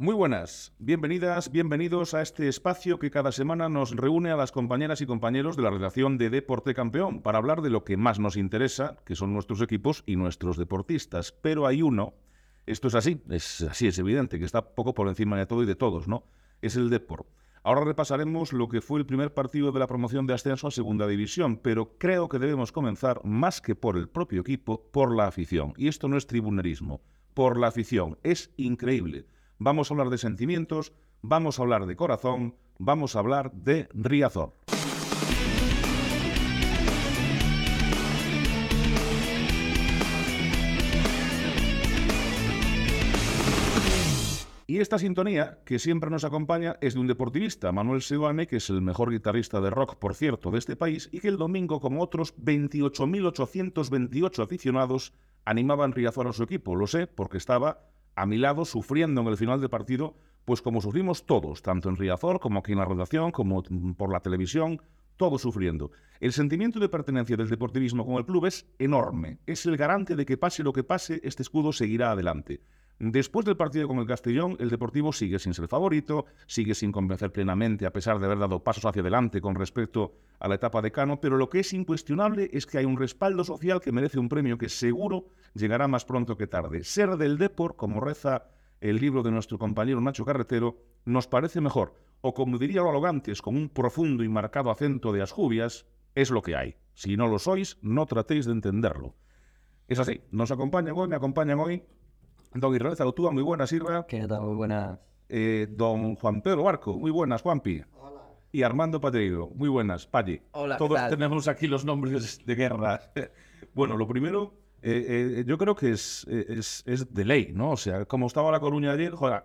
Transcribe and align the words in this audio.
Muy 0.00 0.14
buenas, 0.14 0.72
bienvenidas, 0.78 1.50
bienvenidos 1.50 2.14
a 2.14 2.22
este 2.22 2.46
espacio 2.46 3.00
que 3.00 3.10
cada 3.10 3.32
semana 3.32 3.68
nos 3.68 3.96
reúne 3.96 4.30
a 4.30 4.36
las 4.36 4.52
compañeras 4.52 5.00
y 5.00 5.06
compañeros 5.06 5.56
de 5.56 5.64
la 5.64 5.70
redacción 5.70 6.18
de 6.18 6.30
Deporte 6.30 6.72
Campeón 6.72 7.20
para 7.20 7.38
hablar 7.38 7.62
de 7.62 7.70
lo 7.70 7.82
que 7.82 7.96
más 7.96 8.20
nos 8.20 8.36
interesa, 8.36 8.98
que 9.04 9.16
son 9.16 9.32
nuestros 9.32 9.60
equipos 9.60 10.04
y 10.06 10.14
nuestros 10.14 10.56
deportistas. 10.56 11.32
Pero 11.32 11.66
hay 11.66 11.82
uno, 11.82 12.14
esto 12.64 12.86
es 12.86 12.94
así, 12.94 13.20
es 13.28 13.62
así, 13.62 13.88
es 13.88 13.98
evidente, 13.98 14.38
que 14.38 14.44
está 14.44 14.76
poco 14.76 14.94
por 14.94 15.08
encima 15.08 15.36
de 15.36 15.46
todo 15.46 15.64
y 15.64 15.66
de 15.66 15.74
todos, 15.74 16.06
¿no? 16.06 16.22
Es 16.62 16.76
el 16.76 16.90
Deport. 16.90 17.26
Ahora 17.64 17.82
repasaremos 17.82 18.52
lo 18.52 18.68
que 18.68 18.80
fue 18.80 19.00
el 19.00 19.06
primer 19.06 19.34
partido 19.34 19.72
de 19.72 19.80
la 19.80 19.88
promoción 19.88 20.28
de 20.28 20.34
ascenso 20.34 20.68
a 20.68 20.70
Segunda 20.70 21.08
División, 21.08 21.56
pero 21.56 21.98
creo 21.98 22.28
que 22.28 22.38
debemos 22.38 22.70
comenzar, 22.70 23.20
más 23.24 23.60
que 23.60 23.74
por 23.74 23.96
el 23.96 24.08
propio 24.08 24.42
equipo, 24.42 24.80
por 24.92 25.16
la 25.16 25.26
afición. 25.26 25.74
Y 25.76 25.88
esto 25.88 26.06
no 26.06 26.16
es 26.16 26.28
tribunerismo, 26.28 27.00
por 27.34 27.58
la 27.58 27.66
afición. 27.66 28.16
Es 28.22 28.52
increíble 28.56 29.26
vamos 29.58 29.90
a 29.90 29.94
hablar 29.94 30.10
de 30.10 30.18
sentimientos, 30.18 30.92
vamos 31.22 31.58
a 31.58 31.62
hablar 31.62 31.86
de 31.86 31.96
corazón, 31.96 32.54
vamos 32.78 33.16
a 33.16 33.18
hablar 33.18 33.52
de 33.52 33.88
Riazor. 33.92 34.54
Y 44.70 44.80
esta 44.80 44.98
sintonía, 44.98 45.60
que 45.64 45.78
siempre 45.78 46.10
nos 46.10 46.24
acompaña, 46.24 46.76
es 46.82 46.92
de 46.92 47.00
un 47.00 47.06
deportivista, 47.06 47.72
Manuel 47.72 48.02
Sebane, 48.02 48.46
que 48.46 48.56
es 48.56 48.68
el 48.68 48.82
mejor 48.82 49.10
guitarrista 49.10 49.62
de 49.62 49.70
rock, 49.70 49.96
por 49.96 50.14
cierto, 50.14 50.50
de 50.50 50.58
este 50.58 50.76
país, 50.76 51.08
y 51.10 51.20
que 51.20 51.28
el 51.28 51.38
domingo, 51.38 51.80
como 51.80 52.02
otros 52.02 52.36
28.828 52.36 54.42
aficionados, 54.42 55.14
animaban 55.46 55.92
Riazor 55.92 56.28
a 56.28 56.34
su 56.34 56.42
equipo. 56.42 56.76
Lo 56.76 56.86
sé, 56.86 57.06
porque 57.06 57.38
estaba 57.38 57.88
a 58.20 58.26
mi 58.26 58.36
lado 58.36 58.64
sufriendo 58.64 59.20
en 59.20 59.28
el 59.28 59.36
final 59.36 59.60
del 59.60 59.70
partido, 59.70 60.16
pues 60.44 60.60
como 60.60 60.80
sufrimos 60.80 61.24
todos, 61.24 61.62
tanto 61.62 61.88
en 61.88 61.96
Riazor 61.96 62.40
como 62.40 62.58
aquí 62.58 62.72
en 62.72 62.78
la 62.78 62.84
redacción, 62.84 63.30
como 63.30 63.62
por 63.96 64.12
la 64.12 64.20
televisión, 64.20 64.80
todos 65.16 65.42
sufriendo. 65.42 65.92
El 66.20 66.32
sentimiento 66.32 66.80
de 66.80 66.88
pertenencia 66.88 67.36
del 67.36 67.48
deportivismo 67.48 68.04
con 68.04 68.16
el 68.16 68.24
club 68.24 68.46
es 68.46 68.66
enorme. 68.78 69.38
Es 69.46 69.66
el 69.66 69.76
garante 69.76 70.16
de 70.16 70.26
que 70.26 70.36
pase 70.36 70.64
lo 70.64 70.72
que 70.72 70.82
pase, 70.82 71.20
este 71.22 71.42
escudo 71.42 71.72
seguirá 71.72 72.10
adelante. 72.10 72.60
Después 73.00 73.46
del 73.46 73.56
partido 73.56 73.86
con 73.86 73.98
el 73.98 74.06
Castellón, 74.06 74.56
el 74.58 74.70
Deportivo 74.70 75.12
sigue 75.12 75.38
sin 75.38 75.54
ser 75.54 75.68
favorito, 75.68 76.26
sigue 76.48 76.74
sin 76.74 76.90
convencer 76.90 77.30
plenamente, 77.30 77.86
a 77.86 77.92
pesar 77.92 78.18
de 78.18 78.26
haber 78.26 78.40
dado 78.40 78.64
pasos 78.64 78.84
hacia 78.86 79.02
adelante 79.02 79.40
con 79.40 79.54
respecto 79.54 80.16
a 80.40 80.48
la 80.48 80.56
etapa 80.56 80.82
de 80.82 80.90
Cano, 80.90 81.20
pero 81.20 81.36
lo 81.36 81.48
que 81.48 81.60
es 81.60 81.72
incuestionable 81.72 82.50
es 82.52 82.66
que 82.66 82.78
hay 82.78 82.84
un 82.84 82.96
respaldo 82.96 83.44
social 83.44 83.80
que 83.80 83.92
merece 83.92 84.18
un 84.18 84.28
premio 84.28 84.58
que 84.58 84.68
seguro 84.68 85.28
llegará 85.54 85.86
más 85.86 86.04
pronto 86.04 86.36
que 86.36 86.48
tarde. 86.48 86.82
Ser 86.82 87.16
del 87.16 87.38
Depor, 87.38 87.76
como 87.76 88.00
reza 88.00 88.48
el 88.80 88.96
libro 88.96 89.22
de 89.22 89.30
nuestro 89.30 89.58
compañero 89.58 90.00
Nacho 90.00 90.24
Carretero, 90.24 90.78
nos 91.04 91.28
parece 91.28 91.60
mejor, 91.60 91.94
o 92.20 92.34
como 92.34 92.58
diría 92.58 92.80
Logantes, 92.80 93.42
con 93.42 93.56
un 93.56 93.68
profundo 93.68 94.24
y 94.24 94.28
marcado 94.28 94.72
acento 94.72 95.12
de 95.12 95.22
asjubias, 95.22 95.86
es 96.16 96.32
lo 96.32 96.42
que 96.42 96.56
hay. 96.56 96.74
Si 96.94 97.16
no 97.16 97.28
lo 97.28 97.38
sois, 97.38 97.78
no 97.80 98.06
tratéis 98.06 98.44
de 98.46 98.52
entenderlo. 98.52 99.14
Es 99.86 100.00
así, 100.00 100.20
nos 100.32 100.50
acompañan 100.50 100.94
hoy, 100.96 101.06
me 101.06 101.14
acompañan 101.14 101.60
hoy 101.60 101.84
Don 102.54 102.74
Israel 102.74 102.96
Zarutúa, 102.96 103.30
muy 103.30 103.42
buenas, 103.42 103.72
Irra. 103.72 104.06
¿Qué 104.06 104.26
tal? 104.26 104.42
Muy 104.42 104.54
buenas. 104.54 104.98
Eh, 105.28 105.66
don 105.70 106.14
Juan 106.16 106.40
Pedro 106.40 106.62
Barco, 106.62 106.94
muy 106.94 107.10
buenas, 107.10 107.42
Juanpi. 107.42 107.82
Hola. 108.00 108.22
Y 108.50 108.62
Armando 108.62 109.00
Patreiro, 109.00 109.50
muy 109.54 109.68
buenas, 109.68 110.06
Palli. 110.06 110.40
Hola, 110.52 110.78
Todos 110.78 110.98
tenemos 111.10 111.48
aquí 111.48 111.66
los 111.66 111.84
nombres 111.84 112.44
de 112.44 112.54
guerra. 112.54 113.00
bueno, 113.74 113.96
lo 113.98 114.08
primero, 114.08 114.54
eh, 114.80 115.36
eh, 115.38 115.44
yo 115.46 115.58
creo 115.58 115.74
que 115.74 115.90
es, 115.90 116.26
es, 116.28 116.82
es, 116.86 117.12
de 117.12 117.24
ley, 117.26 117.52
¿no? 117.52 117.72
O 117.72 117.76
sea, 117.76 118.06
como 118.06 118.26
estaba 118.26 118.50
la 118.50 118.60
Coruña 118.60 118.92
ayer, 118.92 119.12
joder, 119.12 119.42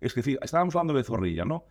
es 0.00 0.14
que 0.14 0.38
estábamos 0.40 0.76
hablando 0.76 0.94
de 0.94 1.02
Zorrilla, 1.02 1.44
¿no? 1.44 1.64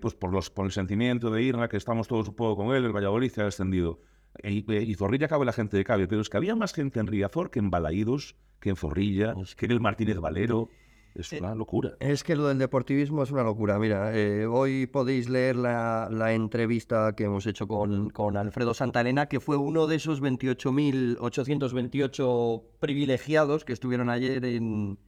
pues 0.00 0.14
por, 0.16 0.32
los, 0.32 0.50
por 0.50 0.66
el 0.66 0.72
sentimiento 0.72 1.30
de 1.30 1.42
Irra, 1.42 1.68
que 1.68 1.76
estamos 1.76 2.08
todos 2.08 2.26
un 2.26 2.34
poco 2.34 2.56
con 2.56 2.74
él, 2.74 2.84
el 2.84 2.92
Valladolid 2.92 3.30
se 3.30 3.42
ha 3.42 3.46
extendido. 3.46 4.00
Y, 4.42 4.94
Zorrilla 4.94 5.28
cabe 5.28 5.44
la 5.44 5.52
gente 5.52 5.76
de 5.76 5.84
cabe, 5.84 6.06
pero 6.06 6.20
es 6.20 6.28
que 6.28 6.36
había 6.36 6.56
más 6.56 6.72
gente 6.72 7.00
en 7.00 7.06
Riazor 7.06 7.50
que 7.50 7.58
en 7.58 7.70
Balaídos, 7.70 8.36
que 8.60 8.70
en 8.70 8.76
Zorrilla, 8.76 9.34
que 9.56 9.66
en 9.66 9.72
el 9.72 9.80
Martínez 9.80 10.18
Valero. 10.18 10.68
Es 11.14 11.32
una 11.32 11.54
locura. 11.54 11.92
Es 11.98 12.22
que 12.22 12.36
lo 12.36 12.48
del 12.48 12.58
deportivismo 12.58 13.22
es 13.24 13.32
una 13.32 13.42
locura. 13.42 13.78
Mira, 13.78 14.14
eh, 14.16 14.46
hoy 14.46 14.86
podéis 14.86 15.28
leer 15.28 15.56
la, 15.56 16.32
entrevista 16.32 17.14
que 17.16 17.24
hemos 17.24 17.44
hecho 17.46 17.66
con, 17.66 18.10
con 18.10 18.36
Alfredo 18.36 18.72
Santalena, 18.72 19.26
que 19.26 19.40
fue 19.40 19.56
uno 19.56 19.88
de 19.88 19.96
esos 19.96 20.22
28.828 20.22 22.62
privilegiados 22.78 23.64
que 23.64 23.72
estuvieron 23.72 24.10
ayer 24.10 24.44
en... 24.44 25.00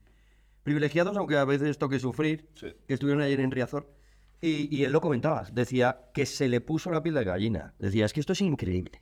Privilegiados, 0.63 1.15
aunque 1.17 1.37
a 1.37 1.45
veces 1.45 1.77
toque 1.77 1.97
sufrir, 1.97 2.49
que 2.87 2.93
estuvieron 2.93 3.23
ayer 3.23 3.39
en 3.39 3.51
Riazor. 3.51 3.89
Y, 4.41 4.67
y, 4.75 4.83
él 4.83 4.91
lo 4.91 4.99
comentaba, 5.01 5.43
decía 5.53 6.09
que 6.13 6.25
se 6.25 6.49
le 6.49 6.59
puso 6.61 6.91
la 6.91 7.01
piel 7.01 7.15
de 7.15 7.23
gallina. 7.23 7.73
Decía, 7.79 8.05
es 8.05 8.13
que 8.13 8.19
esto 8.19 8.33
es 8.33 8.41
increíble. 8.41 9.01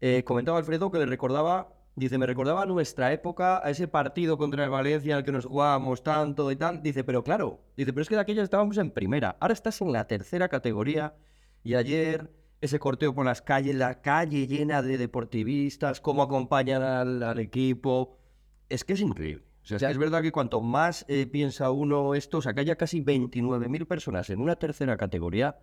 Eh, 0.00 0.24
comentaba 0.24 0.58
Alfredo 0.58 0.90
que 0.90 0.98
le 0.98 1.06
recordaba 1.06 1.77
Dice, 1.98 2.16
me 2.16 2.26
recordaba 2.26 2.64
nuestra 2.64 3.12
época, 3.12 3.60
a 3.64 3.70
ese 3.70 3.88
partido 3.88 4.38
contra 4.38 4.62
el 4.62 4.70
Valencia 4.70 5.16
al 5.16 5.24
que 5.24 5.32
nos 5.32 5.46
jugábamos 5.46 6.04
tanto 6.04 6.52
y 6.52 6.56
tal. 6.56 6.80
Dice, 6.80 7.02
pero 7.02 7.24
claro, 7.24 7.58
dice, 7.76 7.92
pero 7.92 8.02
es 8.02 8.08
que 8.08 8.14
de 8.14 8.20
aquella 8.20 8.44
estábamos 8.44 8.78
en 8.78 8.92
primera, 8.92 9.36
ahora 9.40 9.52
estás 9.52 9.80
en 9.80 9.90
la 9.90 10.06
tercera 10.06 10.48
categoría. 10.48 11.16
Y 11.64 11.74
ayer 11.74 12.30
ese 12.60 12.78
corteo 12.78 13.16
por 13.16 13.26
las 13.26 13.42
calles, 13.42 13.74
la 13.74 14.00
calle 14.00 14.46
llena 14.46 14.80
de 14.80 14.96
deportivistas, 14.96 16.00
cómo 16.00 16.22
acompañan 16.22 16.82
al, 16.82 17.38
equipo. 17.40 18.16
Es 18.68 18.84
que 18.84 18.92
es 18.92 19.00
increíble. 19.00 19.44
O 19.64 19.78
sea, 19.78 19.90
es 19.90 19.98
verdad 19.98 20.22
que 20.22 20.30
cuanto 20.30 20.60
más 20.60 21.04
eh, 21.08 21.26
piensa 21.26 21.72
uno 21.72 22.14
esto, 22.14 22.38
o 22.38 22.42
sea, 22.42 22.54
que 22.54 22.60
haya 22.60 22.76
casi 22.76 23.02
29.000 23.02 23.86
personas 23.88 24.30
en 24.30 24.40
una 24.40 24.54
tercera 24.54 24.96
categoría, 24.96 25.58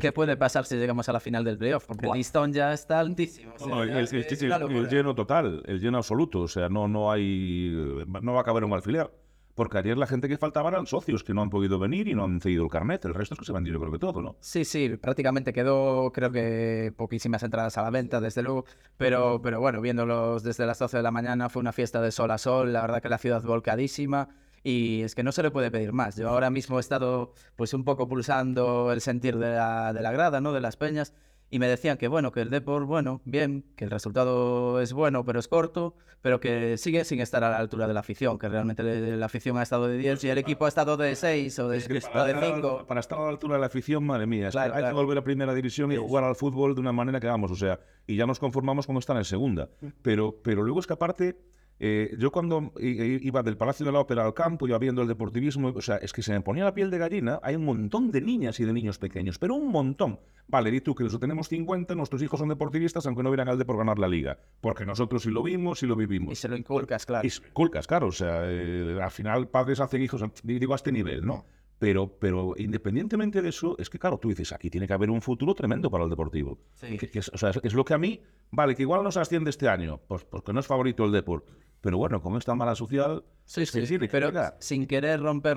¿Qué 0.00 0.12
puede 0.12 0.36
pasar 0.36 0.64
si 0.64 0.76
llegamos 0.76 1.08
a 1.08 1.12
la 1.12 1.20
final 1.20 1.44
del 1.44 1.58
playoff? 1.58 1.86
Porque 1.86 2.06
el 2.06 2.12
listón 2.12 2.52
ya 2.52 2.72
está 2.72 3.00
altísimo. 3.00 3.52
el, 3.82 4.88
lleno 4.88 5.14
total, 5.14 5.62
el 5.66 5.80
lleno 5.80 5.98
absoluto. 5.98 6.42
O 6.42 6.48
sea, 6.48 6.68
no, 6.68 6.88
no 6.88 7.10
hay. 7.10 7.70
No 8.06 8.32
va 8.34 8.42
a 8.42 8.44
caber 8.44 8.64
un 8.64 8.72
alfiler. 8.72 9.10
Porque 9.54 9.76
ayer 9.76 9.98
la 9.98 10.06
gente 10.06 10.28
que 10.28 10.38
faltaba 10.38 10.68
eran 10.68 10.86
socios 10.86 11.24
que 11.24 11.34
no 11.34 11.42
han 11.42 11.50
podido 11.50 11.80
venir 11.80 12.06
y 12.06 12.14
no 12.14 12.22
han 12.22 12.40
cedido 12.40 12.62
el 12.62 12.70
carnet. 12.70 13.04
El 13.06 13.14
resto 13.14 13.34
es 13.34 13.40
que 13.40 13.44
se 13.44 13.52
vendido, 13.52 13.80
creo 13.80 13.90
que 13.90 13.98
todo, 13.98 14.22
¿no? 14.22 14.36
Sí, 14.38 14.64
sí, 14.64 14.96
prácticamente 15.00 15.52
quedó, 15.52 16.12
creo 16.12 16.30
que 16.30 16.92
poquísimas 16.96 17.42
entradas 17.42 17.76
a 17.76 17.82
la 17.82 17.90
venta, 17.90 18.20
desde 18.20 18.44
luego. 18.44 18.66
Pero, 18.96 19.42
pero 19.42 19.58
bueno, 19.58 19.80
viéndolos 19.80 20.44
desde 20.44 20.64
las 20.64 20.78
12 20.78 20.98
de 20.98 21.02
la 21.02 21.10
mañana, 21.10 21.48
fue 21.48 21.58
una 21.58 21.72
fiesta 21.72 22.00
de 22.00 22.12
sol 22.12 22.30
a 22.30 22.38
sol. 22.38 22.72
La 22.72 22.82
verdad 22.82 23.02
que 23.02 23.08
la 23.08 23.18
ciudad 23.18 23.42
volcadísima 23.42 24.28
y 24.68 25.02
es 25.02 25.14
que 25.14 25.22
no 25.22 25.32
se 25.32 25.42
le 25.42 25.50
puede 25.50 25.70
pedir 25.70 25.94
más. 25.94 26.16
Yo 26.16 26.28
ahora 26.28 26.50
mismo 26.50 26.76
he 26.76 26.80
estado 26.80 27.32
pues 27.56 27.72
un 27.72 27.84
poco 27.84 28.06
pulsando 28.06 28.92
el 28.92 29.00
sentir 29.00 29.38
de 29.38 29.52
la, 29.52 29.94
de 29.94 30.02
la 30.02 30.12
grada, 30.12 30.42
¿no? 30.42 30.52
De 30.52 30.60
las 30.60 30.76
peñas 30.76 31.14
y 31.48 31.58
me 31.58 31.66
decían 31.66 31.96
que 31.96 32.08
bueno, 32.08 32.32
que 32.32 32.42
el 32.42 32.50
Depor, 32.50 32.84
bueno, 32.84 33.22
bien, 33.24 33.64
que 33.76 33.84
el 33.84 33.90
resultado 33.90 34.82
es 34.82 34.92
bueno, 34.92 35.24
pero 35.24 35.40
es 35.40 35.48
corto, 35.48 35.94
pero 36.20 36.38
que 36.38 36.76
sigue 36.76 37.06
sin 37.06 37.20
estar 37.20 37.42
a 37.44 37.48
la 37.48 37.56
altura 37.56 37.86
de 37.86 37.94
la 37.94 38.00
afición, 38.00 38.38
que 38.38 38.50
realmente 38.50 38.82
la 38.82 39.24
afición 39.24 39.56
ha 39.56 39.62
estado 39.62 39.88
de 39.88 39.96
10 39.96 40.24
y 40.24 40.28
el 40.28 40.36
equipo 40.36 40.66
ha 40.66 40.68
estado 40.68 40.98
de 40.98 41.16
6 41.16 41.58
o 41.60 41.68
de 41.70 41.80
5. 41.80 42.84
Para, 42.86 43.00
estar 43.00 43.18
a 43.18 43.22
la 43.22 43.28
altura 43.30 43.54
de 43.54 43.60
la 43.60 43.66
afición, 43.66 44.04
madre 44.04 44.26
mía, 44.26 44.50
hay 44.52 44.84
que 44.84 44.92
volver 44.92 45.16
a 45.16 45.24
primera 45.24 45.54
división 45.54 45.90
y 45.92 45.96
jugar 45.96 46.24
al 46.24 46.36
fútbol 46.36 46.74
de 46.74 46.82
una 46.82 46.92
manera 46.92 47.20
que 47.20 47.26
vamos, 47.26 47.50
o 47.50 47.56
sea, 47.56 47.80
y 48.06 48.16
ya 48.16 48.26
nos 48.26 48.38
conformamos 48.38 48.84
cuando 48.84 49.00
están 49.00 49.16
en 49.16 49.24
segunda. 49.24 49.70
Mm. 49.80 49.86
Pero, 50.02 50.36
pero 50.42 50.62
luego 50.62 50.80
es 50.80 50.86
que 50.86 50.92
aparte 50.92 51.38
eh, 51.80 52.16
yo 52.18 52.32
cuando 52.32 52.72
iba 52.80 53.42
del 53.42 53.56
Palacio 53.56 53.86
de 53.86 53.92
la 53.92 54.00
Ópera 54.00 54.24
al 54.24 54.34
campo, 54.34 54.66
iba 54.66 54.78
viendo 54.78 55.02
el 55.02 55.08
deportivismo, 55.08 55.68
o 55.68 55.80
sea, 55.80 55.96
es 55.96 56.12
que 56.12 56.22
se 56.22 56.32
me 56.32 56.40
ponía 56.40 56.64
la 56.64 56.74
piel 56.74 56.90
de 56.90 56.98
gallina. 56.98 57.38
Hay 57.42 57.54
un 57.54 57.64
montón 57.64 58.10
de 58.10 58.20
niñas 58.20 58.58
y 58.60 58.64
de 58.64 58.72
niños 58.72 58.98
pequeños, 58.98 59.38
pero 59.38 59.54
un 59.54 59.68
montón. 59.68 60.18
Vale, 60.48 60.74
y 60.74 60.80
tú 60.80 60.94
que 60.94 61.04
nosotros 61.04 61.20
tenemos 61.20 61.48
50, 61.48 61.94
nuestros 61.94 62.22
hijos 62.22 62.40
son 62.40 62.48
deportivistas, 62.48 63.06
aunque 63.06 63.22
no 63.22 63.30
vieran 63.30 63.48
al 63.48 63.58
de 63.58 63.64
por 63.64 63.76
ganar 63.76 63.98
la 63.98 64.08
liga. 64.08 64.38
Porque 64.60 64.86
nosotros 64.86 65.22
sí 65.22 65.30
lo 65.30 65.42
vimos 65.42 65.82
y 65.82 65.86
lo 65.86 65.94
vivimos. 65.94 66.32
Y 66.32 66.36
se 66.36 66.48
lo 66.48 66.56
inculcas, 66.56 67.04
claro. 67.04 67.26
Y 67.26 67.30
se 67.30 67.42
lo 67.42 67.48
inculcas, 67.48 67.86
claro. 67.86 68.06
O 68.06 68.12
sea, 68.12 68.40
eh, 68.44 68.98
al 69.00 69.10
final 69.10 69.48
padres 69.48 69.78
hacen 69.80 70.02
hijos, 70.02 70.24
digo, 70.42 70.72
a 70.72 70.76
este 70.76 70.90
nivel, 70.90 71.24
¿no? 71.24 71.44
Pero, 71.78 72.18
pero 72.18 72.54
independientemente 72.56 73.40
de 73.40 73.50
eso, 73.50 73.76
es 73.78 73.88
que 73.88 73.98
claro, 73.98 74.18
tú 74.18 74.30
dices, 74.30 74.52
aquí 74.52 74.68
tiene 74.68 74.86
que 74.86 74.94
haber 74.94 75.10
un 75.10 75.22
futuro 75.22 75.54
tremendo 75.54 75.90
para 75.90 76.04
el 76.04 76.10
deportivo. 76.10 76.58
Sí. 76.74 76.98
es, 77.12 77.28
o 77.28 77.38
sea, 77.38 77.52
es, 77.62 77.74
lo 77.74 77.84
que 77.84 77.94
a 77.94 77.98
mí, 77.98 78.20
vale, 78.50 78.74
que 78.74 78.82
igual 78.82 79.04
no 79.04 79.12
se 79.12 79.20
asciende 79.20 79.50
este 79.50 79.68
año, 79.68 80.00
pues 80.08 80.24
porque 80.24 80.52
no 80.52 80.58
es 80.58 80.66
favorito 80.66 81.04
el 81.04 81.12
deporte. 81.12 81.52
Pero 81.80 81.98
bueno, 81.98 82.20
con 82.20 82.36
esta 82.36 82.54
mala 82.54 82.74
social... 82.74 83.24
Sí, 83.44 83.64
sí, 83.66 83.86
sí, 83.86 83.98
pero 83.98 84.32
sin 84.58 84.86
querer 84.86 85.20
romper 85.20 85.56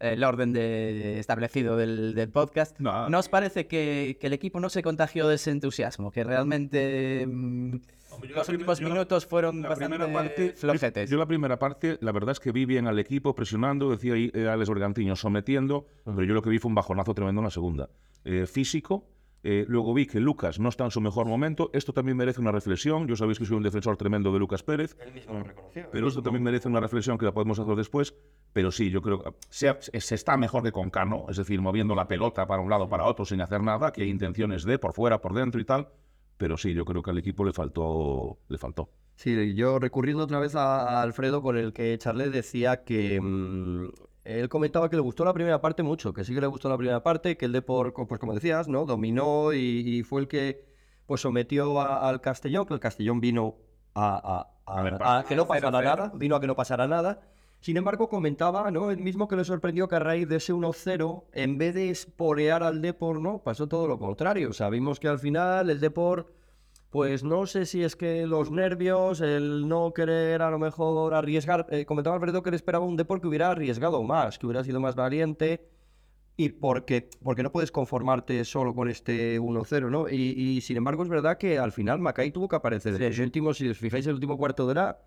el 0.00 0.24
orden 0.24 0.52
de, 0.52 1.18
establecido 1.18 1.76
del, 1.76 2.30
podcast, 2.32 2.78
no. 2.78 3.08
¿no 3.08 3.18
os 3.18 3.28
parece 3.28 3.66
que, 3.66 4.18
el 4.20 4.32
equipo 4.32 4.60
no 4.60 4.68
se 4.68 4.82
contagió 4.82 5.28
de 5.28 5.36
ese 5.36 5.50
entusiasmo? 5.50 6.10
Que 6.10 6.24
realmente... 6.24 7.26
Mm, 7.26 7.80
los 8.34 8.48
últimos 8.48 8.80
minutos 8.80 9.24
fueron 9.24 9.62
bastante 9.62 9.98
parte, 9.98 10.52
flojetes. 10.56 11.08
Yo, 11.08 11.16
la 11.16 11.26
primera 11.26 11.58
parte, 11.58 11.96
la 12.00 12.12
verdad 12.12 12.32
es 12.32 12.40
que 12.40 12.52
vi 12.52 12.66
bien 12.66 12.86
al 12.86 12.98
equipo 12.98 13.34
presionando, 13.34 13.90
decía 13.90 14.14
ahí 14.14 14.30
Alex 14.34 14.68
Organtiño 14.68 15.16
sometiendo, 15.16 15.86
pero 16.04 16.24
yo 16.24 16.34
lo 16.34 16.42
que 16.42 16.50
vi 16.50 16.58
fue 16.58 16.68
un 16.68 16.74
bajonazo 16.74 17.14
tremendo 17.14 17.40
en 17.40 17.44
la 17.44 17.50
segunda. 17.50 17.88
Eh, 18.24 18.46
físico, 18.46 19.06
Eh, 19.42 19.64
luego 19.68 19.94
vi 19.94 20.06
que 20.06 20.20
Lucas 20.20 20.58
no 20.58 20.68
está 20.68 20.84
en 20.84 20.90
su 20.90 21.00
mejor 21.00 21.26
momento. 21.26 21.70
Esto 21.72 21.92
también 21.92 22.16
merece 22.16 22.40
una 22.40 22.52
reflexión. 22.52 23.06
Yo 23.06 23.16
sabéis 23.16 23.38
que 23.38 23.46
soy 23.46 23.56
un 23.56 23.62
defensor 23.62 23.96
tremendo 23.96 24.32
de 24.32 24.38
Lucas 24.38 24.62
Pérez. 24.62 24.96
Él 25.00 25.14
mismo 25.14 25.34
lo 25.34 25.44
reconoció. 25.44 25.88
Pero 25.90 26.08
esto 26.08 26.22
también 26.22 26.42
merece 26.42 26.68
una 26.68 26.80
reflexión 26.80 27.16
que 27.16 27.24
la 27.24 27.32
podemos 27.32 27.58
hacer 27.58 27.74
después. 27.74 28.14
Pero 28.52 28.70
sí, 28.70 28.90
yo 28.90 29.00
creo 29.00 29.22
que 29.22 29.30
se, 29.48 29.74
se 30.00 30.14
está 30.14 30.36
mejor 30.36 30.62
que 30.62 30.72
con 30.72 30.90
Cano, 30.90 31.26
es 31.28 31.36
decir, 31.36 31.60
moviendo 31.60 31.94
la 31.94 32.08
pelota 32.08 32.46
para 32.46 32.60
un 32.60 32.68
lado 32.68 32.88
para 32.88 33.04
otro 33.04 33.24
sin 33.24 33.40
hacer 33.40 33.62
nada, 33.62 33.92
que 33.92 34.02
hay 34.02 34.10
intenciones 34.10 34.64
de 34.64 34.78
por 34.78 34.92
fuera, 34.92 35.20
por 35.20 35.34
dentro 35.34 35.60
y 35.60 35.64
tal. 35.64 35.88
Pero 36.36 36.56
sí, 36.56 36.74
yo 36.74 36.84
creo 36.84 37.02
que 37.02 37.10
al 37.10 37.18
equipo 37.18 37.44
le 37.44 37.52
faltó. 37.52 38.38
Le 38.48 38.58
faltó. 38.58 38.90
Sí, 39.14 39.54
yo 39.54 39.78
recurriendo 39.78 40.24
otra 40.24 40.38
vez 40.40 40.54
a, 40.54 40.98
a 40.98 41.02
Alfredo, 41.02 41.42
con 41.42 41.56
el 41.56 41.72
que 41.72 41.96
Charles 41.98 42.32
decía 42.32 42.84
que 42.84 43.20
mm, 43.20 43.88
él 44.24 44.48
comentaba 44.48 44.88
que 44.90 44.96
le 44.96 45.02
gustó 45.02 45.24
la 45.24 45.32
primera 45.32 45.60
parte 45.60 45.82
mucho, 45.82 46.12
que 46.12 46.24
sí 46.24 46.34
que 46.34 46.40
le 46.40 46.46
gustó 46.46 46.68
la 46.68 46.76
primera 46.76 47.02
parte, 47.02 47.36
que 47.36 47.46
el 47.46 47.52
Depor, 47.52 47.92
pues 47.94 48.20
como 48.20 48.34
decías, 48.34 48.68
¿no? 48.68 48.84
Dominó 48.86 49.52
y, 49.52 49.58
y 49.58 50.02
fue 50.02 50.20
el 50.22 50.28
que 50.28 50.68
pues 51.06 51.20
sometió 51.22 51.80
a- 51.80 52.08
al 52.08 52.20
Castellón, 52.20 52.66
que 52.66 52.74
el 52.74 52.80
Castellón 52.80 53.20
vino 53.20 53.56
a, 53.94 54.48
a- 54.66 54.80
a- 55.18 55.24
que 55.24 55.34
no 55.36 55.46
pasara 55.46 55.70
0-0. 55.80 55.82
nada, 55.82 56.12
vino 56.14 56.36
a 56.36 56.40
que 56.40 56.46
no 56.46 56.54
pasara 56.54 56.86
nada. 56.86 57.20
Sin 57.60 57.76
embargo, 57.76 58.08
comentaba, 58.08 58.70
¿no? 58.70 58.90
Él 58.90 58.98
mismo 58.98 59.28
que 59.28 59.36
le 59.36 59.44
sorprendió 59.44 59.86
que 59.88 59.96
a 59.96 59.98
raíz 59.98 60.28
de 60.28 60.36
ese 60.36 60.52
1-0, 60.54 61.24
en 61.32 61.58
vez 61.58 61.74
de 61.74 61.90
esporear 61.90 62.62
al 62.62 62.80
Depor, 62.80 63.20
¿no? 63.20 63.38
Pasó 63.42 63.66
todo 63.66 63.86
lo 63.88 63.98
contrario. 63.98 64.48
O 64.50 64.52
sea, 64.52 64.70
vimos 64.70 64.98
que 65.00 65.08
al 65.08 65.18
final 65.18 65.68
el 65.68 65.80
Depor 65.80 66.32
pues 66.90 67.22
no 67.22 67.46
sé 67.46 67.66
si 67.66 67.84
es 67.84 67.94
que 67.94 68.26
los 68.26 68.50
nervios, 68.50 69.20
el 69.20 69.68
no 69.68 69.92
querer 69.94 70.42
a 70.42 70.50
lo 70.50 70.58
mejor 70.58 71.14
arriesgar. 71.14 71.66
eh, 71.70 71.84
comentaba 71.84 72.16
Alfredo 72.16 72.42
que 72.42 72.50
le 72.50 72.56
esperaba 72.56 72.84
un 72.84 72.96
Depor 72.96 73.20
que 73.20 73.28
hubiera 73.28 73.50
arriesgado 73.50 74.02
más, 74.02 74.38
que 74.38 74.46
hubiera 74.46 74.64
sido 74.64 74.80
más 74.80 74.96
valiente. 74.96 75.68
Y 76.36 76.48
porque, 76.48 77.10
porque 77.22 77.42
no 77.42 77.52
puedes 77.52 77.70
conformarte 77.70 78.44
solo 78.44 78.74
con 78.74 78.88
este 78.88 79.38
1-0, 79.38 79.90
¿no? 79.90 80.08
Y, 80.08 80.14
y, 80.14 80.60
sin 80.62 80.78
embargo 80.78 81.02
es 81.02 81.08
verdad 81.10 81.36
que 81.36 81.58
al 81.58 81.70
final 81.70 81.98
Macay 81.98 82.30
tuvo 82.32 82.48
que 82.48 82.56
aparecer. 82.56 82.94
En 82.94 83.08
los 83.08 83.18
últimos, 83.18 83.58
si 83.58 83.68
os 83.68 83.76
fijáis, 83.76 84.06
el 84.06 84.14
último 84.14 84.38
cuarto 84.38 84.64
de 84.64 84.70
hora, 84.70 84.98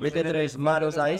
mete 0.00 0.22
tres 0.22 0.58
manos 0.58 0.98
ahí. 0.98 1.16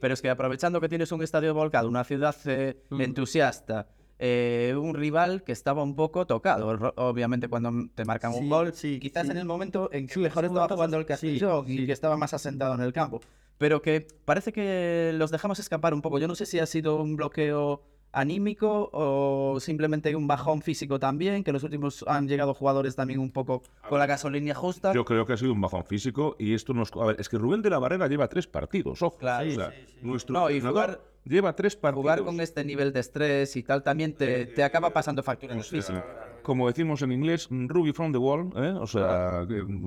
Pero 0.00 0.14
es 0.14 0.20
que 0.20 0.30
aprovechando 0.30 0.80
que 0.80 0.88
tienes 0.88 1.12
un 1.12 1.22
estadio 1.22 1.54
volcado, 1.54 1.88
una 1.88 2.04
ciudad 2.04 2.34
eh, 2.46 2.82
entusiasta, 2.90 3.88
eh, 4.18 4.74
un 4.80 4.94
rival 4.94 5.42
que 5.44 5.52
estaba 5.52 5.82
un 5.82 5.94
poco 5.94 6.26
tocado, 6.26 6.92
obviamente 6.96 7.48
cuando 7.48 7.70
te 7.94 8.04
marcan 8.04 8.32
Sí, 8.32 8.40
un 8.40 8.48
gol, 8.48 8.72
sí, 8.74 8.98
quizás 8.98 9.26
sí. 9.26 9.32
en 9.32 9.36
el 9.38 9.44
momento 9.44 9.90
en 9.92 10.06
que 10.06 10.18
mejor 10.20 10.44
estaba 10.44 10.68
jugando 10.68 10.96
el 10.98 11.06
Castillo 11.06 11.64
y 11.66 11.86
que 11.86 11.92
estaba 11.92 12.16
más 12.16 12.32
asentado 12.34 12.74
en 12.74 12.80
el 12.80 12.92
campo. 12.92 13.20
Pero 13.58 13.80
que 13.80 14.06
parece 14.24 14.52
que 14.52 15.12
los 15.14 15.30
dejamos 15.30 15.58
escapar 15.58 15.94
un 15.94 16.02
poco. 16.02 16.18
Yo 16.18 16.28
no 16.28 16.34
sé 16.34 16.44
si 16.46 16.58
ha 16.58 16.66
sido 16.66 16.96
un 17.02 17.16
bloqueo 17.16 17.82
anímico 18.16 18.88
o 18.92 19.58
simplemente 19.60 20.14
un 20.16 20.26
bajón 20.26 20.62
físico 20.62 20.98
también, 20.98 21.44
que 21.44 21.50
en 21.50 21.54
los 21.54 21.62
últimos 21.62 22.04
han 22.08 22.26
llegado 22.26 22.54
jugadores 22.54 22.96
también 22.96 23.20
un 23.20 23.30
poco 23.30 23.62
con 23.88 23.98
la 23.98 24.06
gasolina 24.06 24.54
justa. 24.54 24.92
Yo 24.94 25.04
creo 25.04 25.26
que 25.26 25.34
ha 25.34 25.36
sido 25.36 25.52
un 25.52 25.60
bajón 25.60 25.84
físico 25.84 26.34
y 26.38 26.54
esto 26.54 26.72
nos... 26.74 26.90
A 26.94 27.04
ver, 27.06 27.16
es 27.20 27.28
que 27.28 27.38
Rubén 27.38 27.62
de 27.62 27.70
la 27.70 27.78
Barrera 27.78 28.08
lleva 28.08 28.26
tres 28.28 28.46
partidos, 28.46 29.02
ojo. 29.02 29.18
Claro. 29.18 29.48
O 29.48 29.52
sea, 29.52 29.72
nuestro 30.02 30.32
No, 30.34 30.50
y 30.50 30.60
jugar- 30.60 31.00
lleva 31.24 31.54
tres 31.54 31.76
partidos. 31.76 32.02
Jugar 32.02 32.22
con 32.24 32.40
este 32.40 32.64
nivel 32.64 32.92
de 32.92 33.00
estrés 33.00 33.54
y 33.56 33.62
tal 33.62 33.82
también 33.82 34.14
te, 34.14 34.46
te 34.46 34.64
acaba 34.64 34.90
pasando 34.90 35.22
factura 35.22 35.52
en 35.52 35.58
el 35.58 35.64
físico. 35.64 36.02
Como 36.42 36.68
decimos 36.68 37.02
en 37.02 37.12
inglés, 37.12 37.48
Ruby 37.50 37.92
from 37.92 38.12
the 38.12 38.18
wall, 38.18 38.50
¿eh? 38.56 38.72
o 38.80 38.86
sea, 38.86 39.44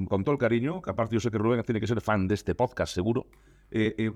con 0.10 0.24
todo 0.24 0.34
el 0.34 0.38
cariño, 0.40 0.82
que 0.82 0.90
aparte 0.92 1.16
yo 1.16 1.20
sé 1.22 1.32
que 1.32 1.38
Rubén 1.38 1.64
tiene 1.64 1.80
que 1.80 1.88
ser 1.88 2.02
fan 2.02 2.28
de 2.28 2.36
este 2.36 2.54
podcast, 2.54 2.94
seguro. 2.94 3.26
Eh, 3.72 3.96
eh, 3.98 4.12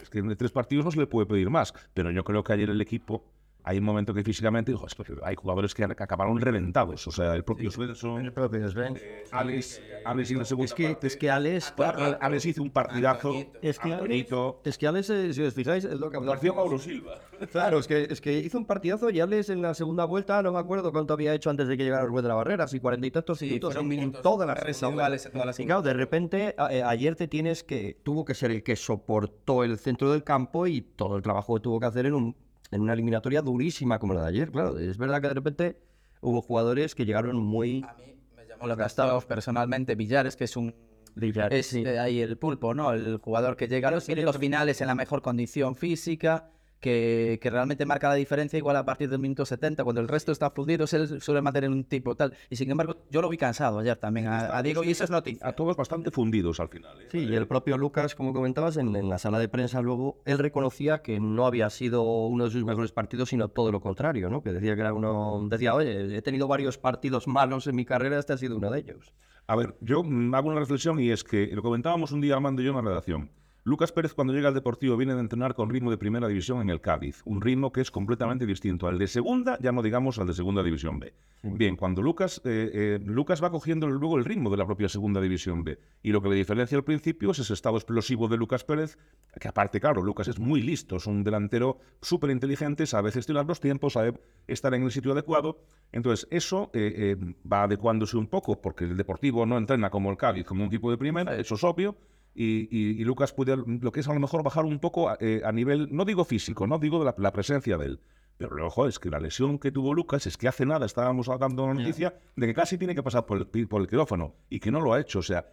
es 0.00 0.08
que 0.08 0.20
en 0.20 0.34
tres 0.36 0.50
partidos 0.52 0.84
no 0.86 0.90
se 0.90 0.98
le 0.98 1.06
puede 1.06 1.26
pedir 1.26 1.50
más, 1.50 1.74
pero 1.92 2.10
yo 2.10 2.24
creo 2.24 2.42
que 2.42 2.52
ayer 2.54 2.70
el 2.70 2.80
equipo, 2.80 3.24
hay 3.64 3.78
un 3.78 3.84
momento 3.84 4.12
que 4.12 4.24
físicamente, 4.24 4.72
dijo, 4.72 4.86
es 4.86 4.94
que 4.94 5.04
hay 5.22 5.36
jugadores 5.36 5.74
que, 5.74 5.84
acabaron 5.84 6.40
reventados, 6.40 7.06
o 7.06 7.12
sea, 7.12 7.34
el 7.34 7.44
propio 7.44 7.70
Svensson, 7.70 8.24
El 8.24 8.32
propio 8.32 8.68
Sven. 8.68 8.98
Alex, 9.30 9.80
Alex 10.04 10.28
segunda 10.28 10.64
Es 10.64 10.74
que, 10.74 10.88
parte. 10.88 11.06
es 11.06 11.16
que 11.16 11.30
Alex, 11.30 11.72
Claro, 11.76 12.18
Alex 12.20 12.46
hizo 12.46 12.62
un 12.62 12.70
partidazo. 12.70 13.34
es 13.60 13.78
que 13.78 13.92
Alex, 13.92 14.34
es 14.64 14.78
que 14.78 14.86
Alex, 14.86 15.10
eh, 15.10 15.34
si 15.34 15.42
os 15.42 15.54
fijáis, 15.54 15.84
es 15.84 15.98
lo 15.98 16.10
que. 16.10 16.18
García 16.20 16.52
Mauro 16.52 16.78
Silva. 16.78 17.20
Claro, 17.50 17.78
es 17.78 17.86
que, 17.86 18.06
es 18.08 18.20
que 18.20 18.38
hizo 18.38 18.56
un 18.58 18.66
partidazo 18.66 19.10
y 19.10 19.20
Alex 19.20 19.50
en 19.50 19.62
la 19.62 19.74
segunda 19.74 20.04
vuelta, 20.04 20.42
no 20.42 20.52
me 20.52 20.58
acuerdo 20.58 20.92
cuánto 20.92 21.14
había 21.14 21.34
hecho 21.34 21.50
antes 21.50 21.68
de 21.68 21.76
que 21.76 21.84
llegara 21.84 22.04
Rubén 22.04 22.22
de 22.22 22.28
la 22.28 22.34
Barrera, 22.34 22.66
si 22.68 22.80
cuarenta 22.80 23.06
y 23.06 23.10
tantos 23.10 23.38
Sí, 23.38 23.46
minutos 23.46 23.76
en, 23.76 24.12
todas 24.12 24.46
las 24.46 24.60
residuales 24.60 25.26
en 25.26 25.32
todas 25.32 25.46
las 25.46 25.60
Y 25.60 25.66
claro, 25.66 25.82
de 25.82 25.94
repente, 25.94 26.54
eh, 26.70 26.82
ayer 26.82 27.16
te 27.16 27.28
tienes 27.28 27.64
que, 27.64 27.98
tuvo 28.02 28.24
que 28.24 28.34
ser 28.34 28.50
el 28.50 28.62
que 28.62 28.76
soportó 28.76 29.64
el 29.64 29.78
centro 29.78 30.12
del 30.12 30.22
campo 30.22 30.66
y 30.66 30.82
todo 30.82 31.16
el 31.16 31.22
trabajo 31.22 31.54
que 31.54 31.60
tuvo 31.60 31.80
que 31.80 31.86
hacer 31.86 32.06
en, 32.06 32.14
un, 32.14 32.36
en 32.72 32.80
una 32.80 32.94
eliminatoria 32.94 33.42
durísima 33.42 33.98
como 33.98 34.14
la 34.14 34.22
de 34.22 34.28
ayer, 34.28 34.50
claro. 34.50 34.78
Es 34.78 34.98
verdad 34.98 35.20
que 35.20 35.28
de 35.28 35.34
repente 35.34 35.76
hubo 36.20 36.42
jugadores 36.42 36.94
que 36.94 37.04
llegaron 37.04 37.36
muy... 37.36 37.84
A 37.86 37.94
mí 37.94 38.16
me 38.34 38.46
llamó 38.46 38.66
lo 38.66 38.76
que 38.76 38.82
estado 38.82 39.20
personalmente 39.20 39.94
Villares, 39.94 40.34
que 40.34 40.44
es 40.44 40.56
un 40.56 40.74
Villares, 41.14 41.58
es 41.58 41.66
sí. 41.66 41.84
eh, 41.84 41.98
ahí 41.98 42.20
el 42.20 42.38
pulpo, 42.38 42.74
¿no? 42.74 42.92
El 42.92 43.18
jugador 43.18 43.56
que 43.56 43.68
llega 43.68 43.88
a 43.88 43.92
los 43.92 44.08
minutos 44.08 44.38
finales 44.38 44.80
en 44.80 44.86
la 44.86 44.94
mejor 44.94 45.20
condición 45.20 45.76
física, 45.76 46.50
que, 46.82 47.38
que 47.40 47.48
realmente 47.48 47.86
marca 47.86 48.08
la 48.08 48.16
diferencia 48.16 48.58
igual 48.58 48.76
a 48.76 48.84
partir 48.84 49.08
del 49.08 49.20
minuto 49.20 49.46
70, 49.46 49.84
cuando 49.84 50.00
el 50.00 50.08
resto 50.08 50.32
está 50.32 50.50
fundido, 50.50 50.84
él 50.90 51.22
suele 51.22 51.40
mantener 51.40 51.70
un 51.70 51.84
tipo 51.84 52.16
tal. 52.16 52.34
Y 52.50 52.56
sin 52.56 52.70
embargo, 52.70 52.96
yo 53.08 53.22
lo 53.22 53.28
vi 53.28 53.38
cansado 53.38 53.78
ayer 53.78 53.96
también 53.96 54.26
a, 54.26 54.58
a 54.58 54.62
Diego 54.62 54.82
y 54.82 54.90
eso 54.90 55.04
es 55.04 55.10
noticia. 55.10 55.46
A 55.46 55.52
todos 55.52 55.76
bastante 55.76 56.10
fundidos 56.10 56.58
al 56.58 56.68
final. 56.68 57.00
¿eh? 57.00 57.06
Sí, 57.10 57.18
y 57.20 57.34
el 57.36 57.46
propio 57.46 57.78
Lucas, 57.78 58.16
como 58.16 58.32
comentabas, 58.34 58.76
en, 58.76 58.94
en 58.96 59.08
la 59.08 59.18
sala 59.18 59.38
de 59.38 59.48
prensa 59.48 59.80
luego, 59.80 60.20
él 60.24 60.38
reconocía 60.38 61.02
que 61.02 61.20
no 61.20 61.46
había 61.46 61.70
sido 61.70 62.02
uno 62.02 62.44
de 62.44 62.50
sus 62.50 62.64
mejores 62.64 62.90
partidos, 62.90 63.28
sino 63.28 63.48
todo 63.48 63.70
lo 63.70 63.80
contrario, 63.80 64.28
¿no? 64.28 64.42
Que 64.42 64.52
decía 64.52 64.74
que 64.74 64.80
era 64.80 64.92
uno... 64.92 65.46
Decía, 65.48 65.74
oye, 65.74 66.16
he 66.16 66.20
tenido 66.20 66.48
varios 66.48 66.78
partidos 66.78 67.28
malos 67.28 67.68
en 67.68 67.76
mi 67.76 67.84
carrera, 67.84 68.18
este 68.18 68.32
ha 68.32 68.38
sido 68.38 68.56
uno 68.56 68.70
de 68.70 68.80
ellos. 68.80 69.14
A 69.46 69.54
ver, 69.54 69.76
yo 69.80 70.00
hago 70.00 70.48
una 70.48 70.58
reflexión 70.58 70.98
y 70.98 71.10
es 71.10 71.22
que 71.22 71.46
lo 71.52 71.62
comentábamos 71.62 72.10
un 72.10 72.20
día 72.20 72.34
Armando 72.34 72.60
y 72.60 72.64
yo 72.64 72.70
en 72.72 72.76
la 72.76 72.82
redacción. 72.82 73.30
Lucas 73.64 73.92
Pérez 73.92 74.12
cuando 74.12 74.32
llega 74.32 74.48
al 74.48 74.54
Deportivo 74.54 74.96
viene 74.96 75.14
de 75.14 75.20
entrenar 75.20 75.54
con 75.54 75.70
ritmo 75.70 75.92
de 75.92 75.96
primera 75.96 76.26
división 76.26 76.60
en 76.62 76.68
el 76.68 76.80
Cádiz, 76.80 77.22
un 77.24 77.40
ritmo 77.40 77.70
que 77.70 77.80
es 77.80 77.92
completamente 77.92 78.44
distinto 78.44 78.88
al 78.88 78.98
de 78.98 79.06
segunda, 79.06 79.56
ya 79.60 79.70
no 79.70 79.82
digamos 79.82 80.18
al 80.18 80.26
de 80.26 80.34
segunda 80.34 80.64
división 80.64 80.98
B. 80.98 81.14
Bien, 81.44 81.76
cuando 81.76 82.02
Lucas, 82.02 82.40
eh, 82.44 82.70
eh, 82.74 83.00
Lucas 83.04 83.40
va 83.40 83.52
cogiendo 83.52 83.86
luego 83.86 84.18
el 84.18 84.24
ritmo 84.24 84.50
de 84.50 84.56
la 84.56 84.66
propia 84.66 84.88
segunda 84.88 85.20
división 85.20 85.62
B 85.62 85.78
y 86.02 86.10
lo 86.10 86.20
que 86.20 86.28
le 86.28 86.34
diferencia 86.34 86.76
al 86.76 86.82
principio 86.82 87.30
es 87.30 87.38
ese 87.38 87.54
estado 87.54 87.76
explosivo 87.76 88.26
de 88.26 88.36
Lucas 88.36 88.64
Pérez, 88.64 88.98
que 89.40 89.46
aparte, 89.46 89.78
claro, 89.78 90.02
Lucas 90.02 90.26
es 90.26 90.40
muy 90.40 90.60
listo, 90.60 90.96
es 90.96 91.06
un 91.06 91.22
delantero 91.22 91.78
súper 92.00 92.30
inteligente, 92.30 92.84
sabe 92.86 93.12
gestionar 93.12 93.46
los 93.46 93.60
tiempos, 93.60 93.92
sabe 93.92 94.14
estar 94.48 94.74
en 94.74 94.82
el 94.82 94.90
sitio 94.90 95.12
adecuado. 95.12 95.58
Entonces, 95.92 96.26
eso 96.32 96.70
eh, 96.74 97.16
eh, 97.16 97.34
va 97.50 97.62
adecuándose 97.62 98.16
un 98.16 98.26
poco, 98.26 98.60
porque 98.60 98.86
el 98.86 98.96
Deportivo 98.96 99.46
no 99.46 99.56
entrena 99.56 99.88
como 99.88 100.10
el 100.10 100.16
Cádiz, 100.16 100.44
como 100.46 100.64
un 100.64 100.66
equipo 100.66 100.90
de 100.90 100.98
primera, 100.98 101.36
eso 101.36 101.54
es 101.54 101.62
obvio. 101.62 101.96
Y, 102.34 102.68
y- 102.70 103.00
y 103.00 103.04
Lucas 103.04 103.32
puede, 103.32 103.56
lo 103.56 103.92
que 103.92 104.00
es 104.00 104.08
a 104.08 104.14
lo 104.14 104.20
mejor 104.20 104.42
bajar 104.42 104.64
un 104.64 104.78
poco 104.78 105.12
eh, 105.20 105.42
a 105.44 105.52
nivel, 105.52 105.88
no 105.90 106.04
digo 106.04 106.24
físico, 106.24 106.66
no 106.66 106.78
digo 106.78 106.98
de 106.98 107.04
la, 107.06 107.14
la 107.18 107.32
presencia 107.32 107.76
de 107.76 107.86
él. 107.86 108.00
Pero 108.38 108.56
luego 108.56 108.86
es 108.88 108.98
que 108.98 109.10
la 109.10 109.20
lesión 109.20 109.58
que 109.58 109.70
tuvo 109.70 109.92
Lucas 109.94 110.26
es 110.26 110.36
que 110.38 110.48
hace 110.48 110.64
nada 110.66 110.86
estábamos 110.86 111.26
dando 111.38 111.66
la 111.66 111.74
noticia 111.74 112.14
de 112.34 112.46
que 112.46 112.54
casi 112.54 112.78
tiene 112.78 112.94
que 112.94 113.02
pasar 113.02 113.26
por 113.26 113.46
el, 113.52 113.68
por 113.68 113.82
el 113.82 113.86
quirófano 113.86 114.34
y 114.48 114.58
que 114.58 114.70
no 114.72 114.80
lo 114.80 114.94
ha 114.94 115.00
hecho. 115.00 115.18
O 115.20 115.22
sea, 115.22 115.46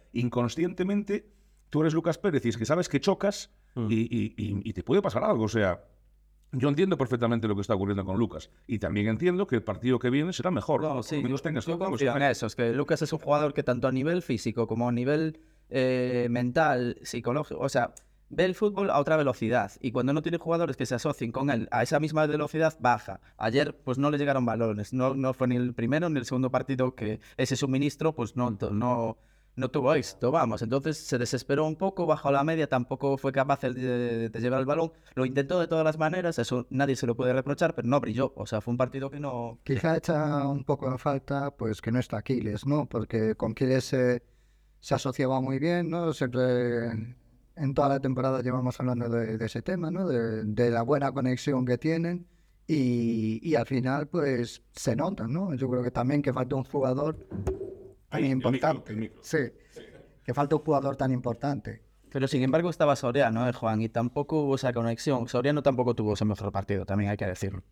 inconscientemente 0.44 1.26
tú 1.68 1.82
eres 1.82 1.94
Lucas 1.94 2.18
Pérez 2.18 2.44
y 2.46 2.48
es 2.48 2.56
que 2.56 2.64
sabes 2.64 2.88
que 2.88 3.00
chocas 3.00 3.50
y, 3.76 3.94
y- 4.00 4.34
y- 4.64 4.72
te 4.72 4.82
puede 4.82 5.02
pasar 5.02 5.22
algo. 5.22 5.44
O 5.44 5.48
sea, 5.48 5.84
yo 6.52 6.68
entiendo 6.68 6.98
perfectamente 6.98 7.46
lo 7.46 7.54
que 7.54 7.60
está 7.60 7.74
ocurriendo 7.74 8.04
con 8.04 8.18
Lucas 8.18 8.50
y 8.66 8.78
también 8.80 9.06
entiendo 9.06 9.46
que 9.46 9.56
el 9.56 9.62
partido 9.62 9.98
que 10.00 10.10
viene 10.10 10.32
será 10.32 10.50
mejor. 10.50 10.82
No, 10.82 11.02
sí, 11.04 11.22
menos 11.22 11.42
tengas 11.42 11.66
yo 11.66 11.74
todo, 11.76 11.90
confío 11.90 12.16
en 12.16 12.22
eso, 12.22 12.46
es 12.46 12.56
que 12.56 12.72
Lucas 12.72 13.02
es 13.02 13.12
un 13.12 13.20
jugador 13.20 13.54
que 13.54 13.62
tanto 13.62 13.86
a 13.86 13.92
nivel 13.92 14.22
físico 14.22 14.66
como 14.66 14.88
a 14.88 14.92
nivel 14.92 15.38
eh, 15.70 16.28
mental, 16.30 16.98
psicológico, 17.02 17.60
o 17.60 17.68
sea, 17.68 17.94
ve 18.30 18.44
el 18.44 18.54
fútbol 18.54 18.90
a 18.90 18.98
otra 18.98 19.16
velocidad 19.16 19.72
y 19.80 19.92
cuando 19.92 20.12
no 20.12 20.22
tiene 20.22 20.38
jugadores 20.38 20.76
que 20.76 20.86
se 20.86 20.94
asocien 20.94 21.32
con 21.32 21.50
él 21.50 21.68
a 21.70 21.82
esa 21.82 22.00
misma 22.00 22.26
velocidad, 22.26 22.76
baja. 22.80 23.20
Ayer 23.36 23.76
pues 23.84 23.98
no 23.98 24.10
le 24.10 24.18
llegaron 24.18 24.46
balones, 24.46 24.92
no, 24.92 25.14
no 25.14 25.34
fue 25.34 25.48
ni 25.48 25.56
el 25.56 25.74
primero 25.74 26.08
ni 26.08 26.18
el 26.18 26.24
segundo 26.24 26.50
partido 26.50 26.94
que 26.94 27.20
ese 27.36 27.56
suministro 27.56 28.14
pues 28.14 28.36
no, 28.36 28.50
no, 28.50 29.18
no 29.56 29.70
tuvo 29.70 29.94
éxito, 29.94 30.30
vamos. 30.30 30.62
Entonces 30.62 30.96
se 30.96 31.18
desesperó 31.18 31.66
un 31.66 31.76
poco, 31.76 32.06
bajó 32.06 32.30
la 32.30 32.44
media, 32.44 32.68
tampoco 32.68 33.18
fue 33.18 33.32
capaz 33.32 33.60
de, 33.60 34.30
llevar 34.40 34.60
el 34.60 34.66
balón, 34.66 34.92
lo 35.14 35.26
intentó 35.26 35.58
de 35.58 35.66
todas 35.66 35.84
las 35.84 35.98
maneras, 35.98 36.38
eso 36.38 36.66
nadie 36.70 36.96
se 36.96 37.06
lo 37.06 37.16
puede 37.16 37.32
reprochar, 37.32 37.74
pero 37.74 37.88
no 37.88 38.00
brilló, 38.00 38.32
o 38.36 38.46
sea, 38.46 38.60
fue 38.60 38.72
un 38.72 38.78
partido 38.78 39.10
que 39.10 39.20
no... 39.20 39.58
Quizá 39.64 39.96
echa 39.96 40.46
un 40.46 40.64
poco 40.64 40.90
de 40.90 40.98
falta 40.98 41.50
pues 41.50 41.80
que 41.80 41.90
no 41.90 41.98
está 41.98 42.18
Aquiles, 42.18 42.64
¿no? 42.64 42.86
Porque 42.88 43.34
con 43.34 43.52
Aquiles 43.52 43.84
se, 43.84 44.22
se 44.80 44.94
asociaba 44.94 45.40
muy 45.40 45.58
bien, 45.58 45.90
¿no? 45.90 46.12
Siempre 46.12 46.86
en 47.56 47.74
toda 47.74 47.88
la 47.90 48.00
temporada 48.00 48.42
llevamos 48.42 48.78
hablando 48.80 49.08
de, 49.08 49.36
de 49.38 49.46
ese 49.46 49.62
tema, 49.62 49.90
¿no? 49.90 50.08
De, 50.08 50.44
de 50.44 50.70
la 50.70 50.82
buena 50.82 51.12
conexión 51.12 51.64
que 51.66 51.78
tienen 51.78 52.26
y, 52.66 53.40
y 53.48 53.54
al 53.56 53.66
final 53.66 54.08
pues 54.08 54.62
se 54.72 54.96
nota, 54.96 55.26
¿no? 55.26 55.54
Yo 55.54 55.68
creo 55.68 55.82
que 55.82 55.90
también 55.90 56.22
que 56.22 56.32
falta 56.32 56.56
un 56.56 56.64
jugador 56.64 57.16
tan 58.08 58.20
Ahí, 58.22 58.30
el 58.30 58.36
micro, 58.36 58.50
importante. 58.50 58.92
el 58.92 58.98
micro. 58.98 59.20
Sí, 59.22 59.38
que 60.24 60.34
falta 60.34 60.56
un 60.56 60.62
jugador 60.62 60.96
tan 60.96 61.12
importante. 61.12 61.82
Pero 62.10 62.26
sin 62.26 62.42
embargo 62.42 62.70
estaba 62.70 62.96
Soriano, 62.96 63.48
¿eh, 63.48 63.52
Juan? 63.52 63.82
Y 63.82 63.88
tampoco 63.88 64.42
hubo 64.42 64.56
esa 64.56 64.72
conexión. 64.72 65.28
Soriano 65.28 65.62
tampoco 65.62 65.94
tuvo 65.94 66.14
ese 66.14 66.24
mejor 66.24 66.50
partido, 66.50 66.84
también 66.84 67.10
hay 67.10 67.16
que 67.16 67.26
decirlo. 67.26 67.62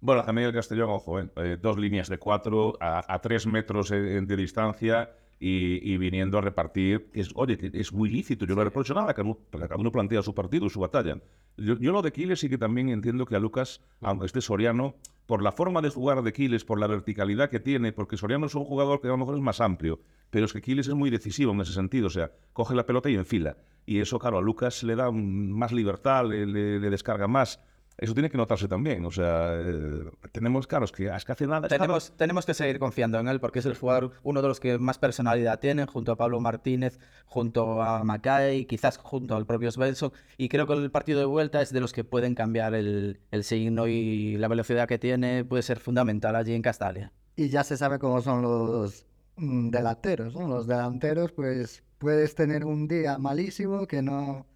Bueno, 0.00 0.24
también 0.24 0.48
el 0.48 0.54
Castellón, 0.54 0.88
ojo, 0.90 1.20
eh, 1.20 1.30
eh, 1.36 1.58
dos 1.60 1.76
líneas 1.76 2.08
de 2.08 2.18
cuatro 2.18 2.78
a, 2.80 3.12
a 3.12 3.20
tres 3.20 3.46
metros 3.46 3.90
eh, 3.90 3.96
de 3.96 4.36
distancia 4.36 5.10
y, 5.40 5.92
y 5.92 5.96
viniendo 5.96 6.38
a 6.38 6.42
repartir. 6.42 7.08
Es, 7.14 7.30
oye, 7.34 7.58
es 7.72 7.92
muy 7.92 8.08
lícito, 8.10 8.44
yo 8.46 8.54
no 8.54 8.62
reprocho 8.62 8.94
nada, 8.94 9.14
cada 9.14 9.26
uno, 9.28 9.38
cada 9.50 9.76
uno 9.76 9.90
plantea 9.90 10.22
su 10.22 10.34
partido, 10.34 10.68
su 10.68 10.78
batalla. 10.80 11.20
Yo, 11.56 11.76
yo 11.78 11.92
lo 11.92 12.02
de 12.02 12.12
Quiles 12.12 12.38
sí 12.40 12.48
que 12.48 12.58
también 12.58 12.90
entiendo 12.90 13.26
que 13.26 13.34
a 13.36 13.40
Lucas, 13.40 13.80
aunque 14.02 14.26
esté 14.26 14.40
Soriano, 14.40 14.94
por 15.26 15.42
la 15.42 15.52
forma 15.52 15.80
de 15.80 15.88
jugar 15.90 16.22
de 16.22 16.32
Quiles, 16.32 16.64
por 16.64 16.78
la 16.78 16.86
verticalidad 16.86 17.50
que 17.50 17.60
tiene, 17.60 17.92
porque 17.92 18.16
Soriano 18.16 18.46
es 18.46 18.54
un 18.54 18.64
jugador 18.64 19.00
que 19.00 19.08
a 19.08 19.10
lo 19.10 19.16
mejor 19.18 19.36
es 19.36 19.40
más 19.42 19.60
amplio, 19.60 20.00
pero 20.30 20.44
es 20.44 20.52
que 20.52 20.60
Quiles 20.60 20.86
es 20.88 20.94
muy 20.94 21.08
decisivo 21.10 21.52
en 21.52 21.60
ese 21.60 21.72
sentido, 21.72 22.08
o 22.08 22.10
sea, 22.10 22.30
coge 22.52 22.74
la 22.74 22.86
pelota 22.86 23.08
y 23.10 23.14
enfila. 23.14 23.56
Y 23.86 23.98
eso, 24.00 24.18
claro, 24.18 24.38
a 24.38 24.42
Lucas 24.42 24.82
le 24.82 24.94
da 24.94 25.08
un- 25.08 25.50
más 25.52 25.72
libertad, 25.72 26.26
le, 26.28 26.46
le- 26.46 26.78
le 26.80 26.90
descarga 26.90 27.26
más. 27.28 27.60
Eso 28.00 28.14
tiene 28.14 28.30
que 28.30 28.38
notarse 28.38 28.66
también. 28.66 29.04
O 29.04 29.10
sea, 29.10 29.52
eh, 29.60 30.04
tenemos, 30.32 30.66
claro, 30.66 30.86
es 30.86 30.92
que, 30.92 31.14
es 31.14 31.24
que 31.24 31.32
hace 31.32 31.46
nada. 31.46 31.66
estaba- 31.66 31.84
Tenemos, 31.84 32.12
tenemos 32.16 32.46
que 32.46 32.54
seguir 32.54 32.78
confiando 32.78 33.18
en 33.20 33.28
él 33.28 33.40
porque 33.40 33.58
es 33.58 33.66
el 33.66 33.74
jugador, 33.76 34.12
uno 34.22 34.40
de 34.40 34.48
los 34.48 34.58
que 34.58 34.78
más 34.78 34.98
personalidad 34.98 35.60
tiene, 35.60 35.84
junto 35.84 36.12
a 36.12 36.16
Pablo 36.16 36.40
Martínez, 36.40 36.98
junto 37.26 37.82
a 37.82 38.02
Macay, 38.02 38.64
quizás 38.64 38.96
junto 38.96 39.36
al 39.36 39.44
propio 39.44 39.70
Svensson. 39.70 40.12
Y 40.38 40.48
creo 40.48 40.66
que 40.66 40.72
el 40.72 40.90
partido 40.90 41.18
de 41.20 41.26
vuelta 41.26 41.60
es 41.60 41.72
de 41.74 41.80
los 41.80 41.92
que 41.92 42.02
pueden 42.04 42.34
cambiar 42.34 42.74
el, 42.74 43.20
el 43.30 43.44
signo 43.44 43.86
y 43.86 44.38
la 44.38 44.48
velocidad 44.48 44.88
que 44.88 44.98
tiene 44.98 45.44
puede 45.44 45.62
ser 45.62 45.78
fundamental 45.78 46.36
allí 46.36 46.54
en 46.54 46.62
Castalia. 46.62 47.12
Y 47.36 47.48
ya 47.50 47.64
se 47.64 47.76
sabe 47.76 47.98
cómo 47.98 48.22
son 48.22 48.40
los 48.40 49.04
mm, 49.36 49.68
delanteros, 49.68 50.34
¿no? 50.34 50.48
Los 50.48 50.66
delanteros, 50.66 51.32
pues 51.32 51.82
puedes 51.98 52.34
tener 52.34 52.64
un 52.64 52.88
día 52.88 53.18
malísimo 53.18 53.86
que 53.86 54.00
no... 54.00 54.46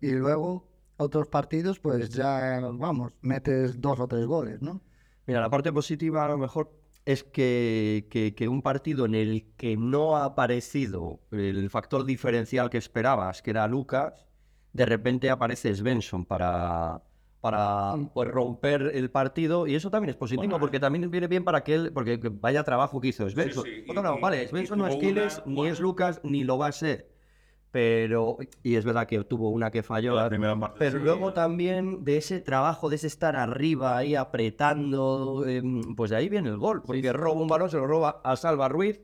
Y 0.00 0.12
luego 0.12 0.66
otros 0.96 1.26
partidos, 1.28 1.78
pues 1.78 2.08
ya, 2.10 2.60
vamos, 2.72 3.12
metes 3.20 3.80
dos 3.80 4.00
o 4.00 4.08
tres 4.08 4.26
goles, 4.26 4.62
¿no? 4.62 4.80
Mira, 5.26 5.40
la 5.40 5.50
parte 5.50 5.72
positiva 5.72 6.24
a 6.24 6.28
lo 6.28 6.38
mejor 6.38 6.72
es 7.04 7.22
que, 7.22 8.06
que- 8.10 8.34
que 8.34 8.48
un 8.48 8.62
partido 8.62 9.04
en 9.06 9.14
el 9.14 9.46
que 9.56 9.76
no 9.76 10.16
ha 10.16 10.24
aparecido 10.24 11.20
el 11.30 11.68
factor 11.70 12.04
diferencial 12.04 12.70
que 12.70 12.78
esperabas, 12.78 13.42
que 13.42 13.50
era 13.50 13.66
Lucas, 13.66 14.26
de 14.72 14.86
repente 14.86 15.30
aparece 15.30 15.74
Svensson 15.74 16.24
para, 16.24 17.02
para 17.40 17.94
pues, 18.12 18.28
romper 18.28 18.90
el 18.94 19.10
partido 19.10 19.66
y 19.66 19.74
eso 19.74 19.90
también 19.90 20.10
es 20.10 20.16
positivo 20.16 20.58
porque 20.58 20.80
también 20.80 21.10
viene 21.10 21.28
bien 21.28 21.44
para 21.44 21.62
que 21.62 21.74
él, 21.74 21.92
porque 21.92 22.18
que 22.20 22.28
vaya 22.28 22.64
trabajo 22.64 23.00
que 23.00 23.08
hizo 23.08 23.28
Svensson. 23.30 23.64
sí, 23.64 23.70
y- 23.82 23.86
Bueno, 23.86 24.02
no, 24.02 24.18
y- 24.18 24.20
vale, 24.20 24.48
Svensson 24.48 24.78
no 24.78 24.86
es 24.86 24.96
Quiles, 24.96 25.42
una- 25.46 25.62
ni 25.62 25.68
es 25.68 25.80
Lucas, 25.80 26.20
ni 26.24 26.44
lo 26.44 26.58
va 26.58 26.66
a 26.68 26.72
ser. 26.72 27.15
Pero, 27.72 28.38
y 28.62 28.76
es 28.76 28.84
verdad 28.84 29.06
que 29.06 29.22
tuvo 29.24 29.50
una 29.50 29.70
que 29.70 29.82
falló. 29.82 30.14
La 30.14 30.28
primera 30.28 30.58
parte, 30.58 30.76
Pero 30.78 30.98
sí. 30.98 31.04
luego 31.04 31.32
también 31.34 32.04
de 32.04 32.16
ese 32.16 32.40
trabajo, 32.40 32.88
de 32.88 32.96
ese 32.96 33.06
estar 33.06 33.36
arriba 33.36 33.96
ahí 33.98 34.14
apretando, 34.14 35.44
em, 35.46 35.94
pues 35.94 36.10
de 36.10 36.16
ahí 36.16 36.28
viene 36.28 36.48
el 36.48 36.56
gol. 36.56 36.82
Porque 36.82 37.12
roba 37.12 37.40
un 37.40 37.48
balón, 37.48 37.68
se 37.68 37.76
lo 37.76 37.86
roba 37.86 38.20
a 38.24 38.36
Salva 38.36 38.68
Ruiz, 38.68 39.00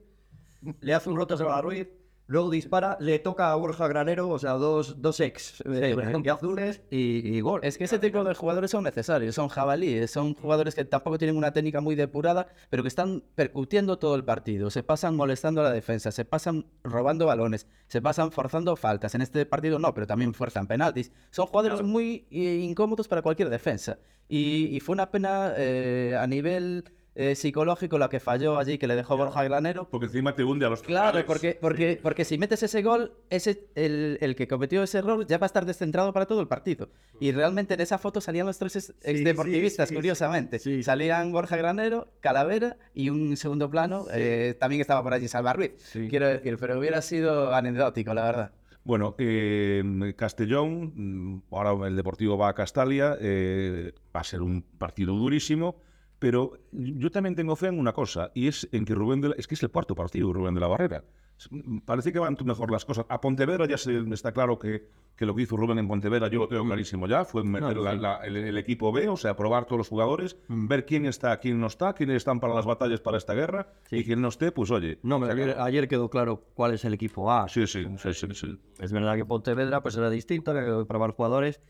le 0.80 0.94
hace 0.94 1.10
un 1.10 1.16
roto 1.16 1.34
a 1.34 1.38
Salva 1.38 1.60
Ruiz, 1.60 1.88
luego 2.26 2.50
dispara, 2.50 2.96
le 3.00 3.18
toca 3.18 3.52
a 3.52 3.54
Borja 3.56 3.88
Granero, 3.88 4.28
o 4.28 4.38
sea, 4.38 4.52
dos, 4.52 5.00
dos 5.02 5.20
ex 5.20 5.62
eh, 5.66 5.96
azules 6.30 6.82
y, 6.90 7.36
y 7.36 7.40
gol. 7.40 7.60
Es 7.62 7.78
que 7.78 7.84
ese 7.84 7.98
tipo 7.98 8.24
de 8.24 8.34
jugadores 8.34 8.70
son 8.70 8.84
necesarios, 8.84 9.34
son 9.34 9.48
jabalíes, 9.48 10.10
son 10.10 10.34
jugadores 10.34 10.74
que 10.74 10.84
tampoco 10.84 11.18
tienen 11.18 11.36
una 11.36 11.52
técnica 11.52 11.80
muy 11.80 11.94
depurada, 11.94 12.48
pero 12.70 12.82
que 12.82 12.88
están 12.88 13.22
percutiendo 13.34 13.98
todo 13.98 14.14
el 14.14 14.24
partido, 14.24 14.70
se 14.70 14.82
pasan 14.82 15.16
molestando 15.16 15.60
a 15.60 15.64
la 15.64 15.72
defensa, 15.72 16.10
se 16.10 16.24
pasan 16.24 16.66
robando 16.84 17.26
balones, 17.26 17.66
se 17.88 18.00
pasan 18.00 18.32
forzando 18.32 18.76
faltas. 18.76 19.14
En 19.14 19.22
este 19.22 19.44
partido 19.46 19.78
no, 19.78 19.92
pero 19.94 20.06
también 20.06 20.34
fuerzan 20.34 20.66
penaltis. 20.66 21.12
Son 21.30 21.46
jugadores 21.46 21.82
muy 21.82 22.26
eh, 22.30 22.60
incómodos 22.62 23.08
para 23.08 23.22
cualquier 23.22 23.50
defensa. 23.50 23.98
Y, 24.28 24.74
y 24.74 24.80
fue 24.80 24.94
una 24.94 25.10
pena 25.10 25.52
eh, 25.56 26.16
a 26.18 26.26
nivel 26.26 26.84
eh, 27.14 27.34
psicológico 27.34 27.98
la 27.98 28.08
que 28.08 28.20
falló 28.20 28.58
allí, 28.58 28.78
que 28.78 28.86
le 28.86 28.96
dejó 28.96 29.16
Borja 29.16 29.44
Granero. 29.44 29.88
Porque 29.90 30.06
encima 30.06 30.34
te 30.34 30.44
hunde 30.44 30.64
a 30.66 30.70
los 30.70 30.82
Claro, 30.82 31.24
porque, 31.26 31.58
porque, 31.60 31.98
porque 32.02 32.24
si 32.24 32.38
metes 32.38 32.62
ese 32.62 32.82
gol, 32.82 33.12
ese, 33.30 33.66
el, 33.74 34.18
el 34.20 34.34
que 34.34 34.48
cometió 34.48 34.82
ese 34.82 34.98
error 34.98 35.26
ya 35.26 35.38
va 35.38 35.44
a 35.44 35.48
estar 35.48 35.66
descentrado 35.66 36.12
para 36.12 36.26
todo 36.26 36.40
el 36.40 36.48
partido. 36.48 36.88
Y 37.20 37.32
realmente 37.32 37.74
en 37.74 37.80
esa 37.80 37.98
foto 37.98 38.20
salían 38.20 38.46
los 38.46 38.58
tres 38.58 38.76
ex- 38.76 38.94
exdeportivistas, 39.02 39.88
sí, 39.88 39.94
sí, 39.94 39.96
curiosamente. 39.96 40.58
sí. 40.58 40.82
Salían 40.82 41.32
Borja 41.32 41.56
Granero, 41.56 42.08
Calavera 42.20 42.76
y 42.94 43.10
un 43.10 43.36
segundo 43.36 43.70
plano, 43.70 44.06
eh, 44.12 44.56
también 44.58 44.80
estaba 44.80 45.02
por 45.02 45.12
allí 45.14 45.28
Salva 45.28 45.52
Ruiz. 45.52 45.72
Quiero 45.92 46.26
decir, 46.28 46.56
pero 46.58 46.78
hubiera 46.78 47.02
sido 47.02 47.54
anecdótico, 47.54 48.14
la 48.14 48.24
verdad. 48.24 48.52
Bueno, 48.84 49.14
eh, 49.18 50.14
Castellón, 50.16 50.92
mm, 50.96 51.42
ahora 51.52 51.86
el 51.86 51.94
Deportivo 51.94 52.36
va 52.36 52.48
a 52.48 52.54
Castalia, 52.54 53.16
eh, 53.20 53.92
va 54.14 54.20
a 54.20 54.24
ser 54.24 54.42
un 54.42 54.62
partido 54.62 55.14
durísimo, 55.14 55.76
pero 56.22 56.52
yo 56.70 57.10
también 57.10 57.34
tengo 57.34 57.56
fe 57.56 57.66
en 57.66 57.80
una 57.80 57.92
cosa, 57.92 58.30
y 58.32 58.46
es 58.46 58.68
en 58.70 58.84
que 58.84 58.94
Rubén 58.94 59.20
de 59.20 59.30
la, 59.30 59.34
es 59.36 59.48
que 59.48 59.56
es 59.56 59.62
el 59.64 59.70
cuarto 59.70 59.96
partido 59.96 60.32
Rubén 60.32 60.54
de 60.54 60.60
la 60.60 60.68
Barrera. 60.68 61.02
Mm, 61.50 61.78
Parece 61.78 62.12
que 62.12 62.20
van 62.20 62.36
mejor 62.44 62.70
las 62.70 62.84
cosas. 62.84 63.04
A 63.08 63.20
Pontevedra 63.20 63.66
ya 63.66 63.76
se, 63.76 63.98
está 64.12 64.30
claro 64.30 64.56
que, 64.56 64.86
que 65.16 65.26
lo 65.26 65.34
que 65.34 65.42
hizo 65.42 65.56
Rubén 65.56 65.78
en 65.80 65.88
Pontevedra, 65.88 66.28
yo 66.28 66.38
lo 66.38 66.46
tengo 66.46 66.64
clarísimo 66.64 67.08
ya, 67.08 67.24
fue 67.24 67.42
meter 67.42 67.76
la- 67.78 67.94
la- 67.94 68.16
el, 68.24 68.36
el 68.36 68.56
equipo 68.56 68.92
B, 68.92 69.08
o 69.08 69.16
sea, 69.16 69.34
probar 69.34 69.64
todos 69.64 69.78
los 69.78 69.88
jugadores, 69.88 70.36
ver 70.46 70.86
quién 70.86 71.06
está, 71.06 71.36
quién 71.40 71.58
no 71.58 71.66
está, 71.66 71.92
quiénes 71.92 72.18
están 72.18 72.38
para 72.38 72.54
las 72.54 72.66
batallas 72.66 73.00
para 73.00 73.18
esta 73.18 73.34
guerra, 73.34 73.72
y 73.90 74.04
quién 74.04 74.20
no 74.22 74.28
esté, 74.28 74.52
pues 74.52 74.70
oye. 74.70 75.00
No, 75.02 75.18
pero 75.18 75.32
ayer, 75.32 75.56
ayer 75.58 75.88
quedó 75.88 76.08
claro 76.08 76.44
cuál 76.54 76.74
es 76.74 76.84
el 76.84 76.94
equipo 76.94 77.32
A. 77.32 77.48
Sí, 77.48 77.66
sí, 77.66 77.84
sí, 77.98 78.14
sí, 78.14 78.28
sí. 78.32 78.58
Es 78.78 78.92
verdad 78.92 79.16
que 79.16 79.24
Pontevedra 79.24 79.82
pues 79.82 79.96
era 79.96 80.08
distinto, 80.10 80.52
había 80.52 80.64
que 80.66 80.84
probar 80.84 81.10
jugadores. 81.10 81.60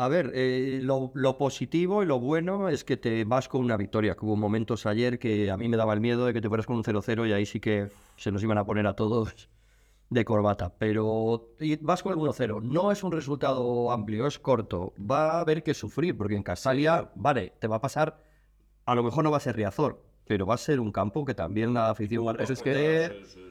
A 0.00 0.08
ver, 0.08 0.32
eh, 0.32 0.80
lo, 0.82 1.36
positivo 1.36 2.02
y 2.02 2.06
lo 2.06 2.18
bueno 2.18 2.70
es 2.70 2.84
que 2.84 2.96
te 2.96 3.24
vas 3.24 3.48
con 3.50 3.60
una 3.60 3.76
victoria, 3.76 4.16
hubo 4.18 4.34
momentos 4.34 4.86
ayer 4.86 5.18
que 5.18 5.50
a 5.50 5.58
mí 5.58 5.68
me 5.68 5.76
daba 5.76 5.92
el 5.92 6.00
miedo 6.00 6.24
de 6.24 6.32
que 6.32 6.40
te 6.40 6.48
fueras 6.48 6.64
con 6.64 6.76
un 6.76 6.84
0-0 6.84 7.28
y 7.28 7.34
ahí 7.34 7.44
sí 7.44 7.60
que 7.60 7.90
se 8.16 8.32
nos 8.32 8.42
iban 8.42 8.56
a 8.56 8.64
poner 8.64 8.86
a 8.86 8.96
todos 8.96 9.50
de 10.08 10.24
corbata. 10.24 10.72
Pero 10.78 11.50
vas 11.82 12.02
con 12.02 12.12
el 12.12 12.18
1-0. 12.18 12.62
No 12.62 12.90
es 12.90 13.04
un 13.04 13.12
resultado 13.12 13.92
amplio, 13.92 14.26
es 14.26 14.38
corto. 14.38 14.94
Va 14.98 15.32
a 15.32 15.40
haber 15.40 15.62
que 15.62 15.74
sufrir, 15.74 16.16
porque 16.16 16.34
en 16.34 16.44
Castalia, 16.44 17.10
vale, 17.14 17.52
te 17.58 17.68
va 17.68 17.76
a 17.76 17.80
pasar, 17.82 18.24
a 18.86 18.94
lo 18.94 19.02
mejor 19.02 19.22
no 19.22 19.30
va 19.30 19.36
a 19.36 19.40
ser 19.40 19.54
Riazor, 19.54 20.02
pero 20.30 20.46
va 20.46 20.54
a 20.54 20.58
ser 20.58 20.78
un 20.78 20.92
campo 20.92 21.24
que 21.24 21.34
también 21.34 21.74
la 21.74 21.90
afición 21.90 22.24
va 22.24 22.30
a 22.30 22.34
Eso 22.44 22.52
es 22.52 22.62
que-. 22.62 23.10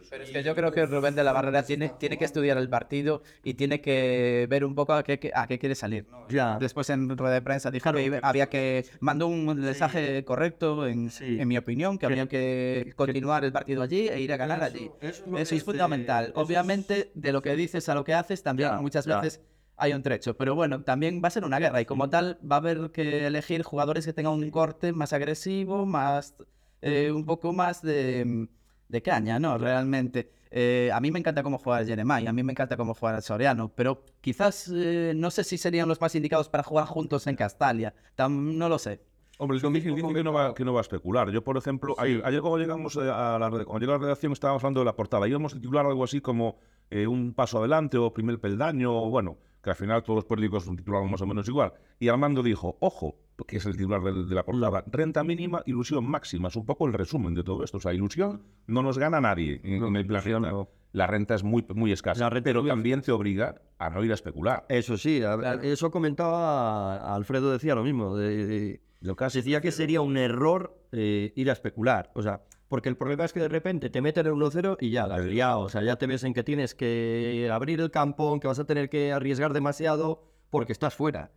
Pero 0.10 0.24
es 0.24 0.30
que 0.32 0.44
yo 0.44 0.56
creo 0.56 0.72
que 0.72 0.86
Rubén 0.86 1.14
de 1.14 1.26
la 1.26 1.34
Barrera 1.34 1.62
tiene, 1.64 1.90
tiene 2.00 2.18
que 2.18 2.24
estudiar 2.24 2.58
el 2.58 2.70
partido 2.70 3.22
y 3.44 3.56
tiene 3.56 3.82
que 3.82 4.48
ver 4.50 4.64
un 4.64 4.76
poco 4.76 4.94
a 4.94 5.04
qué, 5.04 5.30
a 5.36 5.46
qué 5.46 5.60
quiere 5.60 5.76
salir. 5.76 6.06
Ya. 6.30 6.58
Después 6.58 6.90
en 6.90 7.18
rueda 7.18 7.34
de 7.34 7.42
prensa 7.42 7.70
dijo 7.70 7.92
que 7.92 8.20
había 8.24 8.48
que 8.48 8.86
mandó 9.02 9.28
un 9.28 9.46
mensaje 9.46 10.24
correcto 10.24 10.88
en, 10.88 11.10
Sí. 11.10 11.38
en 11.42 11.50
mi 11.50 11.58
opinión 11.58 11.98
que 11.98 12.06
había 12.06 12.28
que 12.28 12.94
continuar 12.96 13.44
el 13.44 13.52
partido 13.52 13.84
allí 13.84 14.08
e 14.08 14.22
ir 14.22 14.32
a 14.32 14.38
ganar 14.38 14.64
allí. 14.64 14.90
eso 15.02 15.24
es 15.26 15.28
lo 15.28 15.38
Eso 15.38 15.50
que 15.50 15.56
es 15.56 15.62
es, 15.62 15.64
fundamental. 15.66 16.28
eso 16.32 16.40
Obviamente 16.40 17.12
de 17.14 17.34
lo 17.34 17.42
que 17.42 17.58
dices 17.58 17.90
a 17.90 17.94
lo 17.94 18.06
que 18.06 18.14
haces 18.14 18.42
también 18.42 18.70
Ya, 18.70 18.78
muchas 18.82 19.04
ya. 19.06 19.20
veces 19.20 19.42
hay 19.76 19.92
un 19.94 20.02
trecho, 20.02 20.36
pero 20.38 20.56
bueno, 20.56 20.82
también 20.84 21.22
va 21.24 21.28
a 21.28 21.32
ser 21.32 21.44
una 21.44 21.60
guerra 21.60 21.82
y 21.82 21.86
como 21.86 22.10
tal 22.10 22.38
va 22.50 22.56
a 22.56 22.60
haber 22.60 22.92
que 22.92 23.28
elegir 23.28 23.64
jugadores 23.64 24.06
que 24.06 24.14
tengan 24.14 24.34
un 24.34 24.50
corte 24.50 24.92
más 24.94 25.12
agresivo, 25.14 25.86
más 25.86 26.36
eh, 26.82 27.12
un 27.12 27.26
poco 27.26 27.54
más 27.54 27.82
de, 27.82 28.48
de 28.88 29.02
caña, 29.02 29.40
¿no? 29.40 29.58
Realmente. 29.58 30.32
Eh, 30.52 30.90
a 30.92 31.00
mí 31.00 31.12
me 31.12 31.20
encanta 31.20 31.44
cómo 31.44 31.60
juega 31.60 31.86
Jeremai, 31.86 32.26
a 32.26 32.34
mí 32.34 32.42
me 32.42 32.54
encanta 32.54 32.76
cómo 32.76 32.96
juega 32.96 33.22
Soriano, 33.22 33.70
pero 33.70 34.04
quizás 34.20 34.68
eh, 34.74 35.14
no 35.16 35.30
sé 35.30 35.44
si 35.44 35.60
serían 35.60 35.88
los 35.88 36.02
más 36.02 36.16
indicados 36.16 36.50
para 36.50 36.64
jugar 36.64 36.88
juntos 36.88 37.28
en 37.28 37.36
Castalia. 37.36 37.94
Tam- 38.18 38.56
no 38.58 38.68
lo 38.68 38.80
sé. 38.80 39.00
Hombre, 39.38 39.58
es 39.58 39.64
que 39.64 39.70
dice 39.70 39.94
que 39.96 40.24
no, 40.24 40.34
va, 40.34 40.54
que 40.54 40.66
no 40.66 40.74
va 40.74 40.80
a 40.80 40.82
especular. 40.82 41.30
Yo, 41.30 41.44
por 41.44 41.56
ejemplo, 41.56 41.96
ayer, 41.98 42.22
ayer 42.26 42.42
cuando 42.42 42.58
llegamos 42.58 42.96
eh, 42.98 43.02
a 43.02 43.38
la, 43.40 43.50
cuando 43.50 43.80
llegó 43.80 43.94
a 43.94 43.98
la 43.98 44.04
redacción 44.04 44.34
estábamos 44.34 44.64
hablando 44.64 44.82
de 44.82 44.86
la 44.86 44.96
portada. 44.96 45.28
Íbamos 45.28 45.54
a 45.54 45.58
titular 45.58 45.86
algo 45.86 46.04
así 46.04 46.20
como 46.20 46.58
eh, 46.90 47.06
un 47.08 47.34
paso 47.34 47.60
adelante 47.60 47.98
o 47.98 48.12
primer 48.12 48.40
peldaño, 48.40 48.92
o 48.92 49.10
bueno, 49.10 49.38
que 49.64 49.70
al 49.70 49.76
final 49.76 50.04
todos 50.04 50.18
los 50.18 50.26
periódicos 50.26 50.66
titulaban 50.76 51.10
más 51.12 51.22
o 51.22 51.28
menos 51.28 51.48
igual. 51.48 51.74
Y 52.00 52.08
Armando 52.08 52.42
dijo, 52.44 52.78
ojo, 52.80 53.16
que 53.48 53.58
es 53.58 53.66
el 53.66 53.76
titular 53.78 54.02
de, 54.02 54.34
la 54.36 54.44
portada, 54.46 54.84
renta 54.88 55.24
mínima, 55.24 55.64
ilusión 55.66 56.06
máxima. 56.10 56.48
Es 56.50 56.56
un 56.56 56.66
poco 56.66 56.88
el 56.88 56.94
resumen 56.94 57.34
de 57.34 57.44
todo 57.44 57.64
esto. 57.64 57.78
O 57.78 57.80
sea, 57.80 57.94
ilusión 57.94 58.42
no 58.68 58.82
nos 58.84 58.98
gana 58.98 59.20
nadie 59.22 59.60
en, 59.64 59.84
en 59.84 59.96
el 59.96 60.06
planeta. 60.06 60.52
La 60.92 61.06
renta 61.08 61.36
es 61.36 61.44
muy, 61.44 61.66
muy 61.76 61.92
escasa, 61.92 62.30
pero 62.44 62.66
también 62.66 63.02
te 63.02 63.12
obliga 63.12 63.62
a 63.78 63.90
no 63.90 64.04
ir 64.04 64.12
a 64.12 64.16
especular. 64.16 64.66
Eso 64.70 64.98
sí, 64.98 65.22
a- 65.24 65.54
eso 65.62 65.92
comentaba 65.92 67.14
Alfredo, 67.16 67.52
decía 67.52 67.76
lo 67.76 67.84
mismo. 67.84 68.16
de- 68.18 68.46
de- 68.46 68.82
Lo 69.02 69.16
que 69.16 69.26
decía 69.26 69.62
que 69.62 69.72
sería 69.72 70.02
un 70.02 70.18
error 70.18 70.76
eh, 70.92 71.32
ir 71.36 71.50
a 71.50 71.54
especular. 71.54 72.12
O 72.16 72.22
sea, 72.22 72.42
porque 72.70 72.88
el 72.88 72.96
problema 72.96 73.26
es 73.26 73.34
que 73.34 73.40
de 73.42 73.50
repente 73.50 73.90
te 73.90 74.02
meten 74.02 74.28
en 74.28 74.34
1-0 74.34 74.78
y 74.80 74.92
ya, 74.92 75.08
la 75.08 75.18
liado. 75.18 75.62
O 75.62 75.70
sea, 75.70 75.84
ya 75.84 75.98
te 75.98 76.08
ves 76.08 76.24
en 76.24 76.34
que 76.34 76.44
tienes 76.44 76.76
que 76.76 77.50
abrir 77.52 77.82
el 77.82 77.92
campo, 77.92 78.34
en 78.34 78.40
que 78.40 78.48
vas 78.48 78.60
a 78.60 78.66
tener 78.66 78.90
que 78.90 79.12
arriesgar 79.12 79.54
demasiado 79.54 80.24
porque 80.50 80.72
estás 80.72 80.94
fuera. 80.94 81.32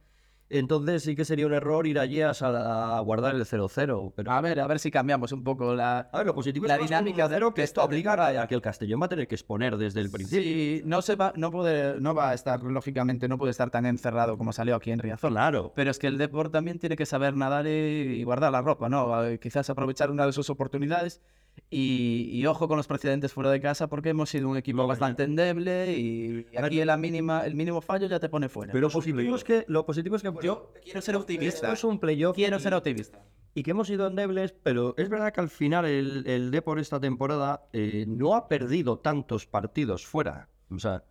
Entonces 0.59 1.03
sí 1.03 1.17
que 1.17 1.25
sería 1.25 1.47
un 1.47 1.55
error 1.55 1.87
ir 1.87 1.99
allí 1.99 2.21
a, 2.21 2.31
a 2.31 3.01
guardar 3.01 3.35
el 3.35 3.45
0-0. 3.45 4.13
Pero... 4.15 4.31
A 4.31 4.41
ver, 4.41 4.61
a 4.61 4.67
ver 4.67 4.79
si 4.79 4.91
cambiamos 4.91 5.33
un 5.33 5.43
poco 5.43 5.75
la, 5.75 6.01
A 6.13 6.19
ver, 6.19 6.27
lo 6.27 6.35
positivo 6.35 6.67
la 6.67 6.77
es 6.77 6.83
dinámica 6.83 7.29
de- 7.29 7.37
0 7.37 7.55
que 7.55 7.63
esto 7.63 7.83
obliga 7.83 8.13
a, 8.15 8.43
a 8.43 8.47
que 8.47 8.55
el 8.55 8.61
Castellón 8.63 9.01
va 9.01 9.07
a 9.07 9.09
tener 9.09 9.27
que 9.27 9.35
exponer 9.35 9.77
desde 9.77 10.01
el 10.01 10.11
principio. 10.11 10.43
Sí, 10.43 10.83
no 10.85 11.01
se 11.03 11.17
va, 11.17 11.33
no 11.37 11.51
puede, 11.51 12.01
no 12.01 12.15
va 12.15 12.31
a 12.31 12.35
estar, 12.35 12.63
lógicamente, 12.63 13.29
no 13.29 13.39
puede 13.39 13.51
estar 13.51 13.71
tan 13.71 13.87
encerrado 13.87 14.37
como 14.37 14.53
salió 14.53 14.77
aquí 14.77 14.91
en 14.91 14.99
Riazor. 14.99 15.31
Claro. 15.31 15.73
Pero 15.75 15.91
es 15.91 15.99
que 15.99 16.07
el 16.09 16.19
Deport 16.19 16.53
también 16.53 16.79
tiene 16.79 16.97
que 16.97 17.07
saber 17.07 17.35
nadar 17.37 17.67
y, 17.67 17.71
y 17.71 18.25
guardar 18.25 18.53
la 18.53 18.61
ropa, 18.63 18.89
¿no? 18.89 19.11
Quizás 19.41 19.71
aprovechar 19.71 20.11
una 20.11 20.27
de 20.27 20.33
sus 20.33 20.51
oportunidades 20.51 21.23
y, 21.71 22.29
y 22.33 22.47
ojo 22.47 22.69
con 22.69 22.77
los 22.77 22.87
precedentes 22.87 23.33
fuera 23.33 23.51
de 23.51 23.61
casa 23.61 23.89
porque 23.89 24.11
hemos 24.11 24.31
sido 24.31 24.49
un 24.49 24.57
equipo 24.57 24.87
bastante 24.87 25.23
endeble 25.25 25.93
y, 25.97 26.47
y 26.53 26.57
aquí 26.57 26.85
la 26.85 26.97
mínima, 26.97 27.47
el 27.47 27.55
mínimo 27.55 27.81
fallo 27.81 28.07
ya 28.07 28.21
te 28.21 28.29
pone 28.29 28.49
fuera. 28.49 28.73
Pero 28.73 28.89
lo 28.89 28.93
positivo 28.93 29.35
es 29.37 29.45
que, 29.45 29.65
lo 29.69 29.87
positivo 29.87 30.17
es 30.17 30.23
que 30.23 30.33
yo 30.43 30.73
quiero 30.83 31.01
ser 31.01 31.17
optimista. 31.17 31.57
esto 31.67 31.73
es 31.73 31.85
un 31.85 31.99
playoff 31.99 32.35
Quiero 32.37 32.57
y- 32.57 32.61
ser 32.61 32.75
optimista. 32.75 33.23
y 33.55 33.63
que 33.63 33.71
hemos 33.71 33.87
sido 33.87 34.07
endebles, 34.07 34.53
pero 34.63 34.95
es 34.99 35.09
verdad 35.09 35.33
que 35.33 35.41
al 35.41 35.49
final 35.49 35.85
el, 35.87 36.27
el 36.27 36.51
Depor 36.51 36.79
esta 36.79 37.01
temporada 37.01 37.65
eh, 37.73 38.05
no 38.07 38.35
ha 38.35 38.49
perdido 38.49 38.99
tantos 38.99 39.47
partidos 39.47 40.07
fuera. 40.07 40.49
O 40.71 40.79
sea, 40.79 41.05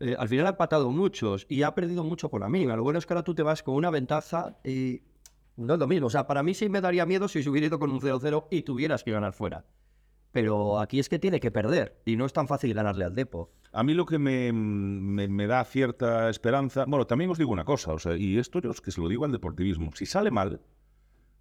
eh, 0.00 0.14
al 0.18 0.28
final 0.28 0.46
ha 0.46 0.50
empatado 0.50 0.90
muchos 0.90 1.46
y 1.48 1.62
ha 1.62 1.74
perdido 1.74 2.02
mucho 2.04 2.28
por 2.30 2.40
la 2.40 2.48
mínima. 2.48 2.76
Lo 2.76 2.82
bueno 2.82 2.98
es 2.98 3.06
que 3.06 3.12
ahora 3.14 3.24
tú 3.24 3.34
te 3.34 3.42
vas 3.42 3.62
con 3.62 3.74
una 3.76 3.90
ventaja 3.90 4.56
y 4.64 5.02
no 5.56 5.74
es 5.74 5.80
lo 5.80 5.86
mismo. 5.86 6.06
O 6.06 6.10
sea, 6.10 6.26
para 6.26 6.42
mí 6.42 6.54
sí 6.54 6.68
me 6.68 6.80
daría 6.80 7.06
miedo 7.06 7.28
si 7.28 7.42
se 7.42 7.48
hubiera 7.50 7.66
ido 7.68 7.78
con 7.78 7.90
un 7.90 8.00
0-0 8.00 8.46
y 8.50 8.62
tuvieras 8.62 9.04
que 9.04 9.12
ganar 9.12 9.32
fuera. 9.32 9.64
Pero 10.32 10.80
aquí 10.80 10.98
es 10.98 11.08
que 11.08 11.18
tiene 11.18 11.40
que 11.40 11.50
perder 11.50 12.00
y 12.04 12.16
no 12.16 12.24
es 12.26 12.32
tan 12.32 12.48
fácil 12.48 12.74
ganarle 12.74 13.04
al 13.04 13.14
Depor. 13.14 13.50
A 13.72 13.82
mí 13.82 13.94
lo 13.94 14.04
que 14.06 14.18
me, 14.18 14.52
me- 14.52 15.28
me 15.28 15.46
da 15.46 15.64
cierta 15.64 16.28
esperanza, 16.28 16.84
bueno, 16.86 17.06
también 17.06 17.30
os 17.30 17.38
digo 17.38 17.52
una 17.52 17.64
cosa, 17.64 17.92
o 17.92 17.98
sea, 17.98 18.16
y 18.16 18.38
esto 18.38 18.60
yo 18.60 18.70
es 18.70 18.80
que 18.80 18.90
se 18.90 19.00
lo 19.00 19.08
digo 19.08 19.24
al 19.24 19.32
deportivismo, 19.32 19.90
si 19.94 20.04
sale 20.06 20.30
mal, 20.30 20.60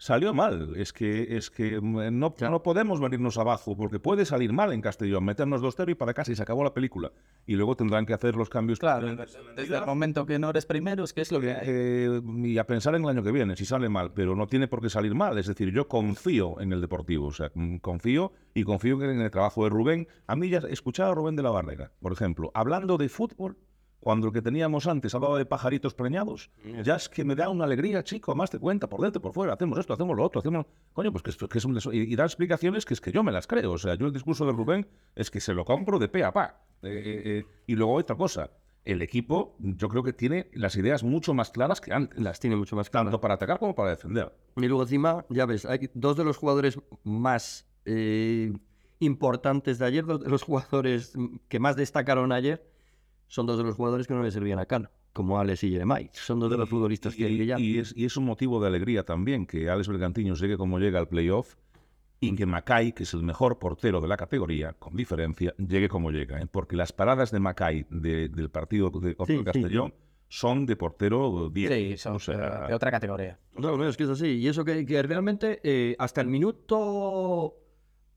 salió 0.01 0.33
mal, 0.33 0.73
es 0.77 0.93
que, 0.93 1.37
es 1.37 1.51
que 1.51 1.79
mm, 1.79 2.17
no, 2.17 2.33
no 2.39 2.63
podemos 2.63 2.99
venirnos 2.99 3.37
abajo, 3.37 3.77
porque 3.77 3.99
puede 3.99 4.25
salir 4.25 4.51
mal 4.51 4.73
en 4.73 4.81
Castellón, 4.81 5.23
meternos 5.23 5.61
2-0 5.61 5.91
y 5.91 5.95
para 5.95 6.15
casa 6.15 6.31
y 6.31 6.35
se 6.35 6.41
acabó 6.41 6.63
la 6.63 6.73
película, 6.73 7.11
y 7.45 7.53
luego 7.53 7.75
tendrán 7.75 8.07
que 8.07 8.13
hacer 8.15 8.35
los 8.35 8.49
cambios. 8.49 8.79
Claro, 8.79 9.15
desde 9.55 9.77
el 9.77 9.85
momento 9.85 10.25
que 10.25 10.39
no 10.39 10.49
eres 10.49 10.65
primero, 10.65 11.03
es 11.03 11.13
que 11.13 11.21
es 11.21 11.31
lo 11.31 11.39
que 11.39 11.51
hay. 11.51 11.59
Eh, 11.61 12.21
y 12.43 12.57
a 12.57 12.65
pensar 12.65 12.95
en 12.95 13.03
el 13.03 13.09
año 13.09 13.21
que 13.21 13.31
viene, 13.31 13.55
si 13.55 13.63
sale 13.63 13.89
mal, 13.89 14.11
pero 14.11 14.35
no 14.35 14.47
tiene 14.47 14.67
por 14.67 14.81
qué 14.81 14.89
salir 14.89 15.13
mal. 15.13 15.37
Es 15.37 15.45
decir, 15.45 15.71
yo 15.71 15.87
confío 15.87 16.59
en 16.59 16.73
el 16.73 16.81
Deportivo, 16.81 17.27
o 17.27 17.31
sea, 17.31 17.51
mm, 17.53 17.77
confío 17.77 18.33
y 18.55 18.63
confío 18.63 18.99
en 19.03 19.21
el 19.21 19.29
trabajo 19.29 19.65
de 19.65 19.69
Rubén. 19.69 20.07
A 20.25 20.35
mí 20.35 20.49
ya 20.49 20.63
escuchaba 20.67 21.11
a 21.11 21.15
Rubén 21.15 21.35
de 21.35 21.43
la 21.43 21.51
Barrera, 21.51 21.91
por 22.01 22.11
ejemplo, 22.11 22.49
hablando 22.55 22.97
de 22.97 23.07
fútbol, 23.07 23.55
cuando 24.01 24.27
el 24.27 24.33
que 24.33 24.41
teníamos 24.41 24.87
antes 24.87 25.15
hablaba 25.15 25.37
de 25.37 25.45
pajaritos 25.45 25.93
preñados, 25.93 26.49
ya 26.83 26.95
es 26.95 27.07
que 27.07 27.23
me 27.23 27.35
da 27.35 27.47
una 27.49 27.63
alegría, 27.63 28.03
chico, 28.03 28.35
más 28.35 28.49
te 28.49 28.59
cuenta, 28.59 28.89
por 28.89 28.99
dentro, 29.01 29.21
por 29.21 29.31
fuera, 29.31 29.53
hacemos 29.53 29.79
esto, 29.79 29.93
hacemos 29.93 30.17
lo 30.17 30.23
otro, 30.25 30.39
hacemos... 30.39 30.65
Coño, 30.91 31.11
pues 31.13 31.23
que, 31.23 31.29
es- 31.29 31.37
que 31.37 31.57
es 31.59 31.65
un... 31.65 31.77
Y, 31.93 31.99
y 32.11 32.15
da 32.15 32.25
explicaciones 32.25 32.83
que 32.83 32.93
es 32.95 32.99
que 32.99 33.11
yo 33.13 33.23
me 33.23 33.31
las 33.31 33.47
creo, 33.47 33.71
o 33.71 33.77
sea, 33.77 33.95
yo 33.95 34.07
el 34.07 34.11
discurso 34.13 34.45
de 34.45 34.51
Rubén 34.51 34.87
es 35.15 35.31
que 35.31 35.39
se 35.39 35.53
lo 35.53 35.63
compro 35.63 35.97
de 35.99 36.09
pe 36.09 36.23
a 36.25 36.33
pa. 36.33 36.65
Eh, 36.83 36.89
eh, 36.89 37.21
eh, 37.25 37.45
y 37.67 37.75
luego 37.75 37.93
otra 37.93 38.15
cosa, 38.17 38.49
el 38.83 39.03
equipo 39.03 39.55
yo 39.59 39.87
creo 39.87 40.01
que 40.01 40.13
tiene 40.13 40.49
las 40.53 40.75
ideas 40.75 41.03
mucho 41.03 41.35
más 41.35 41.51
claras 41.51 41.79
que 41.79 41.93
antes, 41.93 42.19
Las 42.19 42.39
tiene 42.39 42.55
mucho 42.55 42.75
más 42.75 42.89
claras. 42.89 43.05
tanto 43.05 43.21
para 43.21 43.35
atacar 43.35 43.59
como 43.59 43.75
para 43.75 43.91
defender. 43.91 44.33
Y 44.57 44.65
luego 44.67 44.81
encima, 44.81 45.23
ya 45.29 45.45
ves, 45.45 45.65
hay 45.65 45.91
dos 45.93 46.17
de 46.17 46.23
los 46.23 46.37
jugadores 46.37 46.79
más 47.03 47.67
eh, 47.85 48.51
importantes 48.99 49.77
de 49.79 49.85
ayer, 49.85 50.05
dos 50.05 50.21
de 50.23 50.29
los 50.29 50.41
jugadores 50.43 51.13
que 51.47 51.59
más 51.59 51.75
destacaron 51.75 52.31
ayer, 52.31 52.65
son 53.31 53.45
dos 53.45 53.57
de 53.57 53.63
los 53.63 53.75
jugadores 53.77 54.07
que 54.07 54.13
no 54.13 54.21
le 54.21 54.29
servían 54.29 54.59
a 54.59 54.65
Cano, 54.65 54.89
como 55.13 55.39
Alex 55.39 55.63
y 55.63 55.71
Jeremai. 55.71 56.09
Son 56.11 56.37
dos 56.41 56.51
de 56.51 56.57
los 56.57 56.67
futbolistas 56.67 57.15
que, 57.15 57.29
Y, 57.29 57.37
que 57.37 57.45
ya... 57.45 57.57
y 57.57 57.77
es, 57.79 57.93
y 57.95 58.03
es 58.03 58.17
un 58.17 58.25
motivo 58.25 58.59
de 58.59 58.67
alegría 58.67 59.03
también 59.05 59.45
que 59.45 59.69
Alex 59.69 59.87
Bergantiños 59.87 60.41
llegue 60.41 60.57
como 60.57 60.79
llega 60.79 60.99
al 60.99 61.07
playoff 61.07 61.55
y 62.19 62.35
que 62.35 62.45
Macay, 62.45 62.91
que 62.91 63.03
es 63.03 63.13
el 63.13 63.23
mejor 63.23 63.57
portero 63.57 64.01
de 64.01 64.07
la 64.09 64.17
categoría, 64.17 64.73
con 64.73 64.97
diferencia, 64.97 65.55
llegue 65.57 65.87
como 65.87 66.11
llega. 66.11 66.41
¿eh? 66.41 66.45
Porque 66.51 66.75
las 66.75 66.91
paradas 66.91 67.31
de 67.31 67.39
Macay 67.39 67.85
de- 67.89 68.27
del 68.27 68.49
partido 68.49 68.89
de 68.89 69.15
Sí, 69.25 69.31
el 69.33 69.37
sí. 69.39 69.43
Castellón 69.45 69.93
son 70.27 70.65
de 70.65 70.75
portero 70.75 71.49
10. 71.49 71.71
Sí, 71.71 71.97
son 71.97 72.15
o 72.17 72.19
sea, 72.19 72.67
de 72.67 72.73
otra 72.73 72.91
categoría. 72.91 73.39
No, 73.57 73.77
no, 73.77 73.87
es 73.87 73.95
que 73.95 74.03
es 74.03 74.09
así. 74.09 74.27
Y 74.27 74.47
eso 74.49 74.65
que, 74.65 74.85
que 74.85 75.01
realmente 75.03 75.61
eh, 75.63 75.95
hasta 75.99 76.19
el 76.21 76.27
minuto 76.27 77.55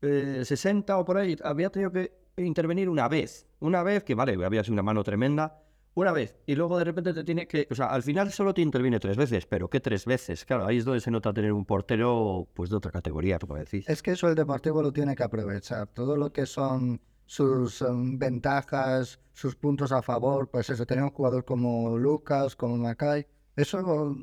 eh, 0.01 0.41
60 0.43 0.97
o 0.97 1.05
por 1.05 1.17
ahí 1.17 1.35
había 1.43 1.69
tenido 1.69 1.91
que 1.91 2.24
intervenir 2.43 2.89
una 2.89 3.07
vez. 3.07 3.47
Una 3.59 3.83
vez 3.83 4.03
que, 4.03 4.15
vale, 4.15 4.43
había 4.43 4.63
sido 4.63 4.73
una 4.73 4.83
mano 4.83 5.03
tremenda. 5.03 5.61
Una 5.93 6.11
vez. 6.11 6.35
Y 6.45 6.55
luego 6.55 6.77
de 6.77 6.83
repente 6.83 7.13
te 7.13 7.23
tiene 7.23 7.47
que... 7.47 7.67
O 7.71 7.75
sea, 7.75 7.87
al 7.87 8.03
final 8.03 8.31
solo 8.31 8.53
te 8.53 8.61
interviene 8.61 8.99
tres 8.99 9.15
veces. 9.15 9.45
Pero 9.45 9.69
¿qué 9.69 9.79
tres 9.79 10.05
veces? 10.05 10.43
Claro, 10.43 10.65
ahí 10.65 10.77
es 10.77 10.85
donde 10.85 10.99
se 10.99 11.11
nota 11.11 11.33
tener 11.33 11.53
un 11.53 11.65
portero 11.65 12.47
pues 12.53 12.69
de 12.69 12.75
otra 12.75 12.91
categoría, 12.91 13.39
como 13.39 13.55
decís. 13.55 13.87
Es 13.87 14.03
que 14.03 14.11
eso 14.11 14.27
el 14.27 14.35
Deportivo 14.35 14.81
lo 14.81 14.91
tiene 14.91 15.15
que 15.15 15.23
aprovechar. 15.23 15.87
Todo 15.87 16.17
lo 16.17 16.33
que 16.33 16.45
son 16.45 16.99
sus 17.25 17.81
em, 17.81 18.19
ventajas, 18.19 19.19
sus 19.31 19.55
puntos 19.55 19.93
a 19.93 20.01
favor, 20.01 20.49
pues 20.49 20.69
eso, 20.69 20.85
tener 20.85 21.03
un 21.05 21.11
jugador 21.11 21.45
como 21.45 21.97
Lucas, 21.97 22.55
como 22.55 22.77
Macay, 22.77 23.25
eso 23.55 24.15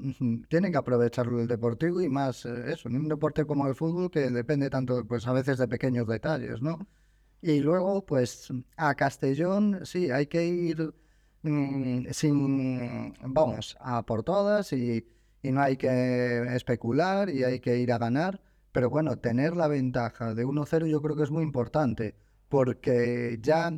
tiene 0.48 0.70
que 0.70 0.76
aprovecharlo 0.76 1.40
el 1.40 1.48
Deportivo 1.48 2.02
y 2.02 2.08
más 2.08 2.44
eh, 2.44 2.72
eso, 2.72 2.88
en 2.88 2.96
un 2.96 3.08
deporte 3.08 3.46
como 3.46 3.66
el 3.66 3.74
fútbol 3.74 4.10
que 4.10 4.30
depende 4.30 4.68
tanto, 4.68 5.06
pues 5.06 5.26
a 5.26 5.32
veces 5.32 5.56
de 5.58 5.68
pequeños 5.68 6.06
detalles, 6.06 6.60
¿no? 6.60 6.87
Y 7.42 7.61
luego, 7.61 8.07
pues 8.07 8.52
a 8.76 8.94
Castellón, 8.94 9.81
sí, 9.85 10.11
hay 10.11 10.26
que 10.28 10.46
ir 10.46 10.94
mm, 11.42 12.07
sin, 12.12 13.14
vamos, 13.35 13.76
a 13.81 14.02
por 14.07 14.22
todas 14.22 14.72
y, 14.72 15.07
y 15.42 15.50
no 15.52 15.61
hay 15.62 15.76
que 15.76 16.44
especular 16.55 17.28
y 17.31 17.44
hay 17.44 17.61
que 17.61 17.78
ir 17.78 17.92
a 17.92 17.98
ganar. 17.98 18.40
Pero 18.72 18.90
bueno, 18.90 19.18
tener 19.18 19.57
la 19.57 19.68
ventaja 19.68 20.35
de 20.35 20.46
1-0 20.46 20.87
yo 20.88 21.02
creo 21.02 21.16
que 21.16 21.24
es 21.24 21.31
muy 21.33 21.42
importante 21.42 22.16
porque 22.48 23.38
ya 23.42 23.72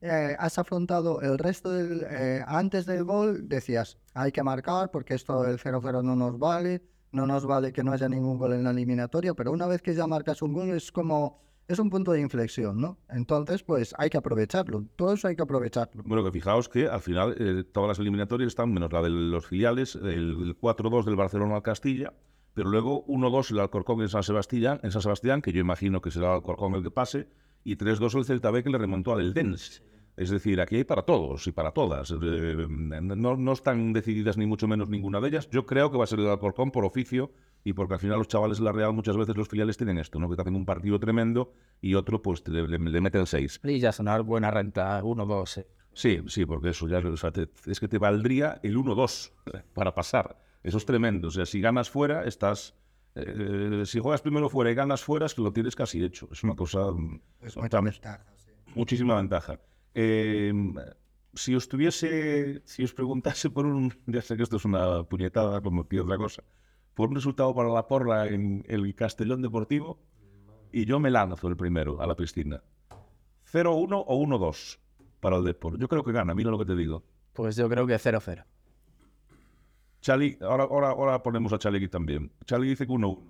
eh, 0.00 0.36
has 0.38 0.58
afrontado 0.58 1.20
el 1.22 1.38
resto 1.38 1.70
del... 1.72 2.04
eh, 2.10 2.42
antes 2.46 2.86
del 2.86 3.04
gol 3.04 3.48
decías, 3.48 3.98
hay 4.14 4.32
que 4.32 4.42
marcar 4.42 4.90
porque 4.90 5.14
esto 5.14 5.42
del 5.42 5.58
0-0 5.58 6.02
no 6.04 6.16
nos 6.16 6.38
vale, 6.38 6.82
no 7.12 7.26
nos 7.26 7.46
vale 7.46 7.72
que 7.72 7.84
no 7.84 7.92
haya 7.92 8.08
ningún 8.08 8.38
gol 8.38 8.54
en 8.54 8.64
la 8.64 8.70
eliminatoria, 8.70 9.34
pero 9.34 9.52
una 9.52 9.66
vez 9.66 9.82
que 9.82 9.94
ya 9.94 10.06
marcas 10.06 10.42
un 10.42 10.52
gol 10.52 10.70
es 10.70 10.90
como... 10.92 11.40
Es 11.68 11.78
un 11.78 11.90
punto 11.90 12.12
de 12.12 12.22
inflexión, 12.22 12.80
¿no? 12.80 12.96
Entonces, 13.10 13.62
pues 13.62 13.94
hay 13.98 14.08
que 14.08 14.16
aprovecharlo. 14.16 14.86
Todo 14.96 15.12
eso 15.12 15.28
hay 15.28 15.36
que 15.36 15.42
aprovecharlo. 15.42 16.02
Bueno, 16.06 16.24
que 16.24 16.32
fijaos 16.32 16.66
que 16.66 16.88
al 16.88 17.02
final 17.02 17.36
eh, 17.38 17.62
todas 17.62 17.88
las 17.88 17.98
eliminatorias 17.98 18.48
están, 18.48 18.72
menos 18.72 18.90
la 18.90 19.02
de 19.02 19.10
los 19.10 19.46
filiales, 19.46 19.94
el 19.94 20.58
4-2 20.58 21.04
del 21.04 21.16
Barcelona 21.16 21.56
al 21.56 21.62
Castilla, 21.62 22.14
pero 22.54 22.70
luego 22.70 23.04
1-2 23.06 23.50
el 23.50 23.60
Alcorcón 23.60 24.00
en 24.00 24.08
San 24.08 24.22
Sebastián, 24.22 24.80
en 24.82 24.92
San 24.92 25.02
Sebastián, 25.02 25.42
que 25.42 25.52
yo 25.52 25.60
imagino 25.60 26.00
que 26.00 26.10
será 26.10 26.28
el 26.28 26.32
Alcorcón 26.36 26.74
el 26.74 26.82
que 26.82 26.90
pase, 26.90 27.28
y 27.64 27.76
3-2 27.76 28.16
el 28.16 28.24
Celta 28.24 28.50
B 28.50 28.62
que 28.62 28.70
le 28.70 28.78
remontó 28.78 29.12
al 29.12 29.20
Eldense. 29.20 29.82
Es 30.16 30.30
decir, 30.30 30.62
aquí 30.62 30.76
hay 30.76 30.84
para 30.84 31.02
todos 31.02 31.46
y 31.46 31.52
para 31.52 31.72
todas. 31.72 32.10
Eh, 32.10 32.66
no, 32.68 33.36
no 33.36 33.52
están 33.52 33.92
decididas 33.92 34.38
ni 34.38 34.46
mucho 34.46 34.66
menos 34.66 34.88
ninguna 34.88 35.20
de 35.20 35.28
ellas. 35.28 35.48
Yo 35.50 35.66
creo 35.66 35.92
que 35.92 35.98
va 35.98 36.04
a 36.04 36.08
ser 36.08 36.18
el 36.18 36.28
Alcorcón 36.28 36.70
por 36.70 36.84
oficio 36.84 37.30
y 37.68 37.72
porque 37.72 37.94
al 37.94 38.00
final 38.00 38.18
los 38.18 38.28
chavales 38.28 38.58
de 38.58 38.64
la 38.64 38.72
Real 38.72 38.92
muchas 38.92 39.16
veces 39.16 39.36
los 39.36 39.48
filiales 39.48 39.76
tienen 39.76 39.98
esto, 39.98 40.18
¿no? 40.18 40.28
que 40.28 40.36
te 40.36 40.42
hacen 40.42 40.54
un 40.56 40.64
partido 40.64 40.98
tremendo 40.98 41.52
y 41.80 41.94
otro 41.94 42.22
pues 42.22 42.42
te- 42.42 42.50
le, 42.50 42.66
le 42.78 43.00
meten 43.00 43.26
seis. 43.26 43.60
Y 43.64 43.78
ya 43.78 43.92
sonar 43.92 44.22
buena 44.22 44.50
renta, 44.50 45.02
1-2. 45.02 45.58
eh. 45.60 45.66
Sí, 45.92 46.20
sí, 46.28 46.46
porque 46.46 46.68
eso 46.70 46.86
ya 46.86 46.98
o 46.98 47.16
sea, 47.16 47.32
te- 47.32 47.48
es 47.66 47.80
que 47.80 47.88
te 47.88 47.98
valdría 47.98 48.60
el 48.62 48.76
1-2 48.76 49.32
para 49.74 49.94
pasar. 49.94 50.40
Eso 50.62 50.78
es 50.78 50.84
tremendo. 50.86 51.28
O 51.28 51.30
sea, 51.30 51.44
si 51.46 51.60
ganas 51.60 51.90
fuera, 51.90 52.24
estás. 52.24 52.74
eh, 53.14 53.82
si 53.84 53.98
juegas 53.98 54.20
primero 54.22 54.48
fuera 54.48 54.70
y 54.70 54.74
ganas 54.74 55.02
fuera, 55.02 55.26
es 55.26 55.34
que 55.34 55.42
lo 55.42 55.52
tienes 55.52 55.74
casi 55.74 56.02
hecho. 56.04 56.28
Es 56.32 56.42
una 56.44 56.54
cosa. 56.54 56.90
mm, 56.92 57.20
Es 57.42 57.56
mucha 57.56 57.80
ventaja, 57.80 58.24
sí. 58.36 58.50
muchísima 58.74 59.16
ventaja. 59.16 59.58
Eh, 59.94 60.52
si 61.34 61.54
os 61.54 61.68
tuviese. 61.68 62.62
Si 62.64 62.82
os 62.84 62.92
preguntase 62.94 63.50
por 63.50 63.66
un. 63.66 63.92
Ya 64.06 64.22
sé 64.22 64.36
que 64.36 64.42
esto 64.44 64.56
es 64.56 64.64
una 64.64 65.02
puñetada 65.04 65.60
como 65.60 65.86
que 65.88 66.00
otra 66.00 66.16
cosa. 66.16 66.42
Por 66.98 67.10
un 67.10 67.14
resultado 67.14 67.54
para 67.54 67.68
la 67.68 67.86
porra 67.86 68.26
en 68.26 68.64
el 68.66 68.92
Castellón 68.96 69.40
Deportivo, 69.40 70.00
y 70.72 70.84
yo 70.84 70.98
me 70.98 71.12
lanzo 71.12 71.46
el 71.46 71.56
primero 71.56 72.02
a 72.02 72.08
la 72.08 72.16
piscina. 72.16 72.60
0-1 73.52 74.04
o 74.04 74.26
1-2 74.26 74.80
para 75.20 75.36
el 75.36 75.44
Depor. 75.44 75.78
Yo 75.78 75.86
creo 75.86 76.02
que 76.02 76.10
gana, 76.10 76.34
mira 76.34 76.50
lo 76.50 76.58
que 76.58 76.64
te 76.64 76.74
digo. 76.74 77.04
Pues 77.34 77.54
yo 77.54 77.68
creo 77.68 77.86
que 77.86 77.94
0-0. 77.94 78.44
Chali, 80.00 80.38
ahora, 80.40 80.64
ahora, 80.64 80.88
ahora 80.88 81.22
ponemos 81.22 81.52
a 81.52 81.58
Chali 81.60 81.76
aquí 81.76 81.86
también. 81.86 82.32
Chali 82.46 82.68
dice 82.68 82.84
que 82.84 82.92
1-1. 82.92 83.20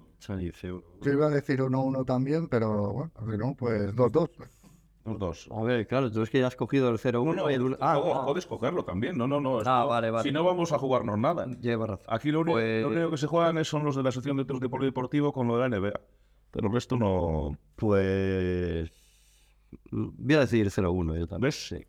Yo 1.02 1.12
iba 1.12 1.26
a 1.26 1.30
decir 1.30 1.60
1-1 1.60 2.06
también, 2.06 2.48
pero 2.48 2.90
bueno, 2.90 3.12
si 3.30 3.36
no, 3.36 3.54
pues 3.54 3.94
2-2. 3.94 4.30
Los 5.08 5.18
dos. 5.18 5.48
A 5.50 5.62
ver, 5.62 5.86
claro, 5.86 6.10
tú 6.10 6.22
es 6.22 6.30
que 6.30 6.40
ya 6.40 6.46
has 6.46 6.56
cogido 6.56 6.88
el 6.90 6.98
0-1 6.98 7.50
y 7.50 7.54
el 7.54 7.62
1... 7.62 7.76
Ah, 7.80 8.00
ah, 8.02 8.24
puedes 8.26 8.46
cogerlo 8.46 8.84
también. 8.84 9.16
No, 9.16 9.26
no, 9.26 9.40
no. 9.40 9.60
Ah, 9.64 9.84
vale, 9.84 10.10
vale. 10.10 10.22
Si 10.24 10.32
no 10.32 10.44
vamos 10.44 10.72
a 10.72 10.78
jugarnos 10.78 11.18
nada. 11.18 11.46
lleva 11.60 11.86
razón. 11.86 12.06
Aquí 12.08 12.30
lo 12.30 12.40
único, 12.40 12.54
Pues- 12.56 12.82
lo 12.82 12.88
único 12.88 13.10
que 13.10 13.16
se 13.16 13.26
juegan 13.26 13.64
son 13.64 13.84
los 13.84 13.96
de 13.96 14.02
la 14.02 14.12
sección 14.12 14.36
de 14.36 14.44
tiro 14.44 14.58
deportivo 14.80 15.32
con 15.32 15.48
lo 15.48 15.56
de 15.58 15.68
la 15.68 15.76
NBA. 15.78 16.00
Pero 16.50 16.68
el 16.68 16.72
resto 16.74 16.96
no. 16.96 17.56
Pues... 17.76 18.90
Voy 19.90 20.34
a 20.34 20.40
decir 20.40 20.66
0-1 20.70 21.18
yo 21.18 21.26
también. 21.26 21.48
¿Ves? 21.48 21.68
Sí. 21.68 21.84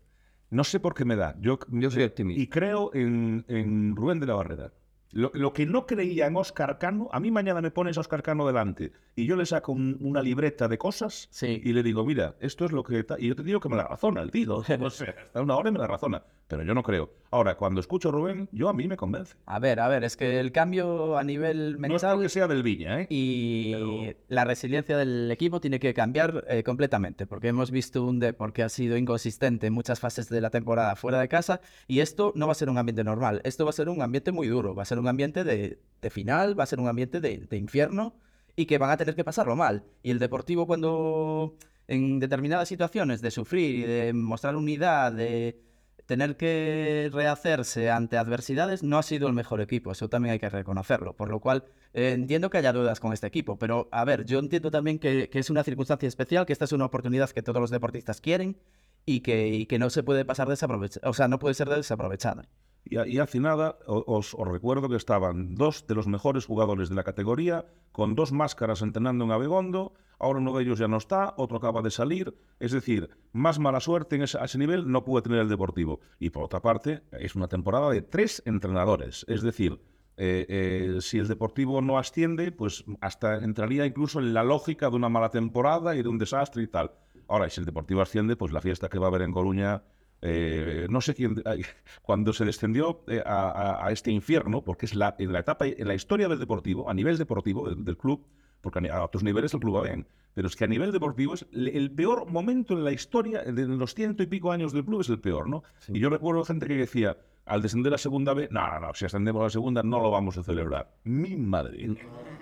No 0.51 0.63
sé 0.63 0.79
por 0.79 0.93
qué 0.95 1.05
me 1.05 1.15
da. 1.15 1.35
Yo, 1.39 1.59
Yo 1.69 1.91
soy 1.91 2.03
optimista. 2.03 2.41
y 2.41 2.47
creo 2.47 2.91
en, 2.93 3.45
en 3.47 3.95
Rubén 3.95 4.19
de 4.19 4.25
la 4.25 4.33
Barrera. 4.33 4.71
Lo, 5.11 5.31
lo 5.33 5.53
que 5.53 5.65
no 5.65 5.85
creía 5.87 6.27
en 6.27 6.35
Oscar 6.35 6.77
Cano, 6.77 7.09
a 7.11 7.19
mí 7.19 7.31
mañana 7.31 7.61
me 7.61 7.71
pones 7.71 7.97
a 7.97 8.01
Oscar 8.01 8.21
Cano 8.21 8.45
delante 8.45 8.91
y 9.15 9.25
yo 9.25 9.35
le 9.35 9.45
saco 9.45 9.71
un- 9.71 9.97
una 10.01 10.21
libreta 10.21 10.67
de 10.67 10.77
cosas 10.77 11.27
Sí. 11.31 11.59
y 11.63 11.73
le 11.73 11.81
digo, 11.83 12.05
mira, 12.05 12.35
esto 12.39 12.65
es 12.65 12.71
lo 12.71 12.83
que... 12.83 13.03
ta-". 13.03 13.15
Y 13.19 13.27
yo 13.29 13.35
te 13.35 13.43
digo 13.43 13.59
que 13.59 13.69
me 13.69 13.75
la 13.75 13.87
razona 13.87 14.21
el 14.21 14.29
tío. 14.31 14.63
No 14.79 14.89
sé, 14.89 15.09
hasta 15.09 15.41
una 15.41 15.55
hora 15.55 15.69
y 15.69 15.71
me 15.73 15.79
la 15.79 15.87
razona. 15.87 16.23
Pero 16.47 16.63
yo 16.63 16.73
no 16.73 16.81
creo. 16.81 17.11
Ahora, 17.31 17.57
cuando 17.57 17.79
escucho 17.79 18.09
a 18.09 18.11
Rubén, 18.11 18.49
yo 18.51 18.69
a 18.69 18.73
mí 18.73 18.87
me 18.87 18.97
convence. 18.97 19.35
A 19.45 19.59
ver, 19.59 19.79
a 19.79 19.87
ver, 19.87 20.03
es 20.03 20.17
que 20.17 20.39
el 20.39 20.51
cambio 20.51 21.15
a 21.17 21.23
nivel 21.23 21.73
No 21.73 21.75
es 21.75 21.79
mental 21.79 22.15
porque 22.15 22.29
sea 22.29 22.47
del 22.47 22.63
Viña, 22.63 23.01
¿eh? 23.01 23.07
y 23.09 24.15
la 24.29 24.45
resiliencia 24.45 24.97
del 24.97 25.29
equipo 25.31 25.59
tiene 25.59 25.79
que 25.79 25.93
cambiar 25.93 26.43
eh, 26.49 26.63
completamente, 26.63 27.27
porque 27.27 27.49
hemos 27.49 27.69
visto 27.69 28.03
un 28.03 28.19
Depor 28.19 28.51
que 28.53 28.63
ha 28.63 28.69
sido 28.69 28.97
inconsistente 28.97 29.67
en 29.67 29.73
muchas 29.73 29.99
fases 29.99 30.27
de 30.29 30.41
la 30.41 30.49
temporada 30.49 30.95
fuera 30.95 31.19
de 31.19 31.27
casa 31.27 31.61
y 31.87 31.99
esto 31.99 32.31
no 32.35 32.47
va 32.47 32.53
a 32.53 32.55
ser 32.55 32.69
un 32.69 32.77
ambiente 32.79 33.03
normal, 33.03 33.41
esto 33.43 33.63
va 33.63 33.69
a 33.69 33.73
ser 33.73 33.89
un 33.89 34.01
ambiente 34.01 34.31
muy 34.31 34.47
duro, 34.47 34.73
va 34.73 34.81
a 34.81 34.85
ser 34.85 34.98
un 34.99 35.07
ambiente 35.07 35.43
de, 35.43 35.79
de 36.01 36.09
final, 36.09 36.59
va 36.59 36.63
a 36.63 36.67
ser 36.67 36.79
un 36.79 36.87
ambiente 36.87 37.19
de, 37.19 37.37
de 37.37 37.57
infierno 37.57 38.15
y 38.55 38.65
que 38.65 38.77
van 38.77 38.89
a 38.89 38.97
tener 38.97 39.15
que 39.15 39.23
pasarlo 39.23 39.55
mal. 39.55 39.85
Y 40.03 40.11
el 40.11 40.19
Deportivo 40.19 40.67
cuando 40.67 41.55
en 41.87 42.19
determinadas 42.19 42.67
situaciones 42.67 43.21
de 43.21 43.31
sufrir 43.31 43.79
y 43.79 43.83
de 43.83 44.13
mostrar 44.13 44.55
unidad, 44.55 45.11
de 45.11 45.59
tener 46.05 46.37
que 46.37 47.09
rehacerse 47.13 47.91
ante 47.91 48.17
adversidades 48.17 48.81
no 48.83 48.97
ha 48.97 49.03
sido 49.03 49.27
el 49.27 49.33
mejor 49.33 49.61
equipo, 49.61 49.91
eso 49.91 50.09
también 50.09 50.33
hay 50.33 50.39
que 50.39 50.49
reconocerlo, 50.49 51.15
por 51.15 51.29
lo 51.29 51.39
cual 51.39 51.65
eh, 51.93 52.13
entiendo 52.13 52.49
que 52.49 52.57
haya 52.57 52.73
dudas 52.73 52.99
con 52.99 53.13
este 53.13 53.27
equipo, 53.27 53.59
pero 53.59 53.89
a 53.91 54.05
ver, 54.05 54.25
yo 54.25 54.39
entiendo 54.39 54.71
también 54.71 54.97
que, 54.97 55.29
que 55.29 55.37
es 55.37 55.51
una 55.51 55.63
circunstancia 55.63 56.07
especial, 56.07 56.47
que 56.47 56.53
esta 56.53 56.65
es 56.65 56.71
una 56.71 56.85
oportunidad 56.85 57.29
que 57.29 57.43
todos 57.43 57.61
los 57.61 57.69
deportistas 57.69 58.21
quieren 58.21 58.57
y 59.05 59.19
que, 59.21 59.49
y 59.49 59.67
que 59.67 59.77
no 59.77 59.91
se 59.91 60.01
puede 60.01 60.25
pasar 60.25 60.49
desaprovechada, 60.49 61.07
o 61.07 61.13
sea, 61.13 61.27
no 61.27 61.37
puede 61.37 61.53
ser 61.53 61.69
desaprovechada. 61.69 62.47
Y, 62.89 62.97
y 63.07 63.19
hace 63.19 63.39
nada 63.39 63.77
os 63.85 64.33
recuerdo 64.33 64.89
que 64.89 64.95
estaban 64.95 65.55
dos 65.55 65.85
de 65.87 65.95
los 65.95 66.07
mejores 66.07 66.45
jugadores 66.45 66.89
de 66.89 66.95
la 66.95 67.03
categoría, 67.03 67.65
con 67.91 68.15
dos 68.15 68.31
máscaras 68.31 68.81
entrenando 68.81 69.25
en 69.25 69.31
Abegondo, 69.31 69.93
ahora 70.19 70.39
uno 70.39 70.55
de 70.55 70.63
ellos 70.63 70.79
ya 70.79 70.87
no 70.87 70.97
está, 70.97 71.33
otro 71.37 71.57
acaba 71.57 71.81
de 71.81 71.91
salir, 71.91 72.35
es 72.59 72.71
decir, 72.71 73.09
más 73.31 73.59
mala 73.59 73.79
suerte 73.79 74.15
en 74.15 74.23
ese, 74.23 74.37
a 74.37 74.45
ese 74.45 74.57
nivel 74.57 74.91
no 74.91 75.03
puede 75.03 75.23
tener 75.23 75.39
el 75.39 75.49
Deportivo. 75.49 75.99
Y 76.19 76.29
por 76.29 76.43
otra 76.43 76.61
parte, 76.61 77.01
es 77.11 77.35
una 77.35 77.47
temporada 77.47 77.89
de 77.89 78.01
tres 78.01 78.41
entrenadores, 78.45 79.25
es 79.27 79.41
decir, 79.41 79.79
eh, 80.21 80.45
eh, 80.49 80.97
si 81.01 81.17
el 81.17 81.29
Deportivo 81.29 81.81
no 81.81 81.97
asciende, 81.97 82.51
pues 82.51 82.83
hasta 82.99 83.37
entraría 83.37 83.85
incluso 83.85 84.19
en 84.19 84.33
la 84.33 84.43
lógica 84.43 84.89
de 84.89 84.97
una 84.97 85.07
mala 85.07 85.29
temporada 85.29 85.95
y 85.95 86.03
de 86.03 86.09
un 86.09 86.17
desastre 86.17 86.63
y 86.63 86.67
tal. 86.67 86.91
Ahora, 87.29 87.49
si 87.49 87.61
el 87.61 87.65
Deportivo 87.65 88.01
asciende, 88.01 88.35
pues 88.35 88.51
la 88.51 88.59
fiesta 88.59 88.89
que 88.89 88.99
va 88.99 89.05
a 89.05 89.09
haber 89.09 89.21
en 89.21 89.31
Coruña 89.31 89.83
eh, 90.21 90.87
no 90.89 91.01
sé 91.01 91.13
quién, 91.15 91.41
cuando 92.01 92.33
se 92.33 92.45
descendió 92.45 93.03
eh, 93.07 93.21
a, 93.25 93.49
a- 93.49 93.87
a 93.87 93.91
este 93.91 94.11
infierno, 94.11 94.63
porque 94.63 94.85
es 94.85 94.95
la, 94.95 95.15
en 95.19 95.31
la 95.33 95.39
etapa, 95.39 95.65
en 95.67 95.87
la 95.87 95.95
historia 95.95 96.27
del 96.27 96.39
deportivo, 96.39 96.89
a 96.89 96.93
nivel 96.93 97.17
deportivo 97.17 97.69
del, 97.69 97.83
del 97.85 97.97
club, 97.97 98.25
porque 98.61 98.89
a, 98.89 99.03
otros 99.03 99.23
niveles 99.23 99.53
el 99.53 99.59
club 99.61 99.77
va 99.77 99.83
bien, 99.83 100.05
pero 100.33 100.47
es 100.47 100.55
que 100.55 100.65
a 100.65 100.67
nivel 100.67 100.91
deportivo 100.91 101.33
es 101.33 101.45
el 101.53 101.91
peor 101.91 102.29
momento 102.29 102.73
en 102.73 102.83
la 102.83 102.91
historia, 102.91 103.43
de 103.43 103.65
los 103.67 103.93
ciento 103.95 104.21
y 104.23 104.27
pico 104.27 104.51
años 104.51 104.73
del 104.73 104.85
club 104.85 105.01
es 105.01 105.09
el 105.09 105.19
peor, 105.19 105.47
¿no? 105.47 105.63
Y 105.87 105.99
yo 105.99 106.09
recuerdo 106.09 106.43
gente 106.43 106.67
que 106.67 106.75
decía, 106.75 107.17
al 107.45 107.61
descender 107.61 107.93
a 107.93 107.97
segunda 107.97 108.33
B, 108.33 108.47
no, 108.51 108.67
no, 108.67 108.79
no, 108.79 108.93
si 108.93 109.05
ascendemos 109.05 109.39
a 109.39 109.43
la 109.45 109.49
segunda 109.49 109.81
no 109.81 109.99
lo 110.01 110.11
vamos 110.11 110.37
a 110.37 110.43
celebrar. 110.43 110.91
Mi 111.03 111.35
madre. 111.35 111.95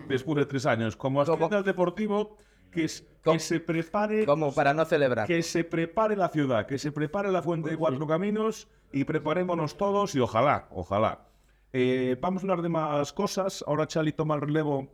Después 0.09 0.37
de 0.37 0.45
tres 0.45 0.65
años, 0.65 0.97
como 0.97 1.21
asciende 1.21 1.55
al 1.55 1.63
deportivo, 1.63 2.37
que, 2.71 2.85
es, 2.85 3.07
que 3.23 3.39
se 3.39 3.59
prepare 3.59 4.25
Como 4.25 4.53
para 4.53 4.73
no 4.73 4.85
celebrar. 4.85 5.27
que 5.27 5.41
se 5.43 5.63
prepare 5.63 6.15
la 6.15 6.29
ciudad, 6.29 6.65
que 6.65 6.77
se 6.77 6.91
prepare 6.91 7.31
la 7.31 7.41
fuente 7.41 7.69
de 7.69 7.77
cuatro 7.77 8.05
caminos 8.07 8.67
y 8.91 9.03
preparémonos 9.03 9.77
todos 9.77 10.15
y 10.15 10.19
ojalá, 10.19 10.67
ojalá. 10.71 11.27
Eh, 11.73 12.17
vamos 12.21 12.41
a 12.41 12.45
hablar 12.45 12.61
de 12.61 12.69
más 12.69 13.13
cosas. 13.13 13.63
Ahora 13.67 13.87
Chali 13.87 14.13
toma 14.13 14.35
el 14.35 14.41
relevo 14.41 14.87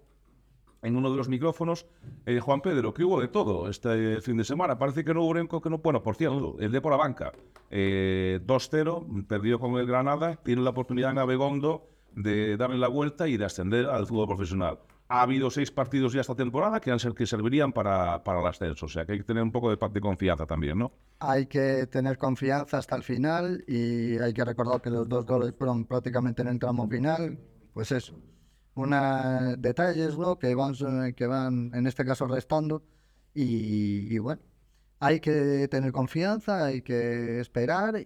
en 0.82 0.96
uno 0.96 1.10
de 1.10 1.18
los 1.18 1.30
micrófonos. 1.30 1.86
Eh, 2.26 2.40
Juan 2.40 2.62
Pedro, 2.62 2.94
que 2.94 3.04
hubo 3.04 3.22
de 3.22 3.28
todo 3.28 3.70
este 3.70 4.22
fin 4.22 4.38
de 4.38 4.44
semana. 4.44 4.78
Parece 4.78 5.04
que 5.04 5.14
no 5.14 5.24
hubo 5.24 5.62
que 5.62 5.70
no. 5.70 5.78
Bueno, 5.78 6.04
por 6.04 6.16
cierto, 6.16 6.58
el 6.60 6.72
de 6.72 6.82
por 6.82 6.92
la 6.92 6.98
banca. 6.98 7.32
Eh, 7.70 8.40
2-0, 8.46 9.26
perdió 9.28 9.60
con 9.60 9.76
el 9.78 9.88
Granada. 9.88 10.36
Tiene 10.44 10.62
la 10.62 10.72
oportunidad 10.72 11.12
en 11.12 11.20
Abegondo 11.20 11.88
de 12.16 12.58
darle 12.58 12.78
la 12.78 12.88
vuelta 12.88 13.28
y 13.28 13.38
de 13.38 13.46
ascender 13.46 13.86
al 13.88 14.06
fútbol 14.06 14.28
profesional. 14.28 14.80
Ha 15.10 15.22
habido 15.22 15.50
seis 15.52 15.72
partidos 15.72 16.14
ya 16.14 16.22
esta 16.22 16.36
temporada 16.36 16.80
que, 16.80 16.92
han 16.92 17.00
que 17.00 17.26
servirían 17.28 17.72
para, 17.72 18.24
para 18.24 18.40
el 18.42 18.48
ascenso. 18.48 18.86
O 18.88 18.90
sea 18.90 19.06
que 19.06 19.14
hay 19.14 19.18
que 19.20 19.24
tener 19.24 19.44
un 19.44 19.52
poco 19.52 19.70
de, 19.70 19.78
de 19.92 20.02
confianza 20.02 20.46
también, 20.46 20.80
¿no? 20.80 20.92
Hay 21.20 21.46
que 21.48 21.88
tener 21.88 22.18
confianza 22.18 22.78
hasta 22.80 22.96
el 22.96 23.04
final 23.04 23.64
y 23.68 24.18
hay 24.20 24.34
que 24.34 24.44
recordar 24.44 24.82
que 24.82 24.90
los 24.90 25.08
dos 25.08 25.26
goles 25.26 25.54
fueron 25.58 25.86
prácticamente 25.86 26.42
en 26.42 26.50
el 26.50 26.60
tramo 26.60 26.88
final. 26.88 27.40
Pues 27.74 27.92
eso, 27.92 28.20
una 28.76 29.56
detalles 29.58 30.16
que, 30.40 30.56
van, 30.56 31.14
que 31.16 31.28
van 31.28 31.72
en 31.74 31.88
este 31.88 32.06
caso 32.06 32.28
restando 32.28 32.84
y, 33.34 34.14
y 34.14 34.20
bueno, 34.20 34.42
hay 35.00 35.20
que 35.20 35.68
tener 35.70 35.92
confianza, 35.92 36.66
hay 36.66 36.82
que 36.82 37.40
esperar 37.40 37.98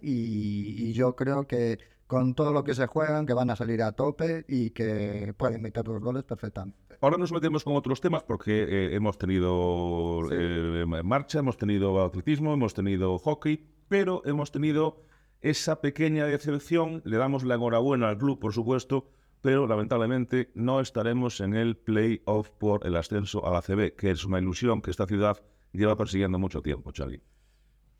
y 0.90 0.92
yo 0.94 1.16
creo 1.16 1.46
que 1.46 1.78
con 2.06 2.34
todo 2.34 2.52
lo 2.52 2.64
que 2.64 2.74
se 2.74 2.86
juegan 2.86 3.26
que 3.26 3.34
van 3.34 3.50
a 3.50 3.56
salir 3.56 3.82
a 3.82 3.92
tope 3.92 4.44
y 4.48 4.70
que 4.70 5.34
pueden 5.36 5.62
meter 5.62 5.86
los 5.88 6.00
goles 6.00 6.24
perfectamente. 6.24 6.87
Ahora 7.00 7.16
nos 7.16 7.30
metemos 7.30 7.62
con 7.62 7.76
otros 7.76 8.00
temas 8.00 8.24
porque 8.24 8.64
eh, 8.64 8.94
hemos 8.94 9.18
tenido 9.18 10.20
eh, 10.32 10.84
marcha, 11.04 11.38
hemos 11.38 11.56
tenido 11.56 12.04
atletismo, 12.04 12.54
hemos 12.54 12.74
tenido 12.74 13.18
hockey, 13.18 13.64
pero 13.88 14.22
hemos 14.24 14.50
tenido 14.50 15.04
esa 15.40 15.80
pequeña 15.80 16.26
decepción. 16.26 17.00
Le 17.04 17.16
damos 17.16 17.44
la 17.44 17.54
enhorabuena 17.54 18.08
al 18.08 18.18
club, 18.18 18.40
por 18.40 18.52
supuesto, 18.52 19.06
pero 19.42 19.68
lamentablemente 19.68 20.50
no 20.54 20.80
estaremos 20.80 21.40
en 21.40 21.54
el 21.54 21.76
playoff 21.76 22.50
por 22.50 22.84
el 22.84 22.96
ascenso 22.96 23.46
a 23.46 23.52
la 23.52 23.62
CB, 23.62 23.94
que 23.94 24.10
es 24.10 24.24
una 24.24 24.40
ilusión 24.40 24.82
que 24.82 24.90
esta 24.90 25.06
ciudad 25.06 25.40
lleva 25.72 25.96
persiguiendo 25.96 26.40
mucho 26.40 26.62
tiempo, 26.62 26.90
Charlie. 26.90 27.22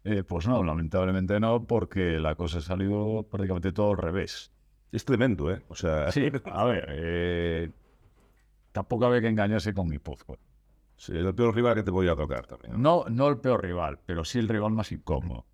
Eh, 0.04 0.24
pues 0.24 0.48
no, 0.48 0.64
lamentablemente 0.64 1.38
no, 1.38 1.64
porque 1.64 2.18
la 2.18 2.34
cosa 2.34 2.58
ha 2.58 2.62
salido 2.62 3.26
prácticamente 3.30 3.72
todo 3.72 3.92
al 3.92 3.98
revés. 3.98 4.52
Es 4.90 5.04
tremendo, 5.04 5.52
¿eh? 5.52 5.62
O 5.68 5.74
sea, 5.74 6.10
Sí, 6.10 6.30
a 6.46 6.64
ver, 6.64 6.86
eh, 6.88 7.70
tampoco 8.72 9.06
había 9.06 9.20
que 9.20 9.28
engañarse 9.28 9.74
con 9.74 9.88
Guipúzcoa. 9.88 10.38
sí, 10.96 11.12
es 11.12 11.24
el 11.24 11.34
peor 11.34 11.54
rival 11.54 11.74
que 11.74 11.82
te 11.82 11.90
voy 11.90 12.08
a 12.08 12.16
tocar 12.16 12.46
también. 12.46 12.80
No, 12.80 13.04
no 13.08 13.28
el 13.28 13.38
peor 13.38 13.62
rival, 13.62 13.98
pero 14.04 14.24
sí 14.24 14.38
el 14.38 14.48
rival 14.48 14.72
más 14.72 14.92
incómodo. 14.92 15.46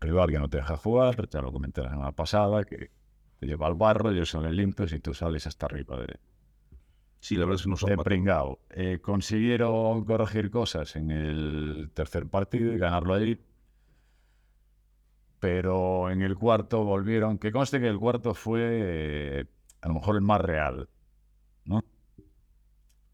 Rival 0.00 0.30
que 0.30 0.38
no 0.38 0.48
te 0.48 0.58
deja 0.58 0.76
jugar, 0.76 1.28
ya 1.28 1.40
lo 1.40 1.52
comenté 1.52 1.82
la 1.82 1.90
semana 1.90 2.12
pasada, 2.12 2.64
que 2.64 2.90
te 3.38 3.46
lleva 3.46 3.66
al 3.66 3.74
barro, 3.74 4.10
ellos 4.10 4.28
son 4.28 4.44
el 4.46 4.56
limpios 4.56 4.92
y 4.92 5.00
tú 5.00 5.14
sales 5.14 5.46
hasta 5.46 5.66
arriba 5.66 5.98
de, 5.98 6.18
Sí, 7.26 7.34
la 7.34 7.40
verdad 7.40 7.56
es 7.56 7.62
que 7.62 7.70
no 7.70 7.76
son 7.76 7.90
de 7.90 7.96
pringao. 7.96 8.60
Eh, 8.70 9.00
consiguieron 9.02 10.04
corregir 10.04 10.48
cosas 10.48 10.94
en 10.94 11.10
el 11.10 11.90
tercer 11.92 12.28
partido 12.28 12.72
y 12.72 12.78
ganarlo 12.78 13.14
allí. 13.14 13.40
Pero 15.40 16.08
en 16.08 16.22
el 16.22 16.36
cuarto 16.36 16.84
volvieron. 16.84 17.38
Que 17.38 17.50
conste 17.50 17.80
que 17.80 17.88
el 17.88 17.98
cuarto 17.98 18.32
fue 18.32 18.60
eh, 18.62 19.44
a 19.80 19.88
lo 19.88 19.94
mejor 19.94 20.14
el 20.14 20.22
más 20.22 20.40
real. 20.40 20.88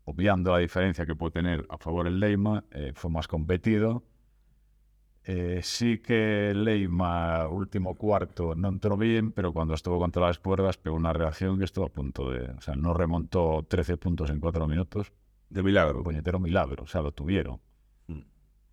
Obviando 0.04 0.52
la 0.52 0.58
diferencia 0.58 1.06
que 1.06 1.14
puede 1.14 1.32
tener 1.32 1.66
a 1.68 1.78
favor 1.78 2.06
el 2.06 2.18
Leima, 2.18 2.64
eh, 2.72 2.92
fue 2.94 3.10
más 3.10 3.28
competido. 3.28 4.02
Eh, 5.24 5.60
sí 5.62 5.98
que 5.98 6.50
el 6.50 6.64
Leima, 6.64 7.46
último 7.46 7.94
cuarto, 7.94 8.56
no 8.56 8.68
entró 8.68 8.96
bien, 8.96 9.30
pero 9.30 9.52
cuando 9.52 9.74
estuvo 9.74 10.00
contra 10.00 10.26
las 10.26 10.40
cuerdas 10.40 10.78
pegó 10.78 10.96
una 10.96 11.12
reacción 11.12 11.58
que 11.58 11.64
estuvo 11.64 11.84
a 11.86 11.88
punto 11.88 12.30
de. 12.30 12.50
O 12.50 12.60
sea, 12.60 12.74
no 12.74 12.92
remontó 12.94 13.64
13 13.68 13.96
puntos 13.96 14.30
en 14.30 14.40
4 14.40 14.66
minutos. 14.66 15.12
de 15.50 15.62
milagro. 15.62 16.02
Puñetero 16.02 16.40
milagro, 16.40 16.84
o 16.84 16.86
sea, 16.86 17.02
lo 17.02 17.12
tuvieron. 17.12 17.60
Mm. 18.08 18.20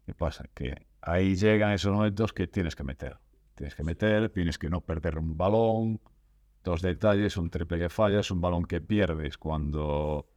¿Qué 0.05 0.13
pasa? 0.15 0.45
Que 0.53 0.87
ahí 1.01 1.35
llegan 1.35 1.73
esos 1.73 1.93
momentos 1.93 2.33
que 2.33 2.47
tienes 2.47 2.75
que 2.75 2.83
meter. 2.83 3.17
Tienes 3.55 3.75
que 3.75 3.83
meter, 3.83 4.29
tienes 4.29 4.57
que 4.57 4.69
no 4.69 4.81
perder 4.81 5.19
un 5.19 5.37
balón. 5.37 5.99
Dos 6.63 6.81
detalles, 6.81 7.37
un 7.37 7.49
triple 7.49 7.77
que 7.77 7.89
fallas, 7.89 8.31
un 8.31 8.41
balón 8.41 8.63
que 8.65 8.81
pierdes 8.81 9.37
cuando 9.37 10.27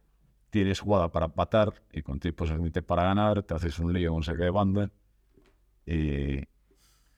tienes 0.53 0.79
jugada 0.79 1.11
para 1.11 1.25
empatar 1.25 1.73
y 1.91 2.03
con 2.03 2.19
tiempos 2.19 2.51
límite 2.51 2.83
para 2.83 3.03
ganar, 3.05 3.41
te 3.41 3.55
haces 3.55 3.79
un 3.79 3.91
lío, 3.91 4.13
un 4.13 4.21
saque 4.23 4.43
de 4.43 4.49
banda 4.51 4.91
y, 5.85 6.37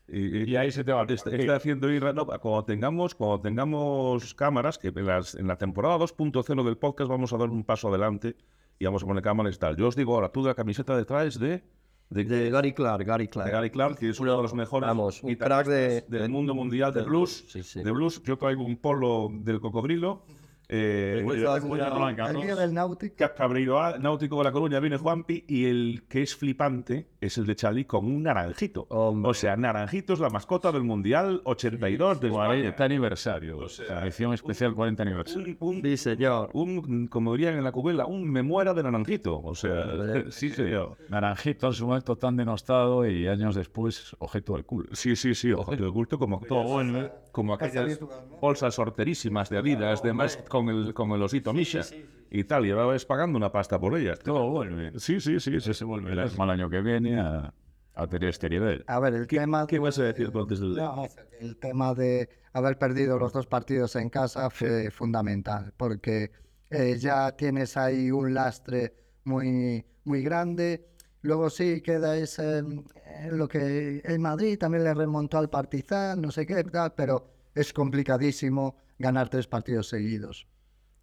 Y, 0.07 0.51
y 0.51 0.55
ahí 0.55 0.71
se 0.71 0.83
te 0.83 0.93
va 0.93 1.01
el 1.01 1.09
está, 1.11 1.35
está 1.35 1.55
haciendo 1.55 1.91
Irra, 1.91 2.13
no, 2.13 2.25
cuando 2.27 2.63
tengamos 2.63 3.15
cuando 3.15 3.41
tengamos 3.41 4.33
cámaras 4.35 4.77
que 4.77 4.87
en, 4.89 5.05
las- 5.05 5.35
en 5.35 5.47
la 5.47 5.57
temporada 5.57 5.97
2.0 5.97 6.63
del 6.63 6.77
podcast 6.77 7.09
vamos 7.09 7.33
a 7.33 7.37
dar 7.37 7.49
un 7.49 7.63
paso 7.63 7.89
adelante 7.89 8.35
y 8.79 8.85
vamos 8.85 9.03
a 9.03 9.05
poner 9.07 9.23
cámaras 9.23 9.55
y 9.55 9.59
tal. 9.59 9.75
Yo 9.75 9.87
os 9.87 9.95
digo 9.95 10.13
ahora 10.13 10.29
tú 10.29 10.43
de 10.43 10.49
la 10.49 10.55
camiseta 10.55 10.95
detrás 10.95 11.39
de 11.39 11.63
de, 12.11 12.23
De 12.23 12.51
Gary 12.51 12.71
Clark, 12.73 13.03
Gary 13.03 13.27
Clark. 13.27 13.47
de 13.47 13.51
Gary 13.51 13.69
Clark 13.71 13.97
que 13.97 14.09
es 14.09 14.19
uno 14.19 14.35
de 14.37 14.41
los 14.43 14.53
mejores 14.53 14.87
Vamos, 14.87 15.23
un 15.23 15.33
crack 15.35 15.65
de- 15.67 16.01
del 16.07 16.29
mundo 16.29 16.53
mundial 16.53 16.93
de 16.93 17.01
blues 17.01 17.43
Sí, 17.49 17.63
sí. 17.63 17.81
de 17.83 17.89
blues. 17.91 18.21
Yo 18.23 18.37
traigo 18.37 18.63
un 18.63 18.77
polo 18.77 19.29
del 19.33 19.59
cocodrilo 19.59 20.23
Eh, 20.69 21.19
eh, 21.19 21.25
de 21.25 21.25
eh, 21.25 22.49
El 22.51 22.55
del 22.57 22.73
Náutico. 22.73 23.15
Cabreiro 23.35 23.97
Náutico 23.99 24.37
de 24.39 24.43
la 24.43 24.51
Coruña 24.51 24.79
viene 24.79 24.97
Juanpi 24.97 25.45
y 25.47 25.65
el 25.65 26.03
que 26.07 26.21
es 26.23 26.35
flipante 26.35 27.07
es 27.21 27.37
el 27.37 27.45
de 27.45 27.55
Chali 27.55 27.85
con 27.85 28.05
un 28.05 28.23
naranjito. 28.23 28.85
Hombre. 28.89 29.29
O 29.29 29.33
sea, 29.33 29.55
Naranjito 29.55 30.13
es 30.13 30.19
la 30.19 30.29
mascota 30.29 30.71
del 30.71 30.83
Mundial 30.83 31.41
82 31.43 32.19
de 32.21 32.27
España. 32.27 32.45
40 32.47 32.83
aniversario. 32.83 33.57
O 33.57 33.69
sea, 33.69 34.03
edición 34.03 34.33
especial 34.33 34.73
40 34.73 35.03
aniversario. 35.03 35.55
Un, 35.59 35.75
un- 35.77 35.81
Sí, 35.81 35.97
señor. 35.97 36.49
un, 36.53 37.07
como 37.07 37.33
dirían 37.33 37.55
en 37.55 37.63
la 37.63 37.71
cubela, 37.71 38.05
un 38.05 38.29
me 38.29 38.41
muera 38.43 38.73
de 38.73 38.83
naranjito. 38.83 39.39
O 39.41 39.55
sea, 39.55 39.85
sí, 40.29 40.49
señor. 40.49 40.97
Naranjito 41.09 41.67
en 41.67 41.73
su 41.73 41.87
momento 41.87 42.15
tan 42.15 42.35
denostado 42.35 43.07
y 43.07 43.27
años 43.27 43.55
después 43.55 44.15
objeto 44.19 44.53
del 44.53 44.65
culo. 44.65 44.89
Sí, 44.93 45.15
sí, 45.15 45.35
sí, 45.35 45.51
objeto 45.51 45.85
de 45.85 45.91
culto 45.91 46.17
como 46.19 46.39
todo 46.41 46.63
bueno, 46.63 47.09
como 47.31 47.53
aquellas 47.53 47.99
bolsas 48.41 48.75
sorterísimas 48.75 49.49
de 49.49 49.57
Adidas, 49.57 50.01
demás 50.01 50.37
con 50.55 50.69
el, 50.69 50.93
con 50.93 51.11
el 51.11 51.21
osito 51.21 51.53
Misha 51.53 51.81
y 52.31 52.43
tal, 52.45 52.63
llevabas 52.63 53.05
pagando 53.05 53.37
una 53.37 53.51
pasta 53.51 53.77
por 53.79 53.97
ellas. 53.97 54.19
Todo 54.19 54.49
vuelve. 54.49 54.97
Sí, 54.99 55.19
sí, 55.19 55.39
sí, 55.39 55.59
sí. 55.59 55.73
Se 55.73 55.83
vuelve 55.83 56.13
el 56.13 56.37
mal 56.37 56.49
año 56.49 56.69
que 56.69 56.81
viene 56.81 57.19
a, 57.19 57.53
a 57.93 58.07
tener 58.07 58.29
este 58.29 58.49
nivel. 58.49 58.83
A 58.87 58.99
ver, 58.99 59.13
el 59.13 59.27
tema. 59.27 59.67
¿Qué 59.67 59.79
vas 59.79 59.99
a 59.99 60.03
decir 60.03 60.31
antes 60.33 60.59
del 60.59 60.75
No, 60.75 61.05
el 61.39 61.57
tema 61.57 61.93
de 61.93 62.29
haber 62.53 62.77
perdido 62.77 63.19
los 63.19 63.33
dos 63.33 63.47
partidos 63.47 63.95
en 63.97 64.09
casa 64.09 64.49
fue 64.49 64.89
fundamental, 64.91 65.73
porque 65.75 66.31
eh, 66.69 66.97
ya 66.97 67.31
tienes 67.33 67.75
ahí 67.75 68.11
un 68.11 68.33
lastre 68.33 68.93
muy, 69.25 69.85
muy 70.05 70.23
grande. 70.23 70.87
Luego 71.21 71.49
sí 71.49 71.81
queda 71.81 72.15
ese, 72.15 72.59
eh, 72.59 73.29
lo 73.31 73.47
que 73.47 74.01
el 74.05 74.19
Madrid 74.19 74.57
también 74.57 74.83
le 74.85 74.93
remontó 74.93 75.37
al 75.37 75.49
Partizan, 75.49 76.21
no 76.21 76.31
sé 76.31 76.45
qué, 76.45 76.63
tal, 76.63 76.93
pero 76.95 77.27
es 77.53 77.73
complicadísimo 77.73 78.84
ganar 78.99 79.29
tres 79.29 79.47
partidos 79.47 79.89
seguidos. 79.89 80.47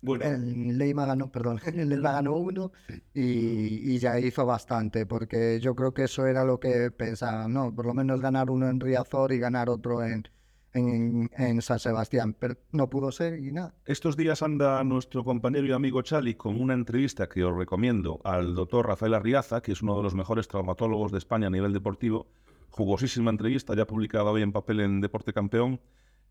Bueno, 0.00 0.24
El 0.24 0.78
Leima 0.78 1.06
ganó, 1.06 1.30
perdón, 1.30 1.60
el 1.66 1.88
Leima 1.88 2.12
ganó 2.12 2.36
uno 2.36 2.72
y, 3.14 3.94
y 3.94 3.98
ya 3.98 4.18
hizo 4.18 4.44
bastante, 4.44 5.06
porque 5.06 5.60
yo 5.60 5.76
creo 5.76 5.94
que 5.94 6.04
eso 6.04 6.26
era 6.26 6.44
lo 6.44 6.58
que 6.58 6.90
pensaban, 6.90 7.52
¿no? 7.52 7.72
Por 7.74 7.86
lo 7.86 7.94
menos 7.94 8.20
ganar 8.20 8.50
uno 8.50 8.68
en 8.68 8.80
Riazor 8.80 9.32
y 9.32 9.38
ganar 9.38 9.70
otro 9.70 10.02
en, 10.02 10.28
en, 10.74 11.30
en 11.36 11.62
San 11.62 11.78
Sebastián, 11.78 12.34
pero 12.38 12.56
no 12.72 12.88
pudo 12.90 13.12
ser 13.12 13.38
y 13.38 13.52
nada. 13.52 13.74
estos 13.84 14.16
días 14.16 14.42
anda 14.42 14.82
nuestro 14.84 15.22
compañero 15.22 15.66
y 15.66 15.72
amigo 15.72 16.02
Chali 16.02 16.34
con 16.34 16.60
una 16.60 16.74
entrevista 16.74 17.28
que 17.28 17.44
os 17.44 17.56
recomiendo 17.56 18.20
al 18.24 18.54
doctor 18.54 18.86
Rafael 18.88 19.14
Arriaza, 19.14 19.60
que 19.60 19.72
es 19.72 19.82
uno 19.82 19.96
de 19.96 20.02
los 20.02 20.14
mejores 20.14 20.48
traumatólogos 20.48 21.12
de 21.12 21.18
España 21.18 21.46
a 21.46 21.50
nivel 21.50 21.72
deportivo. 21.72 22.26
Jugosísima 22.70 23.30
entrevista, 23.30 23.76
ya 23.76 23.86
publicada 23.86 24.24
hoy 24.30 24.42
en 24.42 24.50
papel 24.50 24.80
en 24.80 25.00
Deporte 25.00 25.32
Campeón. 25.32 25.78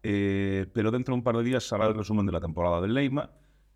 Eh, 0.04 0.66
pero 0.74 0.90
dentro 0.92 1.14
de 1.14 1.18
un 1.20 1.24
par 1.24 1.38
de 1.38 1.44
días 1.44 1.64
saldrá 1.68 1.88
el 1.90 1.96
resumen 1.96 2.26
de 2.26 2.32
la 2.32 2.40
temporada 2.42 2.82
del 2.82 2.94
Leima, 2.94 3.30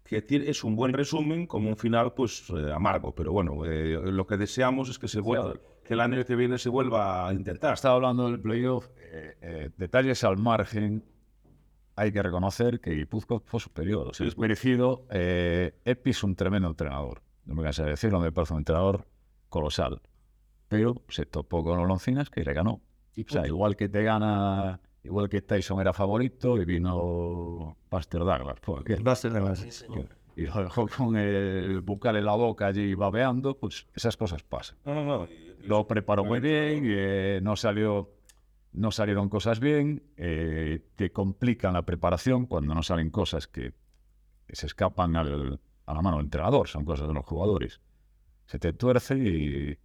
que 0.04 0.22
tiene- 0.22 0.50
es 0.50 0.64
un 0.64 0.76
buen 0.76 0.94
resumen 0.94 1.48
con 1.48 1.66
un 1.66 1.76
final 1.78 2.14
pues 2.14 2.50
eh, 2.50 2.72
amargo. 2.74 3.14
Pero 3.14 3.32
bueno, 3.32 3.64
eh, 3.66 4.00
lo 4.12 4.26
que 4.28 4.38
deseamos 4.38 4.90
es 4.90 4.98
que 5.00 5.08
se 5.08 5.20
vuelva, 5.20 5.54
que 5.84 5.94
el 5.94 6.00
año 6.02 6.24
que 6.26 6.36
viene 6.36 6.58
se 6.58 6.70
vuelva 6.70 7.28
a 7.28 7.34
intentar. 7.34 7.74
Estaba 7.74 7.96
hablando 7.96 8.26
del 8.30 8.40
playoff. 8.40 8.88
eh, 8.98 9.38
eh, 9.42 9.70
detalles 9.78 10.24
al 10.24 10.38
margen. 10.38 11.04
Hay 11.96 12.12
que 12.12 12.22
reconocer 12.22 12.82
que 12.82 12.92
Guipúzcoa 12.92 13.40
fue 13.46 13.60
superior. 13.62 14.08
O 14.10 14.14
sea, 14.14 14.28
es 14.28 14.38
merecido. 14.38 15.06
Eh, 15.10 15.74
Epi 15.86 16.10
es 16.10 16.24
un 16.24 16.36
tremendo 16.36 16.68
entrenador. 16.68 17.22
No 17.46 17.56
me 17.56 17.64
cansé 17.64 17.84
de 17.84 17.92
decirlo, 17.92 18.20
me 18.20 18.32
parece 18.34 18.54
un 18.54 18.60
entrenador 18.60 19.08
colosal. 19.50 20.02
Pero 20.68 21.02
se 21.08 21.26
topó 21.26 21.64
con 21.64 21.80
Oloncinas 21.80 22.30
que 22.30 22.44
le 22.44 22.54
ganó. 22.54 22.82
O 23.18 23.30
sea, 23.30 23.48
igual 23.48 23.78
que 23.78 23.88
te 23.88 24.04
gana, 24.04 24.82
igual 25.06 25.30
que 25.30 25.42
Tyson 25.42 25.80
era 25.80 25.94
favorito 25.94 26.58
y 26.62 26.66
vino 26.66 27.78
Pastor 27.90 28.26
Douglas. 28.26 28.58
pues, 28.62 28.84
a 29.06 29.16
ser 29.16 29.34
de 29.34 29.42
más, 29.42 29.60
sí, 29.60 29.72
señor. 29.72 30.10
y 30.36 30.42
lo 30.48 30.64
dejó 30.64 30.88
con 30.88 31.16
el 31.16 31.82
bucal 31.82 32.18
en 32.18 32.26
la 32.26 32.34
boca 32.36 32.68
allí 32.68 32.94
babeando, 32.94 33.58
pues 33.58 33.88
esas 33.96 34.18
cosas 34.18 34.44
pasan. 34.44 34.78
No, 34.86 34.94
no, 34.94 35.04
no. 35.06 35.28
Lo 35.64 35.88
preparó 35.88 36.24
muy 36.26 36.40
bien, 36.40 36.84
eh, 36.86 37.40
no 37.42 37.56
salió, 37.56 38.12
no 38.74 38.92
salieron 38.92 39.30
cosas 39.30 39.60
bien, 39.60 40.04
eh, 40.18 40.82
te 40.96 41.12
complican 41.12 41.74
la 41.74 41.84
preparación 41.84 42.46
cuando 42.46 42.76
no 42.76 42.84
salen 42.84 43.10
cosas 43.10 43.48
que, 43.48 43.74
se 44.50 44.68
escapan 44.68 45.16
al- 45.16 45.60
a 45.88 45.94
la 45.94 46.02
mano 46.04 46.18
del 46.18 46.26
entrenador, 46.26 46.68
son 46.68 46.86
cosas 46.86 47.08
de 47.08 47.14
los 47.16 47.26
jugadores. 47.26 47.82
Se 48.46 48.60
te 48.60 48.74
tuerce 48.74 49.18
y 49.18 49.78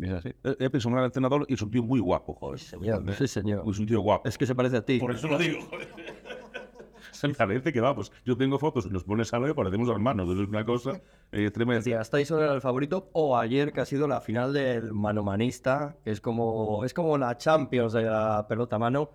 es 0.00 0.12
así. 0.12 0.28
Eh, 0.44 0.56
Epi 0.58 0.78
es 0.78 0.84
un 0.84 0.92
gran 0.92 1.04
entrenador 1.04 1.44
y 1.48 1.54
es 1.54 1.62
un 1.62 1.70
tío 1.70 1.82
muy 1.82 2.00
guapo, 2.00 2.34
joder. 2.34 2.58
Señor, 2.58 3.04
sí, 3.14 3.28
señor. 3.28 3.64
Es 3.68 3.78
un 3.78 3.86
tío 3.86 4.00
guapo. 4.00 4.28
Es 4.28 4.38
que 4.38 4.46
se 4.46 4.54
parece 4.54 4.78
a 4.78 4.84
ti. 4.84 4.98
Por 4.98 5.12
eso 5.12 5.28
lo 5.28 5.38
digo. 5.38 5.58
Se 7.12 7.28
me 7.28 7.34
parece 7.34 7.72
que 7.72 7.80
vamos. 7.80 8.10
Yo 8.24 8.36
tengo 8.36 8.58
fotos 8.58 8.86
y 8.86 8.88
nos 8.90 9.04
pones 9.04 9.32
a 9.32 9.38
ver 9.38 9.54
parecemos 9.54 9.88
hermanos. 9.88 10.28
Es 10.30 10.48
una 10.48 10.64
cosa 10.64 11.00
eh, 11.30 11.50
tremenda. 11.52 12.02
Tyson 12.02 12.42
era 12.42 12.52
el 12.52 12.60
favorito 12.60 13.10
o 13.12 13.36
ayer 13.36 13.72
que 13.72 13.80
ha 13.80 13.84
sido 13.84 14.08
la 14.08 14.20
final 14.20 14.52
del 14.52 14.92
manomanista, 14.92 15.96
que 16.02 16.10
es 16.10 16.20
como, 16.20 16.84
es 16.84 16.92
como 16.92 17.16
la 17.18 17.36
Champions 17.36 17.92
de 17.92 18.02
la 18.02 18.46
pelota 18.48 18.78
mano, 18.78 19.10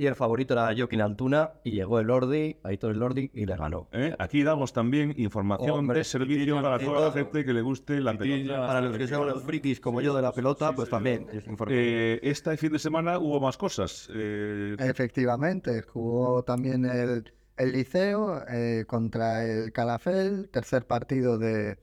y 0.00 0.06
el 0.06 0.14
favorito 0.14 0.54
era 0.54 0.74
Joaquín 0.74 1.02
Antuna, 1.02 1.52
y 1.62 1.72
llegó 1.72 2.00
el 2.00 2.06
Lordi, 2.06 2.56
ahí 2.62 2.78
todo 2.78 2.90
el 2.90 2.98
Lordi, 2.98 3.30
y 3.34 3.44
le 3.44 3.54
ganó. 3.54 3.86
¿Eh? 3.92 4.16
Aquí 4.18 4.42
damos 4.42 4.72
también 4.72 5.12
información 5.18 5.72
Hombre, 5.72 5.98
de 5.98 6.04
servicio 6.04 6.62
para 6.62 6.78
toda 6.78 7.08
la 7.08 7.12
gente 7.12 7.44
que 7.44 7.52
le 7.52 7.60
guste 7.60 8.00
la 8.00 8.16
pelota. 8.16 8.66
Para 8.66 8.80
los 8.80 8.96
que 8.96 9.06
sean 9.06 9.26
los 9.26 9.42
frikis 9.42 9.78
como 9.78 10.00
yo 10.00 10.16
de 10.16 10.22
la 10.22 10.32
pelota, 10.32 10.72
pues 10.74 10.88
también. 10.88 11.26
es 11.30 11.46
información. 11.46 11.84
Eh, 11.84 12.18
este 12.22 12.56
fin 12.56 12.72
de 12.72 12.78
semana 12.78 13.18
hubo 13.18 13.40
más 13.40 13.58
cosas. 13.58 14.08
Eh, 14.14 14.74
Efectivamente, 14.78 15.82
jugó 15.82 16.44
también 16.44 16.86
el, 16.86 17.30
el 17.58 17.72
Liceo 17.72 18.42
eh, 18.48 18.86
contra 18.86 19.44
el 19.44 19.70
Calafel, 19.70 20.48
tercer 20.48 20.86
partido 20.86 21.36
de, 21.36 21.76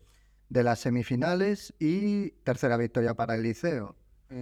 de 0.49 0.63
las 0.63 0.79
semifinales 0.79 1.75
y 1.77 2.31
tercera 2.43 2.77
victoria 2.77 3.13
para 3.13 3.35
el 3.35 3.43
Liceo. 3.43 3.95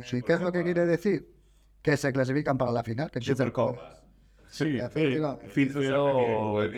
Sí, 0.05 0.21
¿Qué 0.21 0.31
es 0.31 0.39
lo 0.39 0.53
que 0.53 0.63
quiere 0.63 0.85
decir? 0.85 1.34
Que 1.85 1.97
se 1.97 2.11
clasifican 2.11 2.57
para 2.57 2.71
la 2.71 2.83
final. 2.83 3.11
Que 3.11 3.21
Supercopa. 3.21 4.01
Sí, 4.47 4.79
eh, 4.79 5.19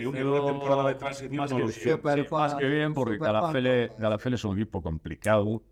una 0.06 0.46
temporada 0.46 0.88
de 0.90 0.96
transición. 0.96 1.36
más 1.38 1.54
que, 1.54 1.68
sí, 1.70 1.90
más 2.30 2.56
que 2.56 2.66
bien, 2.68 2.94
porque 2.94 3.18
fan. 3.18 3.54
Galafele 3.98 4.36
es 4.36 4.44
un 4.44 4.58
equipo 4.58 4.82
complicado. 4.82 5.64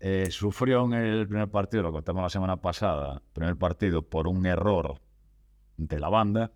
Eh, 0.00 0.28
sufrió 0.30 0.86
en 0.86 0.94
el 0.94 1.28
primer 1.28 1.50
partido, 1.50 1.82
lo 1.82 1.92
contamos 1.92 2.22
la 2.22 2.30
semana 2.30 2.56
pasada, 2.56 3.20
primer 3.34 3.56
partido 3.56 4.00
por 4.00 4.28
un 4.28 4.46
error 4.46 4.98
de 5.76 6.00
la 6.00 6.08
banda. 6.08 6.52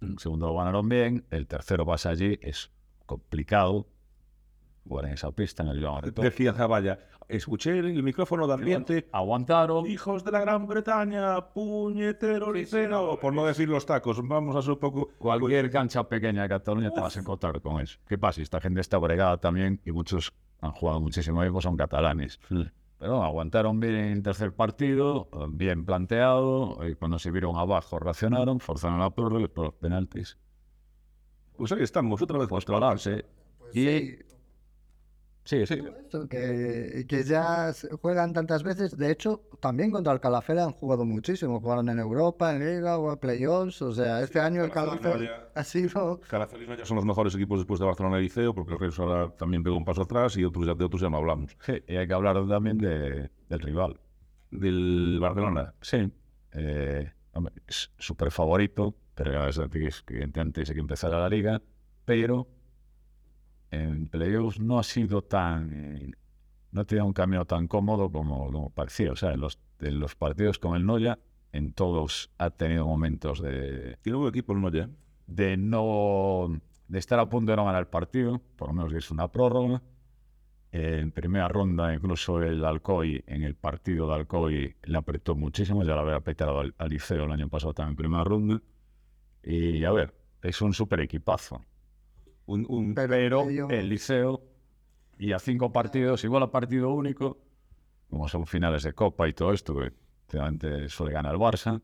El 0.00 0.18
segundo 0.18 0.48
lo 0.48 0.56
ganaron 0.56 0.88
bien, 0.88 1.26
el 1.30 1.46
tercero 1.46 1.86
pasa 1.86 2.10
allí, 2.10 2.40
es 2.42 2.72
complicado 3.06 3.86
jugar 4.88 5.06
en 5.06 5.12
esa 5.12 5.30
pista 5.30 5.62
en 5.62 5.70
el 5.70 5.84
Joan. 5.84 6.12
Decía 6.14 6.52
Zavalla, 6.54 6.98
escuché 7.28 7.78
el 7.78 8.02
micrófono 8.02 8.46
de 8.46 8.54
ambiente. 8.54 9.08
Aguantaron, 9.12 9.86
Hijos 9.86 10.24
de 10.24 10.32
la 10.32 10.40
Gran 10.40 10.66
Bretaña, 10.66 11.48
puñetero 11.52 12.52
liceo. 12.52 13.18
Por 13.20 13.32
no 13.32 13.44
decir 13.46 13.68
los 13.68 13.86
tacos, 13.86 14.26
vamos 14.26 14.56
a 14.56 14.62
ser 14.62 14.72
un 14.72 14.78
poco. 14.78 15.10
cualquier 15.18 15.70
cancha 15.70 16.08
pequeña 16.08 16.42
de 16.42 16.48
Cataluña 16.48 16.90
te 16.90 17.00
vas 17.00 17.16
a 17.16 17.20
encontrar 17.20 17.60
con 17.60 17.80
eso. 17.80 17.98
¿Qué 18.06 18.18
pasa? 18.18 18.42
Esta 18.42 18.60
gente 18.60 18.80
está 18.80 18.98
bregada 18.98 19.38
también 19.38 19.80
y 19.84 19.92
muchos 19.92 20.32
han 20.60 20.72
jugado 20.72 21.00
muchísimo 21.00 21.40
tiempo, 21.40 21.60
son 21.60 21.76
catalanes. 21.76 22.40
Pero 22.98 23.22
aguantaron 23.22 23.80
bien 23.80 23.94
el 23.94 24.22
tercer 24.22 24.52
partido, 24.52 25.28
bien 25.50 25.84
planteado, 25.84 26.78
y 26.88 26.94
cuando 26.94 27.18
se 27.18 27.30
vieron 27.30 27.56
abajo 27.56 27.98
reaccionaron, 27.98 28.60
forzaron 28.60 28.98
la 28.98 29.10
prórroga 29.10 29.46
por 29.48 29.64
los 29.66 29.74
penaltis. 29.74 30.38
Pues 31.56 31.70
ahí 31.72 31.82
estamos, 31.82 32.20
otra 32.22 32.38
vez. 32.38 32.48
Pues 32.48 32.64
tragarse. 32.64 33.26
Pues 33.58 33.76
Y 33.76 34.18
sí, 35.44 35.66
sí, 35.66 35.82
que, 36.30 37.04
que 37.08 37.22
ya 37.24 37.72
juegan 38.00 38.32
tantas 38.32 38.62
veces. 38.62 38.96
De 38.96 39.10
hecho, 39.10 39.42
también 39.60 39.90
contra 39.90 40.12
el 40.12 40.20
Calafel 40.20 40.58
han 40.58 40.72
jugado 40.72 41.04
muchísimo. 41.04 41.60
Jugaron 41.60 41.88
en 41.88 41.98
Europa, 41.98 42.54
en 42.54 42.60
Liga 42.64 42.98
o 42.98 43.12
en 43.12 43.18
Playoffs. 43.18 43.82
O 43.82 43.92
sea, 43.92 44.20
este 44.22 44.40
año 44.40 44.64
el 44.64 44.70
Calafel 44.70 45.28
ha 45.54 45.64
sido... 45.64 46.20
Caracelismo 46.28 46.74
ya 46.74 46.84
son 46.84 46.96
los 46.96 47.04
mejores 47.04 47.34
equipos 47.34 47.58
después 47.60 47.78
de 47.80 47.86
Barcelona 47.86 48.18
y 48.18 48.22
Liceo, 48.24 48.54
porque 48.54 48.72
el 48.74 48.78
Reus 48.78 48.98
ahora 48.98 49.30
también 49.36 49.62
pegó 49.62 49.76
un 49.76 49.84
paso 49.84 50.02
atrás 50.02 50.36
y 50.36 50.44
otros 50.44 50.66
ya, 50.66 50.74
de 50.74 50.84
otros 50.84 51.00
ya 51.02 51.10
no 51.10 51.18
hablamos. 51.18 51.56
Sí, 51.60 51.74
y 51.86 51.96
hay 51.96 52.06
que 52.06 52.14
hablar 52.14 52.36
también 52.48 52.78
de- 52.78 53.30
del 53.48 53.60
rival. 53.60 53.98
Del 54.50 55.18
Barcelona. 55.20 55.74
Sí. 55.80 56.10
Eh, 56.52 57.10
hombre, 57.32 57.54
es 57.66 57.90
súper 57.98 58.30
favorito, 58.30 58.94
pero 59.14 59.32
ya 59.32 59.48
es 59.48 59.58
antes 59.58 60.02
que 60.02 60.22
antes 60.34 60.68
de 60.68 60.74
que 60.74 60.80
empezara 60.80 61.18
la 61.18 61.28
liga, 61.28 61.60
pero 62.04 62.46
en 63.70 64.08
playoffs 64.08 64.60
no 64.60 64.78
ha 64.78 64.82
sido 64.82 65.22
tan... 65.22 65.72
eh, 65.72 66.12
no 66.72 66.80
ha 66.80 66.84
tenido 66.84 67.06
un 67.06 67.12
camino 67.12 67.44
tan 67.44 67.68
cómodo 67.68 68.10
como, 68.10 68.50
como 68.50 68.70
parecía. 68.70 69.12
O 69.12 69.16
sea, 69.16 69.32
en 69.32 69.40
los, 69.40 69.58
en 69.80 70.00
los 70.00 70.14
partidos 70.16 70.58
con 70.58 70.76
el 70.76 70.84
Noya, 70.84 71.18
en 71.52 71.72
todos 71.72 72.30
ha 72.38 72.50
tenido 72.50 72.86
momentos 72.86 73.40
de, 73.40 73.96
Tiene 74.02 74.18
un 74.18 74.28
equipo 74.28 74.52
el 74.52 74.60
Noya. 74.60 74.90
de 75.26 75.56
no 75.56 76.60
de 76.88 76.98
estar 76.98 77.18
a 77.18 77.28
punto 77.28 77.52
de 77.52 77.56
no 77.56 77.64
ganar 77.64 77.80
el 77.82 77.88
partido, 77.88 78.40
por 78.56 78.68
lo 78.68 78.74
menos 78.74 78.92
que 78.92 78.98
es 78.98 79.10
una 79.10 79.28
prórroga. 79.28 79.82
En 80.72 81.12
primera 81.12 81.46
ronda, 81.48 81.94
incluso 81.94 82.42
el 82.42 82.64
Alcoy, 82.64 83.22
en 83.28 83.44
el 83.44 83.54
partido 83.54 84.08
de 84.08 84.14
Alcoy, 84.14 84.76
le 84.82 84.98
apretó 84.98 85.36
muchísimo, 85.36 85.84
ya 85.84 85.94
lo 85.94 86.00
había 86.00 86.16
apretado 86.16 86.58
al, 86.58 86.74
al 86.78 86.88
Liceo 86.90 87.24
el 87.24 87.32
año 87.32 87.48
pasado 87.48 87.72
también 87.72 87.92
en 87.92 87.96
primera 87.96 88.24
ronda. 88.24 88.60
Y 89.44 89.84
a 89.84 89.92
ver, 89.92 90.12
es 90.42 90.60
un 90.60 90.72
super 90.74 91.00
equipazo. 91.00 91.62
Un, 92.46 92.66
un- 92.68 92.94
Pero, 92.94 93.44
el 93.70 93.88
Liceo, 93.88 94.42
y 95.18 95.32
a 95.32 95.38
cinco 95.38 95.72
partidos, 95.72 96.24
igual 96.24 96.42
a 96.42 96.50
partido 96.50 96.90
único, 96.92 97.38
como 98.10 98.28
son 98.28 98.46
finales 98.46 98.82
de 98.82 98.92
Copa 98.92 99.28
y 99.28 99.32
todo 99.32 99.52
esto, 99.52 99.74
que 99.74 99.92
últimamente 100.26 100.88
suele 100.88 101.12
ganar 101.12 101.32
el 101.34 101.40
Barça, 101.40 101.80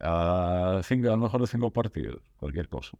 a, 0.00 0.80
cinco, 0.84 1.08
a 1.08 1.12
lo 1.12 1.16
mejor 1.18 1.40
de 1.40 1.46
cinco 1.46 1.70
partidos, 1.72 2.22
cualquier 2.38 2.68
cosa. 2.68 2.96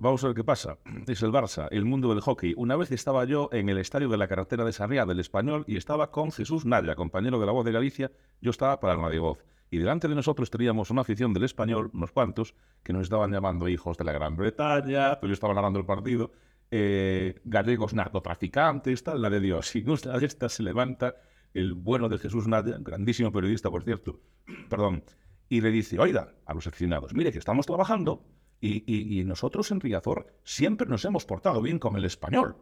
Vamos 0.00 0.22
a 0.22 0.28
ver 0.28 0.36
qué 0.36 0.44
pasa. 0.44 0.78
Es 1.08 1.22
el 1.22 1.32
Barça, 1.32 1.66
el 1.72 1.84
mundo 1.84 2.08
del 2.10 2.20
hockey. 2.20 2.54
Una 2.56 2.76
vez 2.76 2.92
estaba 2.92 3.24
yo 3.24 3.48
en 3.52 3.68
el 3.68 3.78
estadio 3.78 4.08
de 4.08 4.16
la 4.16 4.28
carretera 4.28 4.64
de 4.64 4.72
Sarriá 4.72 5.04
del 5.06 5.18
Español 5.18 5.64
y 5.66 5.76
estaba 5.76 6.12
con 6.12 6.30
Jesús 6.30 6.64
Naya, 6.64 6.94
compañero 6.94 7.40
de 7.40 7.46
la 7.46 7.52
voz 7.52 7.64
de 7.64 7.72
Galicia. 7.72 8.12
Yo 8.40 8.50
estaba 8.52 8.78
para 8.78 8.92
el 8.94 9.00
Radio 9.00 9.22
Voz. 9.22 9.38
Y 9.70 9.78
delante 9.78 10.08
de 10.08 10.14
nosotros 10.14 10.50
teníamos 10.50 10.90
una 10.90 11.02
afición 11.02 11.32
del 11.34 11.44
Español, 11.44 11.90
unos 11.92 12.12
cuantos, 12.12 12.54
que 12.82 12.92
nos 12.92 13.02
estaban 13.02 13.30
llamando 13.32 13.68
hijos 13.68 13.96
de 13.98 14.04
la 14.04 14.12
Gran 14.12 14.36
Bretaña, 14.36 15.16
pero 15.20 15.28
yo 15.28 15.34
estaba 15.34 15.52
narrando 15.54 15.78
el 15.78 15.84
partido, 15.86 16.32
eh, 16.70 17.40
gallegos 17.44 17.92
narcotraficantes, 17.94 19.02
tal, 19.02 19.20
la 19.22 19.30
de 19.30 19.40
Dios. 19.40 19.74
Y 19.76 19.84
una 19.88 20.18
de 20.18 20.26
estas 20.26 20.52
se 20.54 20.62
levanta 20.62 21.16
el 21.54 21.74
bueno 21.74 22.08
de 22.08 22.18
Jesús 22.18 22.46
Naya, 22.48 22.76
grandísimo 22.80 23.30
periodista, 23.32 23.70
por 23.70 23.82
cierto, 23.84 24.20
perdón, 24.70 25.04
y 25.48 25.60
le 25.60 25.70
dice, 25.70 25.98
oiga, 25.98 26.34
a 26.46 26.54
los 26.54 26.66
aficionados, 26.66 27.14
mire 27.14 27.32
que 27.32 27.38
estamos 27.38 27.66
trabajando 27.66 28.24
y, 28.60 28.82
y- 28.92 29.20
y 29.20 29.24
nosotros 29.24 29.70
en 29.70 29.80
Riazor 29.80 30.26
siempre 30.44 30.86
nos 30.86 31.04
hemos 31.04 31.24
portado 31.24 31.62
bien 31.62 31.78
con 31.78 31.96
el 31.96 32.04
español. 32.04 32.56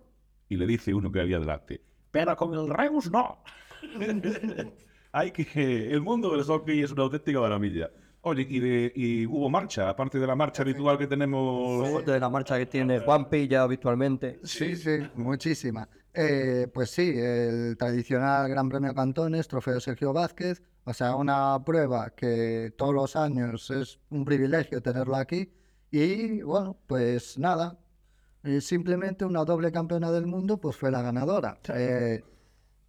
Y 0.48 0.56
le 0.56 0.66
dice 0.66 0.94
uno 0.94 1.10
que 1.10 1.20
había 1.20 1.40
delante, 1.40 1.82
pero 2.12 2.36
con 2.36 2.54
el 2.54 2.68
Reus 2.68 3.10
no. 3.10 3.42
Hay 5.16 5.30
que... 5.30 5.44
El 5.94 6.02
mundo 6.02 6.30
del 6.36 6.44
hockey 6.44 6.82
es 6.82 6.92
una 6.92 7.04
auténtica 7.04 7.40
maravilla. 7.40 7.90
Oye, 8.20 8.46
y, 8.48 8.58
de- 8.60 8.92
y 8.94 9.24
hubo 9.26 9.48
marcha, 9.48 9.88
aparte 9.88 10.18
de 10.18 10.26
la 10.26 10.34
marcha 10.34 10.62
habitual 10.62 10.98
que 10.98 11.06
tenemos... 11.06 12.04
De 12.04 12.18
la 12.20 12.28
marcha 12.28 12.58
que 12.58 12.66
tiene 12.66 12.98
Juanpi 12.98 13.48
ya 13.48 13.62
habitualmente. 13.62 14.40
Sí, 14.42 14.76
sí, 14.76 14.98
muchísima. 15.14 15.88
Eh, 16.12 16.66
pues 16.74 16.90
sí, 16.90 17.12
el 17.16 17.76
tradicional 17.78 18.48
Gran 18.48 18.68
Premio 18.68 18.92
Cantones, 18.94 19.46
Trofeo 19.48 19.78
Sergio 19.80 20.12
Vázquez, 20.12 20.60
o 20.84 20.92
sea, 20.92 21.14
una 21.14 21.62
prueba 21.64 22.10
que 22.10 22.74
todos 22.76 22.92
los 22.94 23.16
años 23.16 23.70
es 23.70 24.00
un 24.10 24.24
privilegio 24.24 24.82
tenerlo 24.82 25.16
aquí. 25.16 25.52
Y 25.90 26.42
bueno, 26.42 26.76
pues 26.86 27.38
nada, 27.38 27.78
eh, 28.42 28.60
simplemente 28.60 29.24
una 29.24 29.44
doble 29.44 29.70
campeona 29.70 30.10
del 30.10 30.26
mundo, 30.26 30.58
pues 30.58 30.76
fue 30.76 30.90
la 30.90 31.00
ganadora. 31.00 31.58
Eh, 31.74 32.24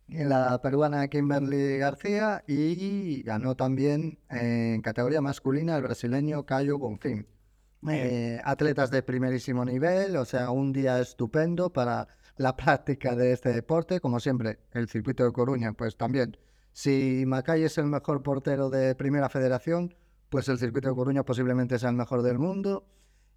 la 0.07 0.61
peruana 0.61 1.07
Kimberly 1.07 1.77
García 1.77 2.43
y 2.47 3.23
ganó 3.23 3.55
también 3.55 4.19
eh, 4.29 4.73
en 4.75 4.81
categoría 4.81 5.21
masculina 5.21 5.75
el 5.75 5.83
brasileño 5.83 6.45
Caio 6.45 6.77
Bonfim. 6.77 7.25
Eh, 7.89 8.39
atletas 8.43 8.89
de 8.89 9.03
primerísimo 9.03 9.63
nivel, 9.63 10.17
o 10.17 10.25
sea, 10.25 10.49
un 10.49 10.73
día 10.73 10.99
estupendo 10.99 11.71
para 11.71 12.07
la 12.37 12.55
práctica 12.57 13.15
de 13.15 13.33
este 13.33 13.53
deporte, 13.53 13.99
como 13.99 14.19
siempre, 14.19 14.59
el 14.71 14.87
circuito 14.89 15.23
de 15.23 15.31
Coruña, 15.31 15.73
pues 15.73 15.97
también. 15.97 16.37
Si 16.73 17.23
Macay 17.25 17.63
es 17.63 17.77
el 17.77 17.85
mejor 17.85 18.23
portero 18.23 18.69
de 18.69 18.95
primera 18.95 19.29
federación, 19.29 19.95
pues 20.29 20.47
el 20.49 20.57
circuito 20.59 20.89
de 20.89 20.95
Coruña 20.95 21.23
posiblemente 21.23 21.79
sea 21.79 21.89
el 21.89 21.95
mejor 21.95 22.21
del 22.21 22.39
mundo 22.39 22.85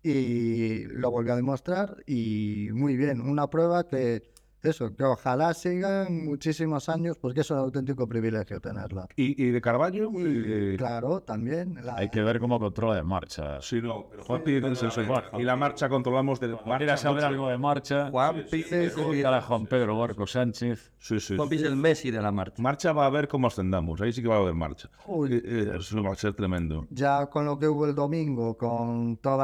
y 0.03 0.85
lo 0.85 1.11
volvió 1.11 1.33
a 1.35 1.37
demostrar 1.37 1.97
y 2.07 2.69
muy 2.73 2.97
bien, 2.97 3.21
una 3.21 3.49
prueba 3.49 3.87
que 3.87 4.31
eso, 4.63 4.95
que 4.95 5.05
ojalá 5.05 5.55
sigan 5.55 6.25
muchísimos 6.27 6.89
años 6.89 7.17
porque 7.19 7.41
es 7.41 7.51
un 7.51 7.59
auténtico 7.59 8.07
privilegio 8.09 8.61
tenerla. 8.61 9.07
Y, 9.17 9.43
y 9.43 9.51
de 9.51 9.61
Carballo... 9.61 10.11
eh, 10.19 10.75
Claro, 10.79 11.21
también. 11.23 11.79
la- 11.85 11.97
Hay 11.97 12.11
que 12.11 12.21
ver 12.23 12.39
cómo 12.41 12.59
controla 12.59 12.97
de 12.97 13.03
marcha. 13.03 13.61
Sí, 13.63 13.81
no, 13.83 14.07
pero 14.11 14.23
Juanpi 14.25 14.55
es 14.57 14.83
el 14.83 14.91
segundo. 14.91 15.23
Y 15.39 15.43
la 15.43 15.57
marcha 15.57 15.89
controlamos 15.89 16.41
de 16.41 16.49
¿Quieres 16.49 16.67
marcha. 16.67 16.97
saber 16.97 17.25
algo 17.25 17.49
de 17.49 17.59
marcha? 17.59 18.11
Juanpi, 18.11 18.63
Pregúntale 18.65 19.37
a 19.37 19.43
Juan 19.43 19.67
Pedro 19.67 19.99
Barco 19.99 20.27
Sánchez. 20.27 20.93
Sí, 20.99 21.19
sí. 21.21 21.37
Juanpi 21.37 21.57
es 21.57 21.63
el 21.63 21.77
Messi 21.77 22.11
de 22.11 22.21
la 22.21 22.31
marcha. 22.31 22.63
Marcha 22.63 22.93
va 22.93 23.07
a 23.07 23.11
ver 23.11 23.29
cómo 23.29 23.47
ascendamos. 23.47 24.01
Ahí 24.01 24.13
sí 24.13 24.21
que 24.23 24.29
va 24.29 24.37
a 24.37 24.39
haber 24.41 24.55
marcha. 24.55 24.91
Uy. 25.07 25.35
Eh, 25.35 25.43
eh, 25.45 25.73
Eso 25.79 26.03
va 26.03 26.13
a 26.13 26.15
ser 26.17 26.35
tremendo. 26.35 26.87
ya 26.91 27.27
con 27.27 27.45
lo 27.47 27.59
que 27.59 27.67
hubo 27.69 27.87
el 27.87 27.95
domingo, 27.95 28.57
con 28.57 29.17
todo 29.17 29.41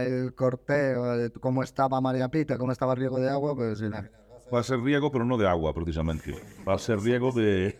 el 0.00 0.34
corteo, 0.34 1.16
de 1.16 1.30
cómo 1.32 1.62
estaba 1.62 2.00
María 2.00 2.28
Pita, 2.28 2.56
cómo 2.58 2.72
estaba 2.72 2.92
el 2.92 2.98
riego 3.00 3.18
de 3.18 3.28
agua, 3.30 3.54
pues 3.54 3.80
imagínate. 3.80 4.19
Va 4.52 4.60
a 4.60 4.62
ser 4.62 4.80
riego, 4.80 5.10
pero 5.10 5.24
no 5.24 5.36
de 5.38 5.46
agua, 5.46 5.72
precisamente. 5.72 6.34
Va 6.68 6.74
a 6.74 6.78
ser 6.78 6.98
riego 7.00 7.32
de, 7.32 7.78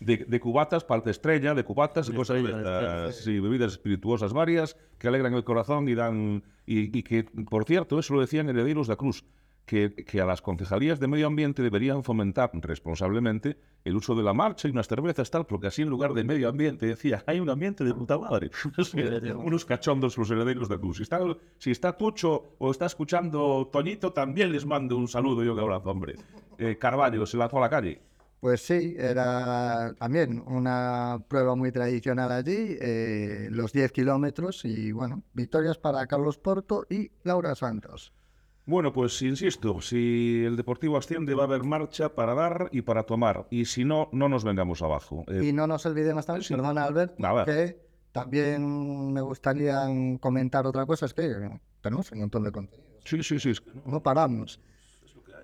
de, 0.00 0.18
de 0.18 0.40
cubatas, 0.40 0.84
parte 0.84 1.10
estrella, 1.10 1.54
de 1.54 1.64
cubatas 1.64 2.08
y 2.08 2.12
cosas 2.12 2.38
estas. 2.38 3.16
Sí, 3.16 3.40
bebidas 3.40 3.72
espirituosas 3.72 4.32
varias 4.32 4.76
que 4.98 5.08
alegran 5.08 5.34
el 5.34 5.44
corazón 5.44 5.88
y 5.88 5.94
dan. 5.94 6.42
Y, 6.64 6.96
y 6.96 7.02
que, 7.02 7.24
por 7.24 7.64
cierto, 7.64 7.98
eso 7.98 8.14
lo 8.14 8.20
decían 8.20 8.48
herederos 8.48 8.86
de 8.86 8.92
la 8.92 8.96
Cruz, 8.96 9.24
que, 9.66 9.94
que 9.94 10.20
a 10.20 10.26
las 10.26 10.42
concejalías 10.42 11.00
de 11.00 11.08
medio 11.08 11.26
ambiente 11.26 11.62
deberían 11.62 12.02
fomentar 12.02 12.50
responsablemente 12.54 13.56
el 13.84 13.96
uso 13.96 14.14
de 14.14 14.22
la 14.22 14.32
marcha 14.32 14.68
y 14.68 14.70
unas 14.70 14.88
cervezas, 14.88 15.30
tal, 15.30 15.46
porque 15.46 15.66
así 15.66 15.82
en 15.82 15.88
lugar 15.88 16.14
de 16.14 16.24
medio 16.24 16.48
ambiente 16.48 16.86
decía, 16.86 17.22
hay 17.26 17.40
un 17.40 17.50
ambiente 17.50 17.84
de 17.84 17.94
puta 17.94 18.18
madre. 18.18 18.50
Unos 19.36 19.64
cachondos 19.64 20.16
los 20.16 20.30
herederos 20.30 20.68
de 20.68 20.78
Cruz. 20.78 20.98
Si 20.98 21.02
está, 21.02 21.20
si 21.58 21.70
está 21.70 21.96
Tucho 21.96 22.54
o 22.58 22.70
está 22.70 22.86
escuchando 22.86 23.68
Toñito, 23.72 24.12
también 24.12 24.52
les 24.52 24.66
mando 24.66 24.96
un 24.96 25.08
saludo 25.08 25.44
y 25.44 25.48
un 25.48 25.58
abrazo, 25.58 25.90
hombre. 25.90 26.14
Eh, 26.58 26.76
Carvalho 26.78 27.26
se 27.26 27.36
lanzó 27.36 27.58
a 27.58 27.62
la 27.62 27.70
calle. 27.70 28.00
Pues 28.40 28.60
sí, 28.60 28.96
era 28.98 29.94
también 30.00 30.42
una 30.46 31.22
prueba 31.28 31.54
muy 31.54 31.70
tradicional 31.70 32.32
allí, 32.32 32.76
eh, 32.80 33.46
los 33.52 33.72
10 33.72 33.92
kilómetros 33.92 34.64
y 34.64 34.90
bueno, 34.90 35.22
victorias 35.32 35.78
para 35.78 36.04
Carlos 36.08 36.38
Porto 36.38 36.84
y 36.90 37.12
Laura 37.22 37.54
Santos. 37.54 38.12
Bueno, 38.64 38.92
pues 38.92 39.20
insisto, 39.22 39.80
si 39.80 40.44
el 40.44 40.56
Deportivo 40.56 40.96
asciende 40.96 41.34
va 41.34 41.42
a 41.42 41.46
haber 41.46 41.64
marcha 41.64 42.10
para 42.14 42.34
dar 42.34 42.68
y 42.70 42.82
para 42.82 43.02
tomar. 43.02 43.46
Y 43.50 43.64
si 43.64 43.84
no, 43.84 44.08
no 44.12 44.28
nos 44.28 44.44
vengamos 44.44 44.82
abajo. 44.82 45.24
Eh, 45.26 45.46
Y 45.46 45.52
no 45.52 45.66
nos 45.66 45.84
olvidemos 45.84 46.26
también, 46.26 46.46
perdona 46.48 46.84
Albert, 46.84 47.18
Nada. 47.18 47.44
que 47.44 47.80
también 48.12 49.12
me 49.12 49.20
gustaría 49.20 49.82
comentar 50.20 50.66
otra 50.66 50.86
cosa, 50.86 51.06
es 51.06 51.14
que 51.14 51.34
tenemos 51.80 52.12
un 52.12 52.20
montón 52.20 52.44
de 52.44 52.52
contenido. 52.52 52.88
sí, 53.04 53.22
sí, 53.22 53.40
sí. 53.40 53.50
es 53.50 53.60
que 53.60 53.72
no. 53.74 53.82
no 53.86 54.02
paramos. 54.02 54.60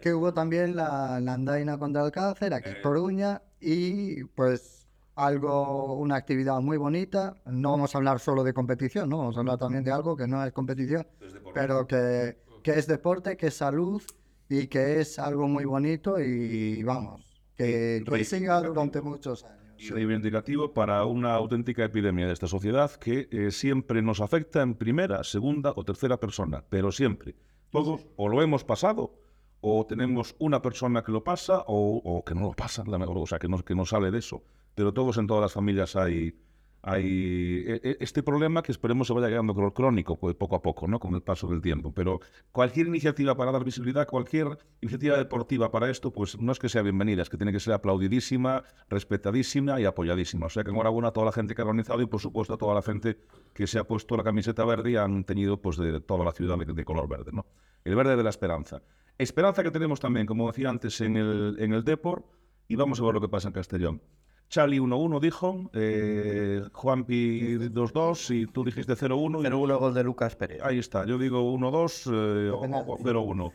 Que 0.01 0.15
hubo 0.15 0.33
también 0.33 0.77
la, 0.77 1.19
la 1.19 1.35
andaina 1.35 1.77
contra 1.77 2.05
el 2.05 2.13
cáncer 2.13 2.55
aquí 2.55 2.69
en 2.69 2.83
Coruña 2.83 3.43
y 3.61 4.23
pues 4.23 4.87
algo, 5.17 5.95
una 5.95 6.15
actividad 6.15 6.61
muy 6.61 6.77
bonita. 6.77 7.35
No 7.47 7.73
vamos 7.73 7.93
a 7.93 7.99
hablar 7.99 8.21
solo 8.21 8.45
de 8.45 8.53
competición, 8.55 9.09
¿no? 9.09 9.19
Vamos 9.19 9.37
a 9.37 9.41
hablar 9.41 9.59
también 9.59 9.83
de 9.83 9.91
algo 9.91 10.17
que 10.17 10.29
no 10.29 10.45
es 10.45 10.53
competición, 10.53 11.05
pero 11.53 11.85
que, 11.89 12.37
que 12.63 12.73
es 12.73 12.87
deporte, 12.87 13.37
que 13.37 13.49
es 13.49 13.55
salud 13.55 14.03
y 14.49 14.67
que 14.67 15.01
es 15.01 15.19
algo 15.19 15.49
muy 15.49 15.65
bonito 15.65 16.21
y 16.21 16.83
vamos, 16.83 17.23
que, 17.57 18.03
que 18.05 18.25
siga 18.25 18.61
durante 18.63 19.01
muchos 19.01 19.45
años. 19.45 19.59
y 19.79 19.91
reivindicativo 19.91 20.73
para 20.73 21.05
una 21.05 21.35
auténtica 21.35 21.85
epidemia 21.85 22.27
de 22.27 22.33
esta 22.33 22.47
sociedad 22.47 22.91
que 22.93 23.29
eh, 23.31 23.51
siempre 23.51 24.03
nos 24.03 24.21
afecta 24.21 24.63
en 24.63 24.75
primera, 24.75 25.23
segunda 25.25 25.73
o 25.77 25.85
tercera 25.85 26.19
persona, 26.19 26.65
pero 26.69 26.91
siempre. 26.93 27.35
Todos 27.71 28.07
o 28.17 28.29
lo 28.29 28.43
hemos 28.43 28.65
pasado 28.65 29.13
o 29.61 29.85
tenemos 29.87 30.37
una 30.39 30.63
persona 30.63 31.03
que 31.03 31.13
lo 31.13 31.25
pasa 31.25 31.65
o, 31.67 32.01
o 32.05 32.25
que 32.25 32.35
no 32.35 32.43
lo 32.43 32.53
pasa, 32.53 32.85
o 32.87 33.27
sea, 33.27 33.39
que 33.39 33.49
no, 33.49 33.59
que 33.59 33.75
no 33.75 33.85
sale 33.85 34.11
de 34.11 34.19
eso. 34.19 34.43
Pero 34.75 34.93
todos 34.93 35.19
en 35.19 35.27
todas 35.27 35.43
las 35.43 35.53
familias 35.53 35.97
hay, 35.97 36.35
hay 36.83 37.65
e- 37.67 37.81
e- 37.83 37.97
este 38.01 38.23
problema 38.23 38.63
que 38.63 38.73
esperemos 38.73 39.07
se 39.07 39.13
vaya 39.13 39.29
quedando 39.29 39.55
crónico 39.73 40.19
pues, 40.19 40.35
poco 40.35 40.57
a 40.57 40.63
poco, 40.63 40.87
¿no? 40.87 40.99
con 40.99 41.15
el 41.15 41.23
paso 41.23 41.49
del 41.49 41.61
tiempo. 41.61 41.93
Pero 41.93 42.21
cualquier 42.53 42.87
iniciativa 42.87 43.37
para 43.37 43.53
dar 43.53 43.65
visibilidad, 43.65 44.07
cualquier 44.07 44.59
iniciativa 44.81 45.17
deportiva 45.17 45.71
para 45.71 45.91
esto, 45.91 46.13
pues 46.13 46.41
no 46.41 46.53
es 46.53 46.59
que 46.59 46.69
sea 46.69 46.83
bienvenida, 46.83 47.23
es 47.23 47.31
que 47.31 47.37
tiene 47.37 47.53
que 47.53 47.61
ser 47.61 47.75
aplaudidísima, 47.75 48.63
respetadísima 48.89 49.81
y 49.81 49.85
apoyadísima. 49.85 50.47
O 50.47 50.51
sea 50.51 50.65
que 50.65 50.71
enhorabuena 50.71 51.09
a 51.09 51.13
toda 51.13 51.27
la 51.27 51.33
gente 51.33 51.55
que 51.55 51.63
ha 51.63 51.65
organizado 51.65 52.01
y 52.01 52.07
por 52.07 52.21
supuesto 52.21 52.55
a 52.55 52.59
toda 52.59 52.75
la 52.75 52.83
gente 52.83 53.19
que 53.53 53.67
se 53.67 53.79
ha 53.79 53.85
puesto 53.85 54.17
la 54.17 54.23
camiseta 54.23 54.65
verde 54.65 54.93
y 54.93 54.97
han 54.97 55.25
tenido 55.25 55.61
pues 55.61 55.77
de 55.77 56.01
toda 56.01 56.25
la 56.25 56.33
ciudad 56.33 56.57
de, 56.59 56.73
de 56.73 56.85
color 56.85 57.09
verde, 57.09 57.33
¿no? 57.33 57.47
El 57.85 57.97
verde 57.97 58.17
de 58.17 58.23
la 58.23 58.31
esperanza. 58.31 58.83
Esperanza 59.19 59.65
que 59.65 59.71
tenemos 59.71 59.99
también, 59.99 60.27
como 60.27 60.47
decía 60.47 60.71
antes, 60.71 61.01
en 61.01 61.17
el, 61.17 61.57
en 61.59 61.73
el 61.73 61.83
Depor 61.83 62.25
y 62.69 62.77
vamos 62.77 63.01
a 63.01 63.05
ver 63.05 63.15
lo 63.15 63.21
que 63.21 63.29
pasa 63.29 63.49
en 63.49 63.55
Castellón. 63.55 64.03
Charlie 64.49 64.81
1-1 64.81 65.21
dijo, 65.21 65.71
eh, 65.75 66.63
Juanpi 66.73 67.57
2-2 67.71 68.31
y 68.35 68.47
tú 68.47 68.65
dijiste 68.65 68.95
0-1. 68.97 69.41
y- 69.41 69.45
0-1 69.45 69.79
gol 69.79 69.95
de 69.95 70.03
Lucas 70.05 70.37
Pérez. 70.37 70.61
Ahí 70.63 70.79
está, 70.79 71.05
yo 71.05 71.19
digo 71.19 71.43
1-2 71.53 72.07
eh, 72.07 72.51
o- 72.51 72.61
penalti. 72.63 72.91
o 72.91 72.97
0-1. 72.99 73.53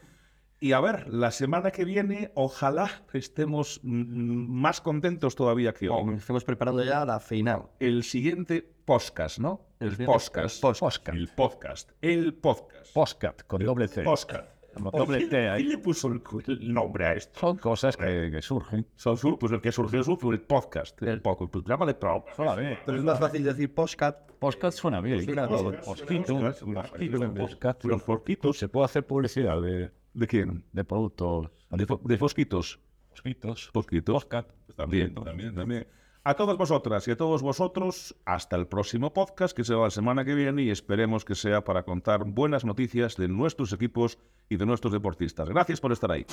Y 0.59 0.71
a 0.71 0.79
ver, 0.79 1.11
la 1.13 1.31
semana 1.31 1.71
que 1.71 1.83
viene, 1.83 2.31
ojalá 2.35 2.89
estemos 3.11 3.81
más 3.83 4.79
contentos 4.79 5.35
todavía 5.35 5.73
que 5.73 5.89
hoy. 5.89 6.13
Estamos 6.15 6.45
preparando 6.45 6.83
ya 6.85 7.03
la 7.03 7.19
final. 7.19 7.63
El 7.81 8.03
siguiente 8.03 8.61
podcast, 8.85 9.39
¿no? 9.39 9.59
El 9.81 9.97
podcast. 10.05 10.61
podcast. 10.61 10.79
Podcast. 10.79 11.09
El 11.09 11.27
podcast. 11.35 11.91
El 12.01 12.33
podcast. 12.35 12.93
Postcat, 12.93 13.43
con 13.45 13.65
doble 13.65 13.89
C. 13.89 14.03
Podcast. 14.03 14.45
Doble 14.91 15.27
T 15.27 15.49
ahí. 15.49 15.63
¿Quién 15.63 15.69
le 15.73 15.77
puso 15.79 16.07
el, 16.07 16.21
el 16.47 16.73
nombre 16.73 17.05
a 17.05 17.13
esto? 17.13 17.39
Son 17.39 17.57
cosas 17.57 17.95
que, 17.97 18.29
que 18.31 18.41
surgen. 18.41 18.85
Son 18.95 19.17
sur- 19.17 19.37
pues 19.39 19.51
el 19.51 19.61
que 19.61 19.71
surgió 19.71 20.03
su 20.03 20.17
fue 20.17 20.33
el 20.35 20.41
podcast. 20.41 21.01
El 21.03 21.21
podcast. 21.21 21.51
Pues 21.51 21.65
llámale 21.65 21.93
pro. 21.93 22.25
Suena 22.35 22.55
bien. 22.55 22.77
Pero 22.85 22.97
es 22.97 23.03
más 23.03 23.19
fácil 23.19 23.43
decir 23.43 23.73
postcat. 23.73 24.31
Podcast 24.39 24.77
suena 24.77 24.99
bien. 25.01 25.23
Suena 25.23 25.47
bien. 25.47 25.79
Posquito, 25.85 26.39
posquito, 26.73 27.33
podcast. 27.33 27.85
Los 27.85 28.01
fosquitos. 28.03 28.57
Se 28.57 28.67
puede 28.67 28.85
hacer 28.85 29.05
publicidad 29.05 29.61
de, 29.61 29.91
¿De 30.13 30.27
quién? 30.27 30.63
de 30.71 30.83
productos. 30.83 31.49
De, 31.69 31.87
de 32.03 32.17
fosquitos. 32.17 32.79
Posquitos. 33.09 33.69
Fosquitos. 33.71 34.23
Podcast. 34.25 34.49
También, 34.75 35.13
también, 35.13 35.53
también. 35.55 35.87
A 36.25 36.35
todas 36.35 36.55
vosotras 36.55 37.05
y 37.09 37.11
a 37.11 37.17
todos 37.17 37.41
vosotros, 37.41 38.15
hasta 38.23 38.55
el 38.55 38.65
próximo 38.65 39.11
podcast 39.11 39.53
que 39.53 39.65
será 39.65 39.81
la 39.81 39.89
semana 39.89 40.23
que 40.23 40.33
viene 40.33 40.63
y 40.63 40.69
esperemos 40.69 41.25
que 41.25 41.35
sea 41.35 41.65
para 41.65 41.83
contar 41.83 42.23
buenas 42.23 42.63
noticias 42.63 43.17
de 43.17 43.27
nuestros 43.27 43.73
equipos 43.73 44.17
y 44.47 44.55
de 44.55 44.65
nuestros 44.65 44.93
deportistas. 44.93 45.49
Gracias 45.49 45.81
por 45.81 45.91
estar 45.91 46.09
ahí. 46.13 46.25